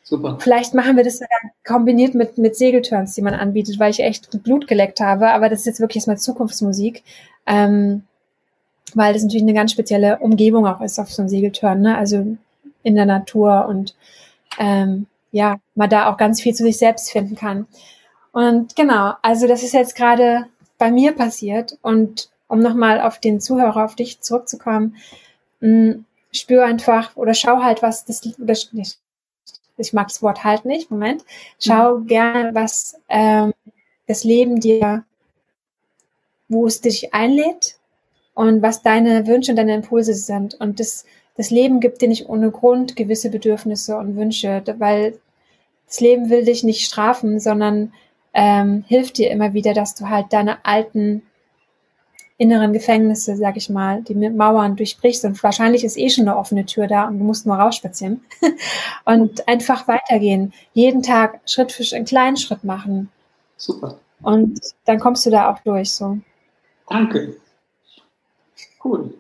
Super. 0.04 0.38
Vielleicht 0.40 0.74
machen 0.74 0.96
wir 0.96 1.04
das 1.04 1.20
kombiniert 1.66 2.16
mit, 2.16 2.38
mit 2.38 2.56
Segelturns, 2.56 3.14
die 3.14 3.22
man 3.22 3.34
anbietet, 3.34 3.78
weil 3.78 3.92
ich 3.92 4.00
echt 4.00 4.42
Blut 4.42 4.66
geleckt 4.66 5.02
habe. 5.02 5.32
Aber 5.32 5.50
das 5.50 5.62
ist 5.62 5.66
jetzt 5.66 5.80
wirklich 5.82 5.98
erstmal 5.98 6.18
Zukunftsmusik. 6.18 7.04
Ähm, 7.46 8.04
weil 8.94 9.14
das 9.14 9.24
natürlich 9.24 9.44
eine 9.44 9.54
ganz 9.54 9.72
spezielle 9.72 10.20
Umgebung 10.20 10.66
auch 10.66 10.82
ist 10.82 11.00
auf 11.00 11.12
so 11.12 11.22
einem 11.22 11.30
Segeltörn, 11.30 11.82
ne? 11.82 11.98
also 11.98 12.38
in 12.84 12.96
der 12.96 13.06
Natur 13.06 13.66
und 13.68 13.96
ähm, 14.58 15.08
ja, 15.32 15.58
man 15.76 15.90
da 15.90 16.10
auch 16.10 16.18
ganz 16.18 16.42
viel 16.42 16.54
zu 16.54 16.64
sich 16.64 16.78
selbst 16.78 17.12
finden 17.12 17.36
kann. 17.36 17.68
Und 18.32 18.76
genau, 18.76 19.14
also 19.22 19.48
das 19.48 19.64
ist 19.64 19.74
jetzt 19.74 19.96
gerade 19.96 20.46
bei 20.78 20.92
mir 20.92 21.12
passiert 21.12 21.78
und 21.82 22.30
um 22.48 22.60
nochmal 22.60 23.02
auf 23.02 23.20
den 23.20 23.42
Zuhörer, 23.42 23.84
auf 23.84 23.96
dich 23.96 24.22
zurückzukommen, 24.22 24.96
mh, 25.60 25.70
mm, 25.70 26.06
spür 26.32 26.66
einfach 26.66 27.16
oder 27.16 27.34
schau 27.34 27.62
halt, 27.62 27.82
was 27.82 28.06
das, 28.06 28.22
oder 28.40 28.54
nicht, 28.72 29.00
ich 29.78 29.94
mag 29.94 30.08
das 30.08 30.22
Wort 30.22 30.44
halt 30.44 30.66
nicht, 30.66 30.92
Moment, 30.92 31.24
schau 31.60 31.98
mhm. 31.98 32.08
gerne, 32.08 32.56
was 32.56 33.00
ähm, 33.10 33.54
das 34.08 34.24
Leben 34.24 34.60
dir, 34.60 35.04
wo 36.48 36.66
es 36.66 36.82
dich 36.82 37.14
einlädt 37.14 37.77
und 38.38 38.62
was 38.62 38.84
deine 38.84 39.26
Wünsche 39.26 39.52
und 39.52 39.56
deine 39.56 39.74
Impulse 39.74 40.14
sind. 40.14 40.54
Und 40.54 40.80
das, 40.80 41.06
das 41.38 41.50
Leben 41.50 41.80
gibt 41.80 42.04
dir 42.04 42.08
nicht 42.08 42.30
ohne 42.30 42.52
Grund 42.52 42.96
gewisse 42.96 43.32
Bedürfnisse 43.32 43.98
und 43.98 44.16
Wünsche, 44.16 44.62
weil 44.78 45.18
das 45.88 46.00
Leben 46.02 46.30
will 46.30 46.46
dich 46.46 46.64
nicht 46.64 46.86
strafen, 46.86 47.40
sondern 47.40 47.94
ähm, 48.36 48.86
hilft 48.88 49.18
dir 49.18 49.32
immer 49.32 49.54
wieder, 49.54 49.74
dass 49.74 49.96
du 49.96 50.08
halt 50.08 50.28
deine 50.30 50.64
alten 50.64 51.24
inneren 52.38 52.74
Gefängnisse, 52.74 53.36
sag 53.38 53.58
ich 53.58 53.72
mal, 53.72 54.04
die 54.04 54.14
mit 54.14 54.36
Mauern 54.36 54.76
durchbrichst 54.76 55.26
und 55.26 55.42
wahrscheinlich 55.42 55.84
ist 55.84 55.98
eh 55.98 56.12
schon 56.12 56.28
eine 56.28 56.38
offene 56.38 56.68
Tür 56.68 56.86
da 56.86 57.08
und 57.08 57.18
du 57.18 57.26
musst 57.26 57.48
nur 57.48 57.56
rausspazieren 57.56 58.22
und 59.06 59.48
einfach 59.48 59.88
weitergehen. 59.88 60.54
Jeden 60.74 61.02
Tag 61.02 61.40
Schritt 61.48 61.72
für 61.72 61.84
Schritt, 61.84 61.98
einen 61.98 62.06
kleinen 62.06 62.38
Schritt 62.38 62.64
machen. 62.64 63.10
Super. 63.56 63.98
Und 64.22 64.60
dann 64.86 65.00
kommst 65.00 65.26
du 65.26 65.32
da 65.32 65.52
auch 65.52 65.58
durch, 65.64 65.92
so. 65.92 66.20
Danke. 66.88 67.38
Cool. 68.84 69.14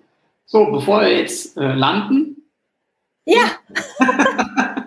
So, 0.45 0.65
bevor 0.71 1.01
wir 1.01 1.17
jetzt 1.17 1.57
äh, 1.57 1.73
landen. 1.73 2.43
Ja. 3.25 3.51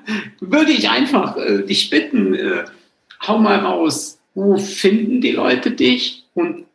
würde 0.40 0.72
ich 0.72 0.88
einfach 0.88 1.36
äh, 1.36 1.62
dich 1.62 1.90
bitten, 1.90 2.34
äh, 2.34 2.64
hau 3.26 3.38
mal 3.38 3.58
raus, 3.58 4.18
wo 4.34 4.56
finden 4.56 5.20
die 5.20 5.32
Leute 5.32 5.70
dich 5.70 6.24
und 6.34 6.66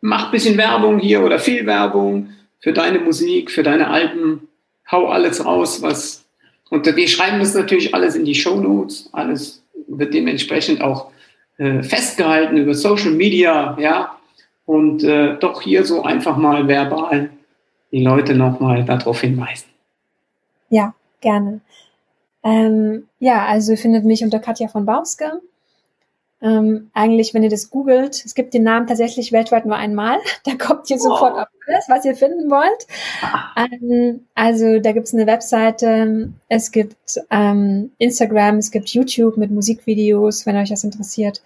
mach 0.00 0.26
ein 0.26 0.30
bisschen 0.30 0.56
Werbung 0.56 0.98
hier 0.98 1.22
oder 1.22 1.38
viel 1.38 1.66
Werbung 1.66 2.30
für 2.60 2.72
deine 2.72 3.00
Musik, 3.00 3.50
für 3.50 3.62
deine 3.62 3.88
Alben. 3.88 4.48
Hau 4.90 5.08
alles 5.08 5.44
raus, 5.44 5.82
was. 5.82 6.24
Und 6.70 6.84
wir 6.84 7.08
schreiben 7.08 7.38
das 7.38 7.54
natürlich 7.54 7.94
alles 7.94 8.14
in 8.14 8.24
die 8.24 8.34
Show 8.34 8.60
Notes. 8.60 9.08
Alles 9.12 9.62
wird 9.88 10.14
dementsprechend 10.14 10.80
auch 10.80 11.10
äh, 11.56 11.82
festgehalten 11.82 12.56
über 12.56 12.74
Social 12.74 13.12
Media, 13.12 13.76
ja. 13.78 14.18
Und 14.66 15.04
äh, 15.04 15.36
doch 15.38 15.62
hier 15.62 15.84
so 15.84 16.02
einfach 16.02 16.36
mal 16.36 16.66
verbal 16.68 17.30
die 17.92 18.02
Leute 18.02 18.34
nochmal 18.34 18.84
darauf 18.84 19.20
hinweisen. 19.20 19.68
Ja, 20.68 20.94
gerne. 21.20 21.60
Ähm, 22.42 23.08
ja, 23.20 23.46
also 23.46 23.72
ihr 23.72 23.78
findet 23.78 24.04
mich 24.04 24.24
unter 24.24 24.38
Katja 24.38 24.68
von 24.68 24.84
Bauske. 24.84 25.40
Ähm, 26.42 26.90
eigentlich, 26.92 27.32
wenn 27.32 27.42
ihr 27.42 27.48
das 27.48 27.70
googelt, 27.70 28.22
es 28.22 28.34
gibt 28.34 28.52
den 28.52 28.64
Namen 28.64 28.86
tatsächlich 28.86 29.32
weltweit 29.32 29.64
nur 29.64 29.76
einmal. 29.76 30.18
Da 30.44 30.54
kommt 30.56 30.90
ihr 30.90 30.98
sofort 30.98 31.34
oh. 31.36 31.40
auf 31.40 31.48
alles, 31.66 31.88
was 31.88 32.04
ihr 32.04 32.14
finden 32.14 32.50
wollt. 32.50 32.86
Ähm, 33.56 34.26
also 34.34 34.78
da 34.78 34.92
gibt 34.92 35.06
es 35.06 35.14
eine 35.14 35.26
Webseite, 35.26 36.32
es 36.48 36.70
gibt 36.70 37.20
ähm, 37.30 37.92
Instagram, 37.96 38.58
es 38.58 38.70
gibt 38.70 38.90
YouTube 38.90 39.38
mit 39.38 39.50
Musikvideos, 39.50 40.44
wenn 40.44 40.56
euch 40.56 40.68
das 40.68 40.84
interessiert. 40.84 41.40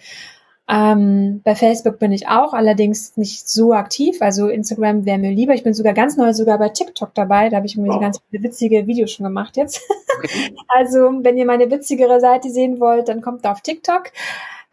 Ähm, 0.70 1.40
bei 1.44 1.54
Facebook 1.54 1.98
bin 1.98 2.12
ich 2.12 2.28
auch, 2.28 2.52
allerdings 2.52 3.16
nicht 3.16 3.48
so 3.48 3.72
aktiv. 3.72 4.20
Also 4.20 4.48
Instagram 4.48 5.06
wäre 5.06 5.16
mir 5.16 5.30
lieber. 5.30 5.54
Ich 5.54 5.62
bin 5.62 5.72
sogar 5.72 5.94
ganz 5.94 6.18
neu 6.18 6.34
sogar 6.34 6.58
bei 6.58 6.68
TikTok 6.68 7.14
dabei. 7.14 7.48
Da 7.48 7.56
habe 7.56 7.66
ich 7.66 7.74
irgendwie 7.74 7.94
wow. 7.94 8.00
ganz 8.00 8.20
viele 8.28 8.42
witzige 8.42 8.86
Videos 8.86 9.12
schon 9.12 9.24
gemacht 9.24 9.56
jetzt. 9.56 9.80
Okay. 10.18 10.54
also 10.68 11.10
wenn 11.22 11.38
ihr 11.38 11.46
meine 11.46 11.70
witzigere 11.70 12.20
Seite 12.20 12.50
sehen 12.50 12.80
wollt, 12.80 13.08
dann 13.08 13.22
kommt 13.22 13.46
auf 13.46 13.62
TikTok. 13.62 14.12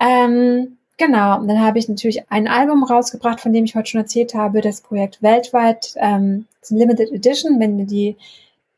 Ähm, 0.01 0.77
genau, 0.97 1.39
und 1.39 1.47
dann 1.47 1.61
habe 1.61 1.79
ich 1.79 1.87
natürlich 1.87 2.29
ein 2.29 2.49
Album 2.49 2.83
rausgebracht, 2.83 3.39
von 3.39 3.53
dem 3.53 3.63
ich 3.63 3.75
heute 3.75 3.89
schon 3.89 4.01
erzählt 4.01 4.33
habe, 4.33 4.59
das 4.59 4.81
Projekt 4.81 5.23
weltweit. 5.23 5.93
Ähm, 5.95 6.45
das 6.59 6.71
ist 6.71 6.75
ein 6.75 6.79
Limited 6.79 7.11
Edition. 7.11 7.59
Wenn 7.61 7.79
ihr 7.79 7.85
die 7.85 8.17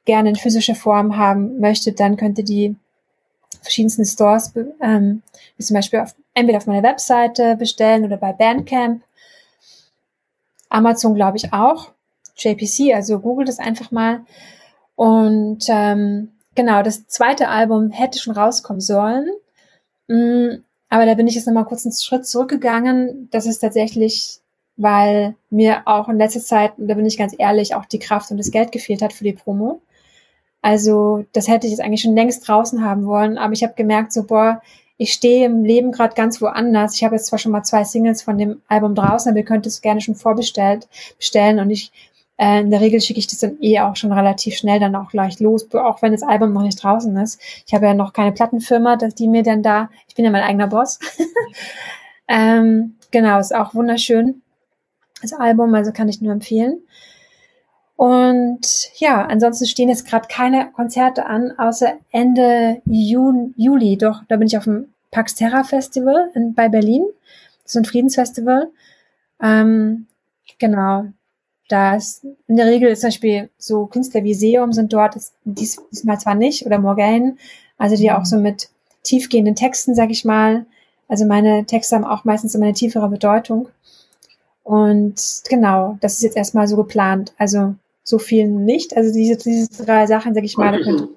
gerne 0.05 0.29
in 0.29 0.35
physischer 0.35 0.75
Form 0.75 1.17
haben 1.17 1.59
möchtet, 1.59 1.99
dann 1.99 2.15
könnt 2.15 2.37
ihr 2.37 2.45
die 2.45 2.75
verschiedensten 3.61 4.05
Stores, 4.05 4.53
ähm, 4.81 5.23
wie 5.57 5.63
zum 5.63 5.73
Beispiel 5.73 5.99
auf, 5.99 6.15
entweder 6.37 6.59
auf 6.59 6.67
meiner 6.67 6.83
Webseite 6.83 7.55
bestellen 7.55 8.05
oder 8.05 8.17
bei 8.17 8.31
Bandcamp. 8.31 9.01
Amazon 10.69 11.15
glaube 11.15 11.37
ich 11.37 11.51
auch. 11.51 11.91
JPC, 12.37 12.93
also 12.93 13.19
google 13.19 13.45
das 13.45 13.57
einfach 13.57 13.89
mal. 13.89 14.21
Und 14.95 15.65
ähm, 15.67 16.29
genau, 16.53 16.83
das 16.83 17.07
zweite 17.07 17.47
Album 17.47 17.89
hätte 17.89 18.19
schon 18.19 18.35
rauskommen 18.35 18.81
sollen. 18.81 19.29
Mm, 20.07 20.63
aber 20.89 21.07
da 21.07 21.15
bin 21.15 21.27
ich 21.27 21.33
jetzt 21.33 21.47
nochmal 21.47 21.65
kurz 21.65 21.85
einen 21.85 21.93
Schritt 21.93 22.27
zurückgegangen. 22.27 23.29
Das 23.31 23.47
ist 23.47 23.59
tatsächlich, 23.59 24.39
weil 24.75 25.35
mir 25.49 25.81
auch 25.85 26.07
in 26.07 26.19
letzter 26.19 26.41
Zeit, 26.41 26.73
da 26.77 26.93
bin 26.93 27.05
ich 27.07 27.17
ganz 27.17 27.33
ehrlich, 27.35 27.73
auch 27.73 27.85
die 27.85 27.99
Kraft 27.99 28.29
und 28.29 28.37
das 28.37 28.51
Geld 28.51 28.71
gefehlt 28.71 29.01
hat 29.01 29.13
für 29.13 29.23
die 29.23 29.33
Promo. 29.33 29.81
Also 30.61 31.25
das 31.33 31.47
hätte 31.47 31.65
ich 31.65 31.71
jetzt 31.71 31.81
eigentlich 31.81 32.01
schon 32.01 32.15
längst 32.15 32.47
draußen 32.47 32.83
haben 32.83 33.07
wollen, 33.07 33.39
aber 33.39 33.53
ich 33.53 33.63
habe 33.63 33.73
gemerkt, 33.73 34.13
so 34.13 34.23
boah, 34.23 34.61
ich 34.97 35.13
stehe 35.13 35.45
im 35.45 35.63
Leben 35.63 35.91
gerade 35.91 36.15
ganz 36.15 36.41
woanders. 36.41 36.95
Ich 36.95 37.03
habe 37.03 37.15
jetzt 37.15 37.27
zwar 37.27 37.39
schon 37.39 37.51
mal 37.51 37.63
zwei 37.63 37.83
Singles 37.83 38.23
von 38.23 38.37
dem 38.37 38.61
Album 38.67 38.95
draußen, 38.95 39.29
aber 39.29 39.39
ihr 39.39 39.45
könnt 39.45 39.65
es 39.67 39.81
gerne 39.81 40.01
schon 40.01 40.15
vorbestellt 40.15 40.87
bestellen 41.17 41.59
und 41.59 41.69
ich 41.69 41.91
äh, 42.37 42.61
in 42.61 42.71
der 42.71 42.81
Regel 42.81 43.01
schicke 43.01 43.19
ich 43.19 43.27
das 43.27 43.39
dann 43.39 43.57
eh 43.61 43.79
auch 43.79 43.95
schon 43.95 44.11
relativ 44.11 44.55
schnell 44.55 44.79
dann 44.79 44.95
auch 44.95 45.09
gleich 45.09 45.39
los, 45.39 45.67
auch 45.73 46.01
wenn 46.01 46.11
das 46.11 46.23
Album 46.23 46.53
noch 46.53 46.61
nicht 46.61 46.81
draußen 46.81 47.15
ist. 47.17 47.39
Ich 47.65 47.73
habe 47.73 47.85
ja 47.87 47.93
noch 47.93 48.13
keine 48.13 48.31
Plattenfirma, 48.31 48.95
dass 48.95 49.15
die 49.15 49.27
mir 49.27 49.43
dann 49.43 49.63
da, 49.63 49.89
ich 50.07 50.15
bin 50.15 50.25
ja 50.25 50.31
mein 50.31 50.43
eigener 50.43 50.67
Boss. 50.67 50.99
ähm, 52.27 52.95
genau, 53.11 53.39
ist 53.39 53.55
auch 53.55 53.73
wunderschön. 53.73 54.41
Das 55.21 55.33
Album, 55.33 55.73
also 55.73 55.91
kann 55.91 56.09
ich 56.09 56.21
nur 56.21 56.31
empfehlen. 56.31 56.81
Und 57.97 58.91
ja, 58.99 59.25
ansonsten 59.25 59.65
stehen 59.65 59.89
jetzt 59.89 60.05
gerade 60.05 60.27
keine 60.29 60.71
Konzerte 60.71 61.25
an, 61.25 61.57
außer 61.57 61.93
Ende 62.11 62.79
Juni, 62.85 63.53
Juli. 63.57 63.97
Doch, 63.97 64.21
da 64.29 64.37
bin 64.37 64.47
ich 64.47 64.55
auf 64.55 64.65
dem 64.65 64.93
Pax 65.09 65.33
Terra 65.33 65.63
Festival 65.63 66.29
in, 66.35 66.53
bei 66.53 66.69
Berlin. 66.69 67.03
Das 67.63 67.71
ist 67.73 67.77
ein 67.77 67.85
Friedensfestival. 67.85 68.69
Ähm, 69.41 70.05
genau. 70.59 71.05
Da 71.69 71.95
ist 71.95 72.23
in 72.47 72.55
der 72.55 72.67
Regel 72.67 72.89
ist 72.89 73.01
zum 73.01 73.07
Beispiel 73.07 73.49
so 73.57 73.87
Künstler 73.87 74.23
wie 74.23 74.35
Seum 74.35 74.73
sind 74.73 74.93
dort, 74.93 75.15
ist 75.15 75.33
dies, 75.43 75.81
diesmal 75.91 76.19
zwar 76.19 76.35
nicht, 76.35 76.65
oder 76.65 76.77
Morgan, 76.77 77.39
also 77.79 77.95
die 77.95 78.11
auch 78.11 78.25
so 78.25 78.37
mit 78.37 78.69
tiefgehenden 79.03 79.55
Texten, 79.55 79.95
sag 79.95 80.11
ich 80.11 80.23
mal. 80.23 80.67
Also 81.07 81.25
meine 81.25 81.65
Texte 81.65 81.95
haben 81.95 82.05
auch 82.05 82.25
meistens 82.25 82.53
immer 82.53 82.65
eine 82.65 82.73
tiefere 82.73 83.09
Bedeutung. 83.09 83.69
Und 84.63 85.41
genau, 85.49 85.97
das 85.99 86.13
ist 86.13 86.23
jetzt 86.23 86.37
erstmal 86.37 86.67
so 86.67 86.75
geplant. 86.75 87.33
Also 87.37 87.75
so 88.07 88.19
viel 88.19 88.47
nicht. 88.47 88.95
Also 88.95 89.13
diese, 89.13 89.37
diese 89.37 89.83
drei 89.83 90.07
Sachen, 90.07 90.33
sag 90.33 90.43
ich 90.45 90.55
mal, 90.57 90.81
könnt, 90.81 91.09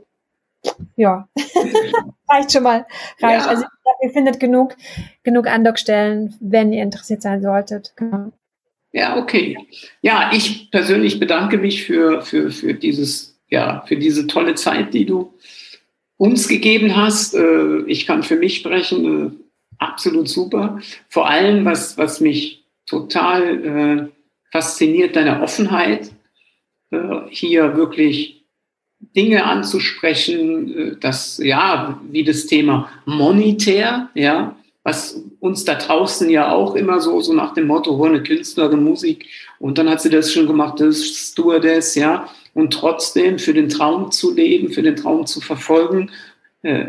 ja, 0.96 1.28
reicht 2.28 2.52
schon 2.52 2.64
mal. 2.64 2.84
Reicht. 3.20 3.44
Ja. 3.44 3.46
Also 3.46 3.64
ihr 4.02 4.10
findet 4.10 4.40
genug, 4.40 4.76
genug 5.22 5.46
Andockstellen, 5.46 6.34
wenn 6.40 6.72
ihr 6.72 6.82
interessiert 6.82 7.22
sein 7.22 7.42
solltet. 7.42 7.92
Genau. 7.94 8.32
Ja, 8.92 9.18
okay. 9.18 9.56
Ja, 10.02 10.32
ich 10.34 10.72
persönlich 10.72 11.20
bedanke 11.20 11.58
mich 11.58 11.84
für, 11.84 12.22
für, 12.22 12.50
für 12.50 12.74
dieses, 12.74 13.38
ja, 13.48 13.84
für 13.86 13.96
diese 13.96 14.26
tolle 14.26 14.56
Zeit, 14.56 14.92
die 14.92 15.06
du 15.06 15.32
uns 16.16 16.48
gegeben 16.48 16.96
hast. 16.96 17.36
Äh, 17.36 17.82
ich 17.86 18.04
kann 18.04 18.24
für 18.24 18.36
mich 18.36 18.56
sprechen, 18.56 19.28
äh, 19.28 19.30
absolut 19.78 20.28
super. 20.28 20.80
Vor 21.08 21.30
allem, 21.30 21.64
was, 21.64 21.96
was 21.98 22.20
mich 22.20 22.64
total 22.84 23.64
äh, 23.64 24.08
fasziniert, 24.50 25.14
deine 25.14 25.40
Offenheit 25.40 26.10
hier 27.30 27.76
wirklich 27.76 28.40
Dinge 29.16 29.44
anzusprechen, 29.44 30.76
äh, 30.76 30.96
das, 31.00 31.38
ja, 31.38 32.00
wie 32.10 32.24
das 32.24 32.46
Thema 32.46 32.90
monetär, 33.06 34.10
ja, 34.14 34.56
was 34.82 35.22
uns 35.40 35.64
da 35.64 35.74
draußen 35.74 36.28
ja 36.30 36.52
auch 36.52 36.74
immer 36.74 37.00
so, 37.00 37.20
so 37.20 37.32
nach 37.32 37.54
dem 37.54 37.66
Motto, 37.66 37.96
oh, 37.96 38.04
eine 38.04 38.22
Künstlerin, 38.22 38.84
Musik. 38.84 39.26
Und 39.58 39.78
dann 39.78 39.88
hat 39.88 40.00
sie 40.00 40.10
das 40.10 40.32
schon 40.32 40.46
gemacht, 40.46 40.80
das 40.80 41.02
Stewardess, 41.02 41.94
ja. 41.94 42.28
Und 42.54 42.72
trotzdem 42.72 43.38
für 43.38 43.54
den 43.54 43.68
Traum 43.68 44.10
zu 44.10 44.34
leben, 44.34 44.72
für 44.72 44.82
den 44.82 44.96
Traum 44.96 45.26
zu 45.26 45.40
verfolgen, 45.40 46.10
äh, 46.62 46.86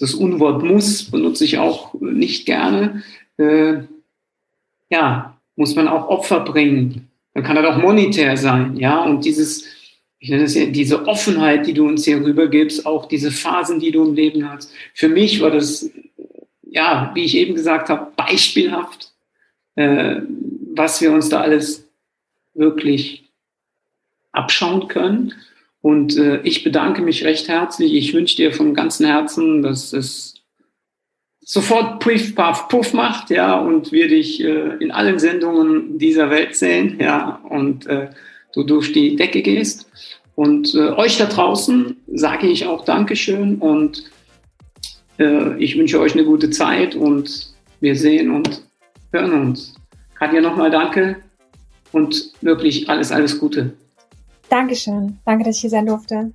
das 0.00 0.14
Unwort 0.14 0.62
muss 0.62 1.10
benutze 1.10 1.44
ich 1.44 1.58
auch 1.58 1.94
nicht 2.00 2.46
gerne. 2.46 3.02
Äh, 3.36 3.82
ja, 4.90 5.36
muss 5.56 5.74
man 5.74 5.88
auch 5.88 6.08
Opfer 6.08 6.40
bringen. 6.40 7.07
Dann 7.38 7.44
kann 7.44 7.54
das 7.54 7.66
auch 7.66 7.80
monetär 7.80 8.36
sein, 8.36 8.76
ja. 8.78 9.00
Und 9.04 9.24
dieses, 9.24 9.64
ich 10.18 10.28
nenne 10.28 10.42
es 10.42 10.56
ja, 10.56 10.66
diese 10.66 11.06
Offenheit, 11.06 11.68
die 11.68 11.72
du 11.72 11.86
uns 11.86 12.04
hier 12.04 12.20
rübergibst, 12.20 12.84
auch 12.84 13.06
diese 13.06 13.30
Phasen, 13.30 13.78
die 13.78 13.92
du 13.92 14.02
im 14.02 14.14
Leben 14.14 14.50
hast. 14.50 14.72
Für 14.92 15.08
mich 15.08 15.40
war 15.40 15.52
das, 15.52 15.88
ja, 16.68 17.12
wie 17.14 17.22
ich 17.22 17.36
eben 17.36 17.54
gesagt 17.54 17.90
habe, 17.90 18.10
beispielhaft, 18.16 19.12
äh, 19.76 20.16
was 20.74 21.00
wir 21.00 21.12
uns 21.12 21.28
da 21.28 21.40
alles 21.42 21.88
wirklich 22.54 23.30
abschauen 24.32 24.88
können. 24.88 25.32
Und 25.80 26.16
äh, 26.16 26.40
ich 26.42 26.64
bedanke 26.64 27.02
mich 27.02 27.24
recht 27.24 27.46
herzlich. 27.46 27.94
Ich 27.94 28.14
wünsche 28.14 28.34
dir 28.34 28.52
von 28.52 28.74
ganzem 28.74 29.06
Herzen, 29.06 29.62
dass 29.62 29.92
es 29.92 30.37
sofort 31.48 32.00
Puff, 32.00 32.34
Puff, 32.34 32.68
Puff 32.68 32.92
macht, 32.92 33.30
ja, 33.30 33.58
und 33.58 33.90
wir 33.90 34.06
dich 34.06 34.44
äh, 34.44 34.76
in 34.80 34.90
allen 34.90 35.18
Sendungen 35.18 35.98
dieser 35.98 36.28
Welt 36.28 36.54
sehen, 36.54 36.98
ja, 37.00 37.40
und 37.48 37.86
äh, 37.86 38.10
du 38.52 38.64
durch 38.64 38.92
die 38.92 39.16
Decke 39.16 39.40
gehst. 39.40 39.88
Und 40.34 40.74
äh, 40.74 40.90
euch 40.90 41.16
da 41.16 41.24
draußen 41.24 41.96
sage 42.06 42.48
ich 42.48 42.66
auch 42.66 42.84
Dankeschön 42.84 43.56
und 43.56 44.04
äh, 45.18 45.56
ich 45.56 45.78
wünsche 45.78 45.98
euch 45.98 46.12
eine 46.12 46.24
gute 46.24 46.50
Zeit 46.50 46.94
und 46.94 47.54
wir 47.80 47.96
sehen 47.96 48.30
und 48.30 48.62
hören 49.10 49.32
uns. 49.32 49.74
Katja, 50.16 50.42
nochmal 50.42 50.70
danke 50.70 51.16
und 51.92 52.30
wirklich 52.42 52.90
alles, 52.90 53.10
alles 53.10 53.40
Gute. 53.40 53.72
Dankeschön. 54.50 55.18
Danke, 55.24 55.44
dass 55.44 55.56
ich 55.56 55.62
hier 55.62 55.70
sein 55.70 55.86
durfte. 55.86 56.30